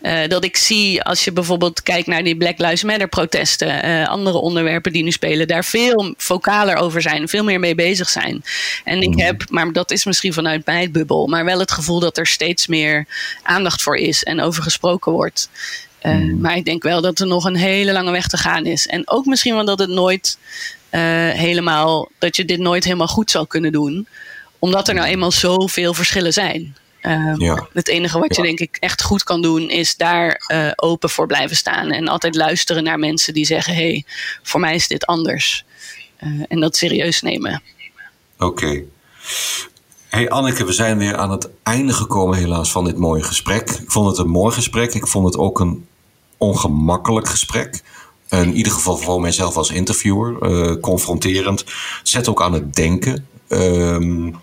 uh, 0.01 0.27
dat 0.27 0.43
ik 0.43 0.57
zie 0.57 1.03
als 1.03 1.23
je 1.23 1.31
bijvoorbeeld 1.31 1.83
kijkt 1.83 2.07
naar 2.07 2.23
die 2.23 2.37
Black 2.37 2.57
Lives 2.57 2.83
Matter 2.83 3.07
protesten, 3.07 3.85
uh, 3.85 4.07
andere 4.07 4.37
onderwerpen 4.37 4.91
die 4.91 5.03
nu 5.03 5.11
spelen, 5.11 5.47
daar 5.47 5.65
veel 5.65 6.13
vocaler 6.17 6.75
over 6.75 7.01
zijn, 7.01 7.27
veel 7.27 7.43
meer 7.43 7.59
mee 7.59 7.75
bezig 7.75 8.09
zijn. 8.09 8.43
En 8.83 9.01
ik 9.01 9.19
heb, 9.19 9.43
maar 9.49 9.71
dat 9.71 9.91
is 9.91 10.05
misschien 10.05 10.33
vanuit 10.33 10.65
mijn 10.65 10.91
bubbel, 10.91 11.27
maar 11.27 11.45
wel 11.45 11.59
het 11.59 11.71
gevoel 11.71 11.99
dat 11.99 12.17
er 12.17 12.27
steeds 12.27 12.67
meer 12.67 13.05
aandacht 13.43 13.81
voor 13.81 13.97
is 13.97 14.23
en 14.23 14.41
over 14.41 14.63
gesproken 14.63 15.11
wordt. 15.11 15.49
Uh, 16.03 16.15
mm. 16.15 16.39
Maar 16.39 16.55
ik 16.55 16.65
denk 16.65 16.83
wel 16.83 17.01
dat 17.01 17.19
er 17.19 17.27
nog 17.27 17.45
een 17.45 17.55
hele 17.55 17.91
lange 17.91 18.11
weg 18.11 18.27
te 18.27 18.37
gaan 18.37 18.65
is. 18.65 18.87
En 18.87 19.09
ook 19.09 19.25
misschien 19.25 19.55
wel 19.55 19.65
dat 19.65 19.79
het 19.79 19.89
nooit 19.89 20.37
uh, 20.91 21.01
helemaal, 21.29 22.09
dat 22.17 22.35
je 22.35 22.45
dit 22.45 22.59
nooit 22.59 22.83
helemaal 22.83 23.07
goed 23.07 23.31
zal 23.31 23.47
kunnen 23.47 23.71
doen. 23.71 24.07
Omdat 24.59 24.87
er 24.87 24.93
nou 24.93 25.07
eenmaal 25.07 25.31
zoveel 25.31 25.93
verschillen 25.93 26.33
zijn. 26.33 26.75
Uh, 27.01 27.33
ja. 27.37 27.67
Het 27.73 27.87
enige 27.87 28.19
wat 28.19 28.35
je 28.35 28.41
ja. 28.41 28.47
denk 28.47 28.59
ik 28.59 28.77
echt 28.79 29.01
goed 29.01 29.23
kan 29.23 29.41
doen, 29.41 29.69
is 29.69 29.95
daar 29.95 30.41
uh, 30.51 30.71
open 30.75 31.09
voor 31.09 31.27
blijven 31.27 31.55
staan. 31.55 31.91
En 31.91 32.07
altijd 32.07 32.35
luisteren 32.35 32.83
naar 32.83 32.99
mensen 32.99 33.33
die 33.33 33.45
zeggen: 33.45 33.73
hé, 33.73 33.89
hey, 33.89 34.03
voor 34.43 34.59
mij 34.59 34.75
is 34.75 34.87
dit 34.87 35.05
anders. 35.05 35.65
En 36.47 36.59
dat 36.59 36.75
serieus 36.77 37.21
nemen. 37.21 37.61
Oké. 38.37 38.45
Okay. 38.45 38.85
Hey 40.09 40.29
Anneke, 40.29 40.65
we 40.65 40.73
zijn 40.73 40.97
weer 40.97 41.17
aan 41.17 41.31
het 41.31 41.49
einde 41.63 41.93
gekomen 41.93 42.37
helaas 42.37 42.71
van 42.71 42.85
dit 42.85 42.97
mooie 42.97 43.23
gesprek. 43.23 43.69
Ik 43.69 43.91
vond 43.91 44.07
het 44.07 44.17
een 44.17 44.31
mooi 44.31 44.53
gesprek. 44.53 44.93
Ik 44.93 45.07
vond 45.07 45.25
het 45.25 45.37
ook 45.37 45.59
een 45.59 45.87
ongemakkelijk 46.37 47.27
gesprek. 47.27 47.83
In 48.29 48.53
ieder 48.53 48.71
geval 48.71 48.97
voor 48.97 49.21
mijzelf 49.21 49.57
als 49.57 49.71
interviewer. 49.71 50.51
Uh, 50.51 50.79
confronterend. 50.81 51.65
Zet 52.03 52.27
ook 52.27 52.41
aan 52.41 52.53
het 52.53 52.75
denken. 52.75 53.27
Um, 53.47 54.35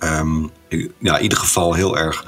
um, 0.00 0.50
ja, 0.98 1.16
in 1.16 1.22
ieder 1.22 1.38
geval 1.38 1.74
heel 1.74 1.98
erg 1.98 2.24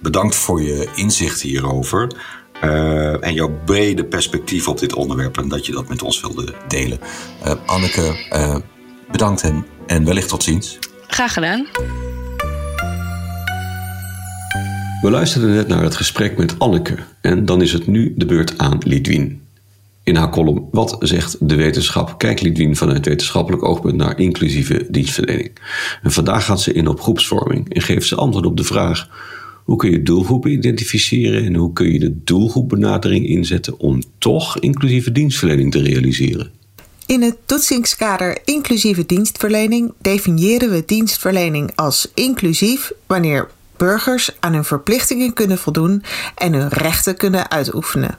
bedankt 0.00 0.34
voor 0.34 0.62
je 0.62 0.88
inzicht 0.94 1.40
hierover. 1.40 2.16
Uh, 2.64 3.24
en 3.24 3.34
jouw 3.34 3.58
brede 3.64 4.04
perspectief 4.04 4.68
op 4.68 4.78
dit 4.78 4.94
onderwerp. 4.94 5.38
En 5.38 5.48
dat 5.48 5.66
je 5.66 5.72
dat 5.72 5.88
met 5.88 6.02
ons 6.02 6.20
wilde 6.20 6.54
delen. 6.68 7.00
Uh, 7.46 7.52
Anneke, 7.66 8.16
bedankt 9.10 9.42
en, 9.42 9.66
en 9.86 10.04
wellicht 10.04 10.28
tot 10.28 10.42
ziens. 10.42 10.78
Graag 11.08 11.32
gedaan. 11.32 11.66
We 15.00 15.10
luisterden 15.10 15.54
net 15.54 15.68
naar 15.68 15.82
het 15.82 15.96
gesprek 15.96 16.36
met 16.36 16.58
Anneke 16.58 16.94
en 17.20 17.44
dan 17.44 17.62
is 17.62 17.72
het 17.72 17.86
nu 17.86 18.14
de 18.16 18.26
beurt 18.26 18.58
aan 18.58 18.78
Lidwien. 18.86 19.40
In 20.02 20.16
haar 20.16 20.30
column 20.30 20.68
Wat 20.70 20.96
zegt 21.00 21.48
de 21.48 21.54
wetenschap? 21.54 22.18
kijkt 22.18 22.40
Lidwien 22.40 22.76
vanuit 22.76 23.06
wetenschappelijk 23.06 23.64
oogpunt 23.64 23.96
naar 23.96 24.18
inclusieve 24.18 24.86
dienstverlening. 24.90 25.50
En 26.02 26.10
vandaag 26.10 26.44
gaat 26.44 26.60
ze 26.60 26.72
in 26.72 26.88
op 26.88 27.00
groepsvorming 27.00 27.74
en 27.74 27.82
geeft 27.82 28.08
ze 28.08 28.14
antwoord 28.14 28.46
op 28.46 28.56
de 28.56 28.64
vraag: 28.64 29.08
hoe 29.64 29.76
kun 29.76 29.90
je 29.90 30.02
doelgroepen 30.02 30.50
identificeren 30.50 31.44
en 31.44 31.54
hoe 31.54 31.72
kun 31.72 31.92
je 31.92 31.98
de 31.98 32.22
doelgroepbenadering 32.24 33.26
inzetten 33.26 33.78
om 33.78 34.02
toch 34.18 34.58
inclusieve 34.58 35.12
dienstverlening 35.12 35.72
te 35.72 35.82
realiseren? 35.82 36.57
In 37.08 37.22
het 37.22 37.36
toetsingskader 37.44 38.38
inclusieve 38.44 39.06
dienstverlening 39.06 39.92
definiëren 39.98 40.70
we 40.70 40.82
dienstverlening 40.86 41.72
als 41.74 42.10
inclusief 42.14 42.92
wanneer 43.06 43.48
burgers 43.76 44.36
aan 44.40 44.52
hun 44.52 44.64
verplichtingen 44.64 45.32
kunnen 45.32 45.58
voldoen 45.58 46.02
en 46.34 46.52
hun 46.52 46.68
rechten 46.68 47.16
kunnen 47.16 47.50
uitoefenen. 47.50 48.18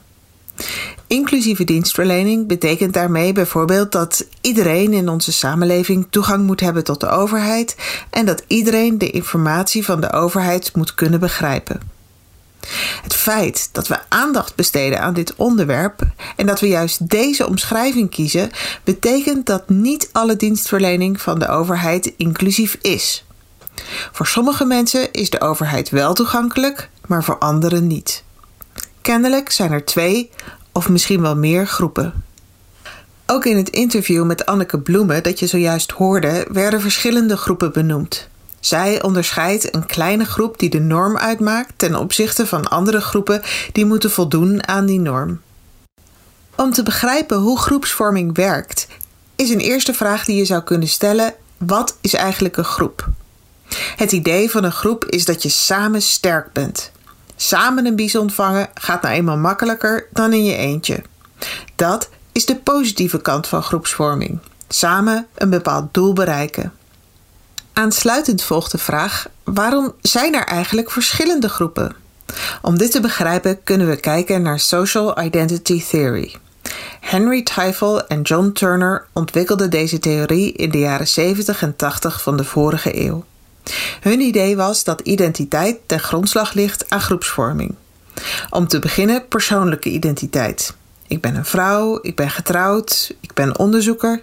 Inclusieve 1.06 1.64
dienstverlening 1.64 2.46
betekent 2.46 2.94
daarmee 2.94 3.32
bijvoorbeeld 3.32 3.92
dat 3.92 4.26
iedereen 4.40 4.92
in 4.92 5.08
onze 5.08 5.32
samenleving 5.32 6.06
toegang 6.10 6.46
moet 6.46 6.60
hebben 6.60 6.84
tot 6.84 7.00
de 7.00 7.08
overheid 7.08 7.76
en 8.10 8.26
dat 8.26 8.44
iedereen 8.46 8.98
de 8.98 9.10
informatie 9.10 9.84
van 9.84 10.00
de 10.00 10.12
overheid 10.12 10.76
moet 10.76 10.94
kunnen 10.94 11.20
begrijpen. 11.20 11.80
Feit 13.20 13.68
dat 13.72 13.88
we 13.88 13.98
aandacht 14.08 14.54
besteden 14.54 15.00
aan 15.00 15.14
dit 15.14 15.34
onderwerp 15.36 16.02
en 16.36 16.46
dat 16.46 16.60
we 16.60 16.68
juist 16.68 17.08
deze 17.08 17.46
omschrijving 17.46 18.10
kiezen, 18.10 18.50
betekent 18.84 19.46
dat 19.46 19.68
niet 19.68 20.08
alle 20.12 20.36
dienstverlening 20.36 21.20
van 21.20 21.38
de 21.38 21.48
overheid 21.48 22.12
inclusief 22.16 22.78
is. 22.80 23.24
Voor 24.12 24.26
sommige 24.26 24.64
mensen 24.64 25.12
is 25.12 25.30
de 25.30 25.40
overheid 25.40 25.90
wel 25.90 26.14
toegankelijk, 26.14 26.88
maar 27.06 27.24
voor 27.24 27.38
anderen 27.38 27.86
niet. 27.86 28.24
Kennelijk 29.00 29.50
zijn 29.50 29.72
er 29.72 29.84
twee 29.84 30.30
of 30.72 30.88
misschien 30.88 31.20
wel 31.20 31.36
meer 31.36 31.66
groepen. 31.66 32.24
Ook 33.26 33.44
in 33.44 33.56
het 33.56 33.68
interview 33.68 34.24
met 34.24 34.46
Anneke 34.46 34.80
Bloemen 34.80 35.22
dat 35.22 35.38
je 35.38 35.46
zojuist 35.46 35.90
hoorde, 35.90 36.46
werden 36.52 36.80
verschillende 36.80 37.36
groepen 37.36 37.72
benoemd. 37.72 38.29
Zij 38.60 39.02
onderscheidt 39.02 39.74
een 39.74 39.86
kleine 39.86 40.24
groep 40.24 40.58
die 40.58 40.70
de 40.70 40.80
norm 40.80 41.16
uitmaakt 41.16 41.72
ten 41.76 41.94
opzichte 41.94 42.46
van 42.46 42.68
andere 42.68 43.00
groepen 43.00 43.42
die 43.72 43.84
moeten 43.84 44.10
voldoen 44.10 44.68
aan 44.68 44.86
die 44.86 45.00
norm. 45.00 45.40
Om 46.54 46.72
te 46.72 46.82
begrijpen 46.82 47.36
hoe 47.36 47.58
groepsvorming 47.58 48.36
werkt, 48.36 48.86
is 49.36 49.50
een 49.50 49.60
eerste 49.60 49.94
vraag 49.94 50.24
die 50.24 50.36
je 50.36 50.44
zou 50.44 50.62
kunnen 50.62 50.88
stellen: 50.88 51.34
wat 51.56 51.96
is 52.00 52.14
eigenlijk 52.14 52.56
een 52.56 52.64
groep? 52.64 53.08
Het 53.96 54.12
idee 54.12 54.50
van 54.50 54.64
een 54.64 54.72
groep 54.72 55.04
is 55.04 55.24
dat 55.24 55.42
je 55.42 55.48
samen 55.48 56.02
sterk 56.02 56.52
bent. 56.52 56.90
Samen 57.36 57.86
een 57.86 57.96
bies 57.96 58.16
ontvangen 58.16 58.68
gaat 58.74 59.02
nou 59.02 59.14
eenmaal 59.14 59.36
makkelijker 59.36 60.06
dan 60.12 60.32
in 60.32 60.44
je 60.44 60.56
eentje. 60.56 61.02
Dat 61.76 62.08
is 62.32 62.46
de 62.46 62.56
positieve 62.56 63.20
kant 63.20 63.46
van 63.46 63.62
groepsvorming. 63.62 64.38
Samen 64.68 65.26
een 65.34 65.50
bepaald 65.50 65.94
doel 65.94 66.12
bereiken. 66.12 66.72
Aansluitend 67.72 68.42
volgt 68.42 68.70
de 68.70 68.78
vraag: 68.78 69.26
waarom 69.44 69.94
zijn 70.00 70.34
er 70.34 70.44
eigenlijk 70.44 70.90
verschillende 70.90 71.48
groepen? 71.48 71.96
Om 72.62 72.78
dit 72.78 72.90
te 72.90 73.00
begrijpen 73.00 73.62
kunnen 73.62 73.88
we 73.88 73.96
kijken 73.96 74.42
naar 74.42 74.60
Social 74.60 75.22
Identity 75.22 75.84
Theory. 75.84 76.34
Henry 77.00 77.42
Teifel 77.42 78.06
en 78.06 78.22
John 78.22 78.50
Turner 78.52 79.06
ontwikkelden 79.12 79.70
deze 79.70 79.98
theorie 79.98 80.52
in 80.52 80.70
de 80.70 80.78
jaren 80.78 81.08
70 81.08 81.62
en 81.62 81.76
80 81.76 82.22
van 82.22 82.36
de 82.36 82.44
vorige 82.44 83.04
eeuw. 83.04 83.24
Hun 84.00 84.20
idee 84.20 84.56
was 84.56 84.84
dat 84.84 85.00
identiteit 85.00 85.78
ten 85.86 86.00
grondslag 86.00 86.52
ligt 86.52 86.90
aan 86.90 87.00
groepsvorming. 87.00 87.74
Om 88.50 88.68
te 88.68 88.78
beginnen 88.78 89.28
persoonlijke 89.28 89.88
identiteit. 89.88 90.74
Ik 91.06 91.20
ben 91.20 91.34
een 91.34 91.44
vrouw, 91.44 91.98
ik 92.02 92.16
ben 92.16 92.30
getrouwd, 92.30 93.14
ik 93.20 93.34
ben 93.34 93.58
onderzoeker. 93.58 94.22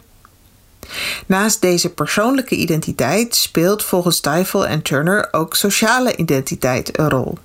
Naast 1.25 1.61
deze 1.61 1.89
persoonlijke 1.89 2.55
identiteit 2.55 3.35
speelt 3.35 3.83
volgens 3.83 4.19
Teifel 4.19 4.67
en 4.67 4.81
Turner 4.81 5.27
ook 5.31 5.55
sociale 5.55 6.15
identiteit 6.15 6.99
een 6.99 7.09
rol. 7.09 7.37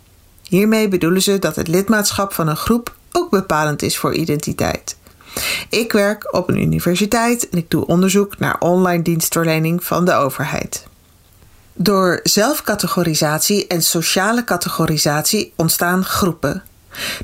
Hiermee 0.42 0.88
bedoelen 0.88 1.22
ze 1.22 1.38
dat 1.38 1.56
het 1.56 1.68
lidmaatschap 1.68 2.32
van 2.32 2.48
een 2.48 2.56
groep 2.56 2.94
ook 3.12 3.30
bepalend 3.30 3.82
is 3.82 3.98
voor 3.98 4.14
identiteit. 4.14 4.96
Ik 5.68 5.92
werk 5.92 6.34
op 6.34 6.48
een 6.48 6.60
universiteit 6.60 7.48
en 7.48 7.58
ik 7.58 7.70
doe 7.70 7.86
onderzoek 7.86 8.38
naar 8.38 8.56
online 8.58 9.02
dienstverlening 9.02 9.84
van 9.84 10.04
de 10.04 10.14
overheid. 10.14 10.86
Door 11.72 12.20
zelfcategorisatie 12.22 13.66
en 13.66 13.82
sociale 13.82 14.44
categorisatie 14.44 15.52
ontstaan 15.56 16.04
groepen. 16.04 16.62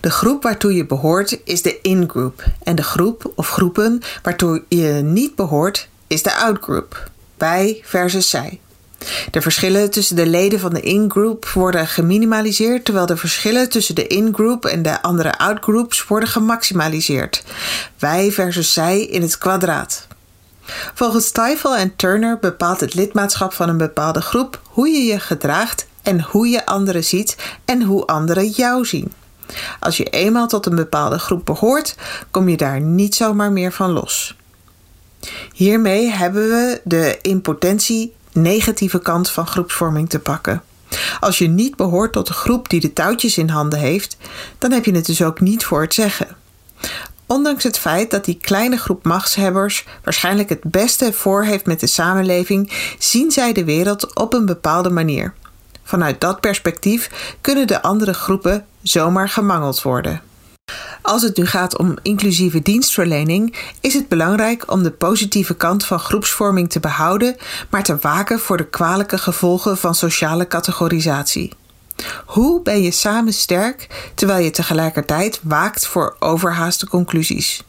De 0.01 0.11
groep 0.11 0.43
waartoe 0.43 0.75
je 0.75 0.87
behoort 0.87 1.41
is 1.45 1.63
de 1.63 1.81
in-group 1.81 2.45
en 2.63 2.77
de 2.77 2.83
groep 2.83 3.33
of 3.35 3.49
groepen 3.49 4.01
waartoe 4.23 4.63
je 4.69 5.01
niet 5.05 5.35
behoort 5.35 5.89
is 6.09 6.23
de 6.23 6.35
out-group. 6.35 7.11
Wij 7.37 7.81
versus 7.85 8.31
zij. 8.31 8.61
De 9.31 9.41
verschillen 9.41 9.91
tussen 9.91 10.17
de 10.17 10.27
leden 10.27 10.61
van 10.61 10.75
de 10.75 10.81
in-group 10.81 11.49
worden 11.49 11.87
geminimaliseerd, 11.87 12.85
terwijl 12.85 13.07
de 13.07 13.17
verschillen 13.17 13.69
tussen 13.69 13.95
de 13.95 14.07
in-group 14.07 14.65
en 14.65 14.83
de 14.83 15.03
andere 15.03 15.39
out-groups 15.39 16.07
worden 16.07 16.29
gemaximaliseerd. 16.29 17.45
Wij 17.99 18.33
versus 18.33 18.73
zij 18.73 19.01
in 19.01 19.23
het 19.23 19.39
kwadraat. 19.39 20.07
Volgens 20.95 21.27
Stifel 21.27 21.77
en 21.77 21.97
Turner 21.97 22.39
bepaalt 22.39 22.81
het 22.81 22.95
lidmaatschap 22.95 23.53
van 23.53 23.69
een 23.69 23.77
bepaalde 23.77 24.21
groep 24.21 24.61
hoe 24.65 24.89
je 24.89 25.05
je 25.05 25.21
gedraagt 25.21 25.87
en 26.03 26.23
hoe 26.23 26.49
je 26.49 26.67
anderen 26.67 27.05
ziet 27.05 27.37
en 27.65 27.83
hoe 27.83 28.07
anderen 28.07 28.49
jou 28.49 28.85
zien. 28.85 29.13
Als 29.81 29.97
je 29.97 30.05
eenmaal 30.05 30.49
tot 30.49 30.67
een 30.67 30.75
bepaalde 30.75 31.19
groep 31.19 31.45
behoort, 31.45 31.95
kom 32.31 32.49
je 32.49 32.57
daar 32.57 32.81
niet 32.81 33.15
zomaar 33.15 33.53
meer 33.53 33.73
van 33.73 33.91
los. 33.91 34.37
Hiermee 35.53 36.11
hebben 36.11 36.49
we 36.49 36.81
de 36.85 37.19
in 37.23 37.41
potentie 37.41 38.15
negatieve 38.33 38.99
kant 38.99 39.31
van 39.31 39.47
groepsvorming 39.47 40.09
te 40.09 40.19
pakken. 40.19 40.63
Als 41.21 41.39
je 41.39 41.49
niet 41.49 41.77
behoort 41.77 42.13
tot 42.13 42.27
de 42.27 42.33
groep 42.33 42.69
die 42.69 42.81
de 42.81 42.93
touwtjes 42.93 43.39
in 43.39 43.49
handen 43.49 43.79
heeft, 43.79 44.17
dan 44.59 44.73
heb 44.73 44.85
je 44.85 44.95
het 44.95 45.07
dus 45.07 45.23
ook 45.23 45.41
niet 45.41 45.65
voor 45.65 45.81
het 45.81 45.95
zeggen. 45.95 46.37
Ondanks 47.27 47.65
het 47.65 47.79
feit 47.79 48.11
dat 48.11 48.25
die 48.25 48.39
kleine 48.41 48.77
groep 48.77 49.05
machtshebbers 49.05 49.85
waarschijnlijk 50.05 50.49
het 50.49 50.63
beste 50.63 51.13
voor 51.13 51.45
heeft 51.45 51.67
met 51.67 51.81
de 51.81 51.87
samenleving, 51.87 52.73
zien 52.99 53.31
zij 53.31 53.53
de 53.53 53.65
wereld 53.65 54.15
op 54.15 54.35
een 54.35 54.47
bepaalde 54.47 54.91
manier. 54.91 55.35
Vanuit 55.83 56.21
dat 56.21 56.41
perspectief 56.41 57.35
kunnen 57.41 57.67
de 57.67 57.83
andere 57.83 58.15
groepen 58.15 58.67
zomaar 58.83 59.29
gemangeld 59.29 59.83
worden. 59.83 60.23
Als 61.03 61.23
het 61.23 61.37
nu 61.37 61.47
gaat 61.47 61.79
om 61.79 61.97
inclusieve 62.03 62.63
dienstverlening, 62.63 63.57
is 63.81 63.95
het 63.95 64.09
belangrijk 64.09 64.73
om 64.73 64.83
de 64.83 64.91
positieve 64.91 65.55
kant 65.55 65.85
van 65.85 65.99
groepsvorming 65.99 66.71
te 66.71 66.81
behouden, 66.81 67.37
maar 67.71 67.83
te 67.83 67.97
waken 68.01 68.39
voor 68.39 68.57
de 68.57 68.69
kwalijke 68.69 69.19
gevolgen 69.19 69.77
van 69.77 69.95
sociale 69.95 70.47
categorisatie. 70.47 71.53
Hoe 72.27 72.63
ben 72.63 72.83
je 72.83 72.91
samen 72.91 73.33
sterk 73.33 74.11
terwijl 74.15 74.45
je 74.45 74.51
tegelijkertijd 74.51 75.41
waakt 75.43 75.87
voor 75.87 76.17
overhaaste 76.19 76.89
conclusies? 76.89 77.63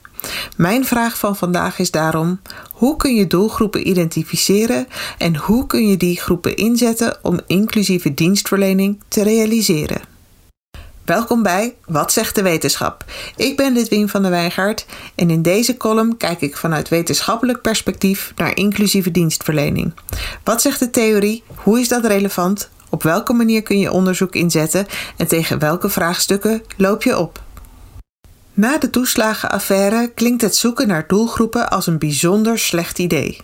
Mijn 0.55 0.85
vraag 0.85 1.17
van 1.17 1.35
vandaag 1.35 1.79
is 1.79 1.91
daarom: 1.91 2.41
hoe 2.71 2.95
kun 2.95 3.15
je 3.15 3.27
doelgroepen 3.27 3.87
identificeren 3.87 4.87
en 5.17 5.35
hoe 5.35 5.67
kun 5.67 5.87
je 5.87 5.97
die 5.97 6.19
groepen 6.19 6.55
inzetten 6.55 7.17
om 7.21 7.39
inclusieve 7.47 8.13
dienstverlening 8.13 9.01
te 9.07 9.23
realiseren? 9.23 10.08
Welkom 11.09 11.43
bij 11.43 11.75
Wat 11.85 12.11
zegt 12.11 12.35
de 12.35 12.41
wetenschap? 12.41 13.05
Ik 13.35 13.57
ben 13.57 13.73
Lidwien 13.73 14.09
van 14.09 14.21
der 14.21 14.31
Wijngaard 14.31 14.85
en 15.15 15.29
in 15.29 15.41
deze 15.41 15.77
column 15.77 16.17
kijk 16.17 16.41
ik 16.41 16.57
vanuit 16.57 16.89
wetenschappelijk 16.89 17.61
perspectief 17.61 18.33
naar 18.35 18.55
inclusieve 18.55 19.11
dienstverlening. 19.11 19.93
Wat 20.43 20.61
zegt 20.61 20.79
de 20.79 20.89
theorie? 20.89 21.43
Hoe 21.55 21.79
is 21.79 21.87
dat 21.87 22.05
relevant? 22.05 22.69
Op 22.89 23.03
welke 23.03 23.33
manier 23.33 23.61
kun 23.61 23.79
je 23.79 23.91
onderzoek 23.91 24.35
inzetten 24.35 24.87
en 25.17 25.27
tegen 25.27 25.59
welke 25.59 25.89
vraagstukken 25.89 26.61
loop 26.77 27.03
je 27.03 27.17
op? 27.17 27.41
Na 28.53 28.77
de 28.77 28.89
toeslagenaffaire 28.89 30.11
klinkt 30.15 30.41
het 30.41 30.55
zoeken 30.55 30.87
naar 30.87 31.07
doelgroepen 31.07 31.69
als 31.69 31.87
een 31.87 31.99
bijzonder 31.99 32.59
slecht 32.59 32.99
idee. 32.99 33.41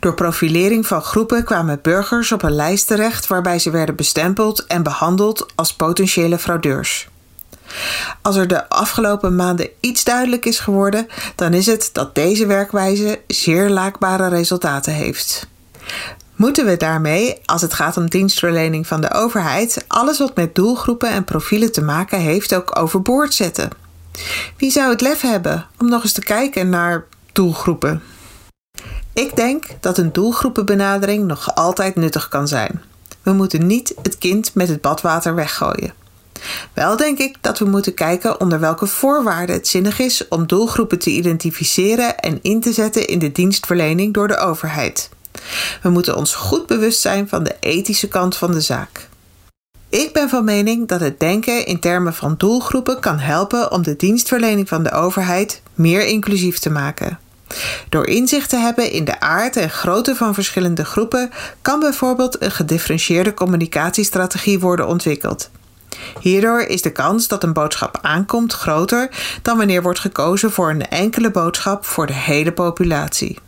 Door 0.00 0.14
profilering 0.14 0.86
van 0.86 1.02
groepen 1.02 1.44
kwamen 1.44 1.78
burgers 1.82 2.32
op 2.32 2.42
een 2.42 2.54
lijst 2.54 2.86
terecht 2.86 3.26
waarbij 3.26 3.58
ze 3.58 3.70
werden 3.70 3.96
bestempeld 3.96 4.66
en 4.66 4.82
behandeld 4.82 5.46
als 5.54 5.74
potentiële 5.74 6.38
fraudeurs. 6.38 7.08
Als 8.22 8.36
er 8.36 8.48
de 8.48 8.68
afgelopen 8.68 9.36
maanden 9.36 9.68
iets 9.80 10.04
duidelijk 10.04 10.44
is 10.44 10.58
geworden, 10.58 11.06
dan 11.34 11.52
is 11.52 11.66
het 11.66 11.90
dat 11.92 12.14
deze 12.14 12.46
werkwijze 12.46 13.20
zeer 13.26 13.70
laakbare 13.70 14.28
resultaten 14.28 14.92
heeft. 14.92 15.46
Moeten 16.36 16.66
we 16.66 16.76
daarmee, 16.76 17.40
als 17.44 17.62
het 17.62 17.74
gaat 17.74 17.96
om 17.96 18.10
dienstverlening 18.10 18.86
van 18.86 19.00
de 19.00 19.12
overheid, 19.12 19.84
alles 19.88 20.18
wat 20.18 20.36
met 20.36 20.54
doelgroepen 20.54 21.10
en 21.10 21.24
profielen 21.24 21.72
te 21.72 21.82
maken 21.82 22.18
heeft 22.18 22.54
ook 22.54 22.78
overboord 22.78 23.34
zetten? 23.34 23.70
Wie 24.56 24.70
zou 24.70 24.90
het 24.90 25.00
lef 25.00 25.20
hebben 25.20 25.66
om 25.78 25.88
nog 25.88 26.02
eens 26.02 26.12
te 26.12 26.20
kijken 26.20 26.68
naar 26.68 27.04
doelgroepen? 27.32 28.02
Ik 29.14 29.36
denk 29.36 29.66
dat 29.80 29.98
een 29.98 30.12
doelgroepenbenadering 30.12 31.26
nog 31.26 31.54
altijd 31.54 31.96
nuttig 31.96 32.28
kan 32.28 32.48
zijn. 32.48 32.82
We 33.22 33.32
moeten 33.32 33.66
niet 33.66 33.94
het 34.02 34.18
kind 34.18 34.54
met 34.54 34.68
het 34.68 34.80
badwater 34.80 35.34
weggooien. 35.34 35.94
Wel 36.72 36.96
denk 36.96 37.18
ik 37.18 37.36
dat 37.40 37.58
we 37.58 37.64
moeten 37.64 37.94
kijken 37.94 38.40
onder 38.40 38.60
welke 38.60 38.86
voorwaarden 38.86 39.56
het 39.56 39.68
zinnig 39.68 39.98
is 39.98 40.28
om 40.28 40.46
doelgroepen 40.46 40.98
te 40.98 41.10
identificeren 41.10 42.18
en 42.18 42.38
in 42.42 42.60
te 42.60 42.72
zetten 42.72 43.06
in 43.06 43.18
de 43.18 43.32
dienstverlening 43.32 44.14
door 44.14 44.28
de 44.28 44.36
overheid. 44.36 45.08
We 45.82 45.88
moeten 45.88 46.16
ons 46.16 46.34
goed 46.34 46.66
bewust 46.66 47.00
zijn 47.00 47.28
van 47.28 47.44
de 47.44 47.56
ethische 47.60 48.08
kant 48.08 48.36
van 48.36 48.52
de 48.52 48.60
zaak. 48.60 49.08
Ik 49.88 50.12
ben 50.12 50.28
van 50.28 50.44
mening 50.44 50.88
dat 50.88 51.00
het 51.00 51.20
denken 51.20 51.66
in 51.66 51.80
termen 51.80 52.14
van 52.14 52.34
doelgroepen 52.38 53.00
kan 53.00 53.18
helpen 53.18 53.72
om 53.72 53.82
de 53.82 53.96
dienstverlening 53.96 54.68
van 54.68 54.82
de 54.82 54.92
overheid 54.92 55.62
meer 55.74 56.06
inclusief 56.06 56.58
te 56.58 56.70
maken. 56.70 57.18
Door 57.88 58.06
inzicht 58.06 58.48
te 58.48 58.56
hebben 58.56 58.90
in 58.90 59.04
de 59.04 59.20
aard 59.20 59.56
en 59.56 59.70
grootte 59.70 60.16
van 60.16 60.34
verschillende 60.34 60.84
groepen 60.84 61.30
kan 61.62 61.80
bijvoorbeeld 61.80 62.42
een 62.42 62.50
gedifferentieerde 62.50 63.34
communicatiestrategie 63.34 64.60
worden 64.60 64.86
ontwikkeld. 64.86 65.50
Hierdoor 66.20 66.60
is 66.60 66.82
de 66.82 66.92
kans 66.92 67.28
dat 67.28 67.42
een 67.42 67.52
boodschap 67.52 67.98
aankomt 68.02 68.52
groter 68.52 69.08
dan 69.42 69.56
wanneer 69.56 69.82
wordt 69.82 69.98
gekozen 69.98 70.52
voor 70.52 70.70
een 70.70 70.88
enkele 70.88 71.30
boodschap 71.30 71.84
voor 71.84 72.06
de 72.06 72.12
hele 72.12 72.52
populatie. 72.52 73.38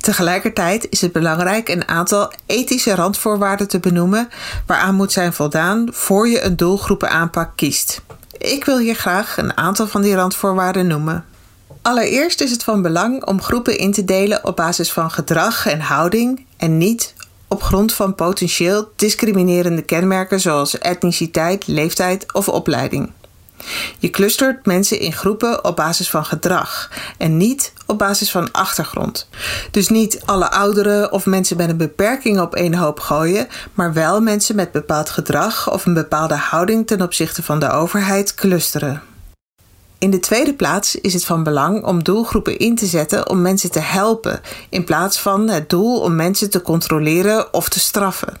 Tegelijkertijd 0.00 0.86
is 0.90 1.00
het 1.00 1.12
belangrijk 1.12 1.68
een 1.68 1.88
aantal 1.88 2.32
ethische 2.46 2.94
randvoorwaarden 2.94 3.68
te 3.68 3.80
benoemen 3.80 4.28
waaraan 4.66 4.94
moet 4.94 5.12
zijn 5.12 5.32
voldaan 5.32 5.88
voor 5.92 6.28
je 6.28 6.42
een 6.42 6.56
doelgroepenaanpak 6.56 7.52
kiest. 7.56 8.00
Ik 8.38 8.64
wil 8.64 8.78
hier 8.78 8.94
graag 8.94 9.36
een 9.36 9.56
aantal 9.56 9.86
van 9.86 10.02
die 10.02 10.14
randvoorwaarden 10.14 10.86
noemen. 10.86 11.24
Allereerst 11.88 12.40
is 12.40 12.50
het 12.50 12.64
van 12.64 12.82
belang 12.82 13.24
om 13.24 13.42
groepen 13.42 13.78
in 13.78 13.92
te 13.92 14.04
delen 14.04 14.44
op 14.44 14.56
basis 14.56 14.92
van 14.92 15.10
gedrag 15.10 15.66
en 15.66 15.80
houding 15.80 16.46
en 16.56 16.78
niet 16.78 17.14
op 17.46 17.62
grond 17.62 17.94
van 17.94 18.14
potentieel 18.14 18.92
discriminerende 18.96 19.82
kenmerken 19.82 20.40
zoals 20.40 20.78
etniciteit, 20.78 21.66
leeftijd 21.66 22.32
of 22.32 22.48
opleiding. 22.48 23.12
Je 23.98 24.10
clustert 24.10 24.66
mensen 24.66 25.00
in 25.00 25.12
groepen 25.12 25.64
op 25.64 25.76
basis 25.76 26.10
van 26.10 26.24
gedrag 26.24 26.90
en 27.18 27.36
niet 27.36 27.72
op 27.86 27.98
basis 27.98 28.30
van 28.30 28.52
achtergrond. 28.52 29.28
Dus 29.70 29.88
niet 29.88 30.20
alle 30.24 30.50
ouderen 30.50 31.12
of 31.12 31.26
mensen 31.26 31.56
met 31.56 31.68
een 31.68 31.76
beperking 31.76 32.40
op 32.40 32.54
één 32.54 32.74
hoop 32.74 33.00
gooien, 33.00 33.48
maar 33.74 33.92
wel 33.92 34.20
mensen 34.20 34.56
met 34.56 34.72
bepaald 34.72 35.10
gedrag 35.10 35.72
of 35.72 35.86
een 35.86 35.94
bepaalde 35.94 36.36
houding 36.36 36.86
ten 36.86 37.02
opzichte 37.02 37.42
van 37.42 37.58
de 37.58 37.70
overheid 37.70 38.34
clusteren. 38.34 39.02
In 39.98 40.10
de 40.10 40.20
tweede 40.20 40.54
plaats 40.54 40.94
is 40.94 41.12
het 41.12 41.24
van 41.24 41.42
belang 41.42 41.84
om 41.84 42.04
doelgroepen 42.04 42.58
in 42.58 42.74
te 42.74 42.86
zetten 42.86 43.28
om 43.28 43.42
mensen 43.42 43.70
te 43.70 43.80
helpen, 43.80 44.40
in 44.68 44.84
plaats 44.84 45.20
van 45.20 45.48
het 45.48 45.70
doel 45.70 46.00
om 46.00 46.16
mensen 46.16 46.50
te 46.50 46.62
controleren 46.62 47.54
of 47.54 47.68
te 47.68 47.80
straffen. 47.80 48.36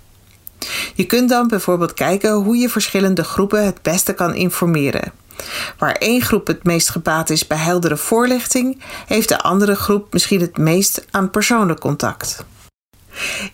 Je 0.94 1.04
kunt 1.04 1.28
dan 1.28 1.48
bijvoorbeeld 1.48 1.94
kijken 1.94 2.32
hoe 2.32 2.56
je 2.56 2.68
verschillende 2.68 3.24
groepen 3.24 3.64
het 3.64 3.82
beste 3.82 4.12
kan 4.12 4.34
informeren. 4.34 5.12
Waar 5.78 5.92
één 5.92 6.20
groep 6.20 6.46
het 6.46 6.64
meest 6.64 6.90
gebaat 6.90 7.30
is 7.30 7.46
bij 7.46 7.58
heldere 7.58 7.96
voorlichting, 7.96 8.82
heeft 9.06 9.28
de 9.28 9.42
andere 9.42 9.74
groep 9.74 10.12
misschien 10.12 10.40
het 10.40 10.56
meest 10.56 11.04
aan 11.10 11.30
persoonlijk 11.30 11.80
contact. 11.80 12.44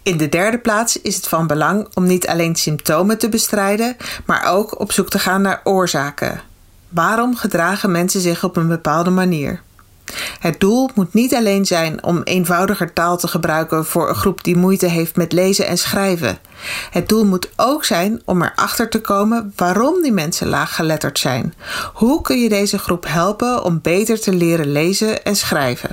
In 0.02 0.16
de 0.16 0.28
derde 0.28 0.58
plaats 0.58 1.00
is 1.00 1.16
het 1.16 1.28
van 1.28 1.46
belang 1.46 1.88
om 1.94 2.06
niet 2.06 2.26
alleen 2.26 2.56
symptomen 2.56 3.18
te 3.18 3.28
bestrijden, 3.28 3.96
maar 4.26 4.52
ook 4.52 4.80
op 4.80 4.92
zoek 4.92 5.10
te 5.10 5.18
gaan 5.18 5.42
naar 5.42 5.60
oorzaken. 5.64 6.52
Waarom 6.94 7.36
gedragen 7.36 7.90
mensen 7.90 8.20
zich 8.20 8.44
op 8.44 8.56
een 8.56 8.68
bepaalde 8.68 9.10
manier? 9.10 9.62
Het 10.38 10.60
doel 10.60 10.90
moet 10.94 11.14
niet 11.14 11.34
alleen 11.34 11.66
zijn 11.66 12.04
om 12.04 12.22
eenvoudiger 12.22 12.92
taal 12.92 13.16
te 13.16 13.28
gebruiken 13.28 13.84
voor 13.84 14.08
een 14.08 14.14
groep 14.14 14.44
die 14.44 14.56
moeite 14.56 14.86
heeft 14.86 15.16
met 15.16 15.32
lezen 15.32 15.66
en 15.66 15.78
schrijven. 15.78 16.38
Het 16.90 17.08
doel 17.08 17.24
moet 17.24 17.50
ook 17.56 17.84
zijn 17.84 18.22
om 18.24 18.42
erachter 18.42 18.88
te 18.88 19.00
komen 19.00 19.52
waarom 19.56 20.02
die 20.02 20.12
mensen 20.12 20.48
laaggeletterd 20.48 21.18
zijn. 21.18 21.54
Hoe 21.94 22.22
kun 22.22 22.40
je 22.40 22.48
deze 22.48 22.78
groep 22.78 23.04
helpen 23.08 23.64
om 23.64 23.80
beter 23.82 24.20
te 24.20 24.32
leren 24.32 24.72
lezen 24.72 25.24
en 25.24 25.36
schrijven? 25.36 25.90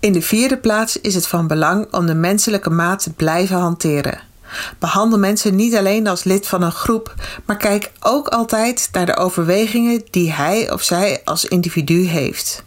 In 0.00 0.12
de 0.12 0.22
vierde 0.22 0.56
plaats 0.56 1.00
is 1.00 1.14
het 1.14 1.26
van 1.26 1.46
belang 1.46 1.92
om 1.92 2.06
de 2.06 2.14
menselijke 2.14 2.70
maat 2.70 3.02
te 3.02 3.12
blijven 3.12 3.56
hanteren. 3.56 4.30
Behandel 4.78 5.18
mensen 5.18 5.56
niet 5.56 5.76
alleen 5.76 6.06
als 6.06 6.24
lid 6.24 6.46
van 6.46 6.62
een 6.62 6.72
groep, 6.72 7.14
maar 7.46 7.56
kijk 7.56 7.92
ook 8.00 8.28
altijd 8.28 8.88
naar 8.92 9.06
de 9.06 9.16
overwegingen 9.16 10.02
die 10.10 10.32
hij 10.32 10.72
of 10.72 10.82
zij 10.82 11.20
als 11.24 11.44
individu 11.44 12.06
heeft. 12.06 12.64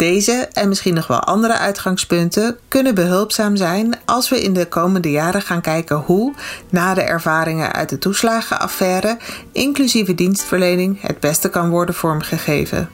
Deze 0.00 0.48
en 0.52 0.68
misschien 0.68 0.94
nog 0.94 1.06
wel 1.06 1.20
andere 1.20 1.58
uitgangspunten 1.58 2.58
kunnen 2.68 2.94
behulpzaam 2.94 3.56
zijn 3.56 3.98
als 4.04 4.28
we 4.28 4.42
in 4.42 4.54
de 4.54 4.66
komende 4.66 5.10
jaren 5.10 5.42
gaan 5.42 5.60
kijken 5.60 5.96
hoe, 5.96 6.34
na 6.70 6.94
de 6.94 7.02
ervaringen 7.02 7.72
uit 7.72 7.88
de 7.88 7.98
toeslagenaffaire, 7.98 9.18
inclusieve 9.52 10.14
dienstverlening 10.14 11.00
het 11.00 11.20
beste 11.20 11.48
kan 11.48 11.70
worden 11.70 11.94
vormgegeven. 11.94 12.90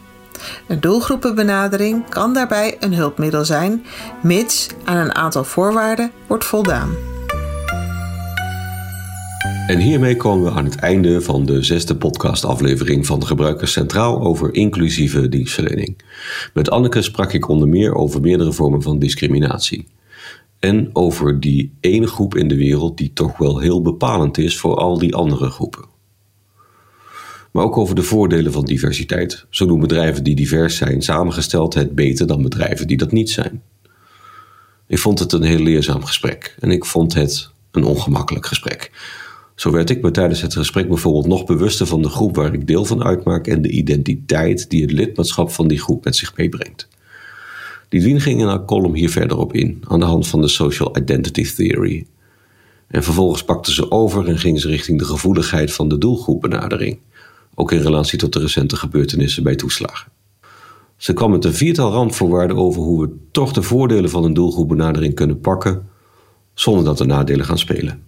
Een 0.69 0.81
doelgroepenbenadering 0.81 2.09
kan 2.09 2.33
daarbij 2.33 2.77
een 2.81 2.95
hulpmiddel 2.95 3.45
zijn, 3.45 3.87
mits 4.23 4.67
aan 4.85 4.97
een 4.97 5.15
aantal 5.15 5.45
voorwaarden 5.45 6.11
wordt 6.27 6.45
voldaan. 6.45 7.16
En 9.67 9.79
hiermee 9.79 10.17
komen 10.17 10.45
we 10.45 10.59
aan 10.59 10.65
het 10.65 10.77
einde 10.77 11.21
van 11.21 11.47
de 11.47 11.63
zesde 11.63 11.97
podcastaflevering 11.97 13.07
van 13.07 13.27
Gebruikers 13.27 13.73
Centraal 13.73 14.21
over 14.21 14.55
inclusieve 14.55 15.29
dienstverlening. 15.29 15.97
Met 16.55 16.71
Anneke 16.71 17.03
sprak 17.03 17.33
ik 17.33 17.49
onder 17.49 17.69
meer 17.69 17.95
over 17.95 18.21
meerdere 18.21 18.53
vormen 18.53 18.83
van 18.83 18.99
discriminatie. 18.99 19.87
En 20.59 20.91
over 20.93 21.41
die 21.41 21.73
ene 21.81 22.07
groep 22.07 22.37
in 22.37 22.49
de 22.49 22.57
wereld 22.57 22.97
die 22.97 23.13
toch 23.13 23.39
wel 23.39 23.59
heel 23.59 23.83
bepalend 23.83 24.39
is 24.39 24.59
voor 24.59 24.75
al 24.75 24.99
die 24.99 25.15
andere 25.15 25.51
groepen. 25.51 25.85
Maar 27.53 27.65
ook 27.65 27.77
over 27.77 27.95
de 27.95 28.03
voordelen 28.03 28.53
van 28.53 28.65
diversiteit. 28.65 29.47
Zo 29.51 29.67
doen 29.67 29.81
bedrijven 29.81 30.25
die 30.25 30.37
divers 30.37 30.77
zijn 30.77 31.03
samengesteld 31.03 31.75
het 31.75 31.95
beter 31.95 32.27
dan 32.27 32.43
bedrijven 32.43 32.87
die 32.87 32.97
dat 32.97 33.13
niet 33.13 33.31
zijn. 33.31 33.63
Ik 34.87 34.99
vond 34.99 35.19
het 35.19 35.33
een 35.33 35.43
heel 35.43 35.63
leerzaam 35.63 36.05
gesprek 36.05 36.57
en 36.61 36.71
ik 36.71 36.85
vond 36.85 37.15
het 37.15 37.51
een 37.71 37.85
ongemakkelijk 37.85 38.47
gesprek. 38.47 38.91
Zo 39.57 39.71
werd 39.71 39.91
ik 39.91 40.03
me 40.03 40.11
tijdens 40.11 40.41
het 40.43 40.55
gesprek 40.55 40.89
bijvoorbeeld 40.89 41.27
nog 41.27 41.45
bewuster 41.45 41.87
van 41.87 42.03
de 42.03 42.09
groep 42.09 42.37
waar 42.37 42.55
ik 42.55 42.67
deel 42.67 42.85
van 42.85 43.05
uitmaak 43.05 43.47
en 43.47 43.63
de 43.63 43.71
identiteit 43.71 44.71
die 44.71 44.83
het 44.83 44.93
lidmaatschap 44.93 45.51
van 45.51 45.69
die 45.69 45.81
groep 45.81 46.05
met 46.05 46.17
zich 46.17 46.37
meebrengt. 46.37 46.89
Lidwien 47.89 48.21
ging 48.21 48.41
in 48.41 48.47
haar 48.47 48.65
column 48.65 48.95
hier 48.95 49.11
verder 49.11 49.39
op 49.39 49.53
in, 49.53 49.83
aan 49.89 50.01
de 50.01 50.07
hand 50.07 50.27
van 50.27 50.41
de 50.41 50.49
Social 50.49 50.99
Identity 50.99 51.55
Theory. 51.55 52.07
En 52.87 53.03
vervolgens 53.03 53.45
pakte 53.45 53.73
ze 53.73 53.91
over 53.91 54.29
en 54.29 54.39
ging 54.39 54.61
ze 54.61 54.69
richting 54.69 54.99
de 54.99 55.05
gevoeligheid 55.05 55.73
van 55.73 55.89
de 55.89 55.99
doelgroepbenadering, 55.99 56.99
ook 57.55 57.73
in 57.73 57.81
relatie 57.81 58.19
tot 58.19 58.33
de 58.33 58.39
recente 58.39 58.77
gebeurtenissen 58.77 59.43
bij 59.43 59.57
toeslagen. 59.57 60.13
Ze 60.97 61.13
kwam 61.13 61.31
met 61.31 61.45
een 61.45 61.55
viertal 61.55 61.93
randvoorwaarden 61.93 62.57
over 62.57 62.83
hoe 62.83 63.07
we 63.07 63.17
toch 63.31 63.53
de 63.53 63.63
voordelen 63.63 64.11
van 64.11 64.25
een 64.25 64.35
doelgroepbenadering 64.35 65.15
kunnen 65.15 65.41
pakken, 65.41 65.89
zonder 66.55 66.85
dat 66.85 66.99
de 66.99 67.05
nadelen 67.05 67.47
gaan 67.47 67.59
spelen. 67.59 68.06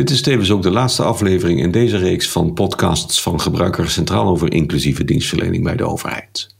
Dit 0.00 0.10
is 0.10 0.22
tevens 0.22 0.50
ook 0.50 0.62
de 0.62 0.70
laatste 0.70 1.02
aflevering 1.02 1.60
in 1.60 1.70
deze 1.70 1.96
reeks 1.96 2.30
van 2.30 2.52
podcasts 2.52 3.22
van 3.22 3.40
Gebruikers 3.40 3.92
Centraal 3.92 4.28
over 4.28 4.52
inclusieve 4.52 5.04
dienstverlening 5.04 5.64
bij 5.64 5.76
de 5.76 5.84
overheid. 5.84 6.54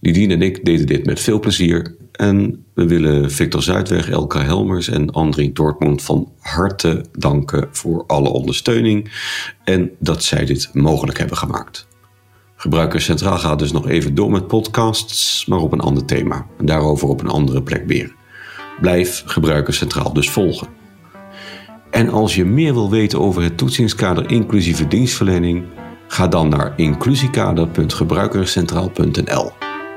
Lidien 0.00 0.30
en 0.30 0.42
ik 0.42 0.64
deden 0.64 0.86
dit 0.86 1.06
met 1.06 1.20
veel 1.20 1.40
plezier 1.40 1.96
en 2.12 2.64
we 2.74 2.86
willen 2.86 3.30
Victor 3.30 3.62
Zuidweg, 3.62 4.10
Elka 4.10 4.42
Helmers 4.42 4.88
en 4.88 5.10
André 5.10 5.52
Dortmund 5.52 6.02
van 6.02 6.32
harte 6.38 7.04
danken 7.12 7.68
voor 7.70 8.04
alle 8.06 8.28
ondersteuning 8.28 9.10
en 9.64 9.90
dat 9.98 10.24
zij 10.24 10.44
dit 10.44 10.70
mogelijk 10.72 11.18
hebben 11.18 11.36
gemaakt. 11.36 11.86
Gebruikers 12.56 13.04
Centraal 13.04 13.38
gaat 13.38 13.58
dus 13.58 13.72
nog 13.72 13.88
even 13.88 14.14
door 14.14 14.30
met 14.30 14.46
podcasts, 14.46 15.46
maar 15.46 15.58
op 15.58 15.72
een 15.72 15.80
ander 15.80 16.04
thema 16.04 16.46
en 16.58 16.66
daarover 16.66 17.08
op 17.08 17.20
een 17.20 17.30
andere 17.30 17.62
plek 17.62 17.86
weer. 17.86 18.14
Blijf 18.80 19.22
Gebruikers 19.26 19.76
Centraal 19.76 20.12
dus 20.12 20.30
volgen. 20.30 20.75
En 21.96 22.10
als 22.10 22.34
je 22.34 22.44
meer 22.44 22.72
wil 22.72 22.90
weten 22.90 23.20
over 23.20 23.42
het 23.42 23.58
toetsingskader 23.58 24.30
inclusieve 24.30 24.88
dienstverlening, 24.88 25.64
ga 26.08 26.28
dan 26.28 26.48
naar 26.48 26.72
inclusiekader.gebruikerscentraal.nl. 26.76 29.52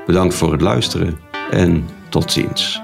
Bedankt 0.06 0.34
voor 0.34 0.52
het 0.52 0.60
luisteren 0.60 1.18
en 1.50 1.88
tot 2.08 2.32
ziens. 2.32 2.82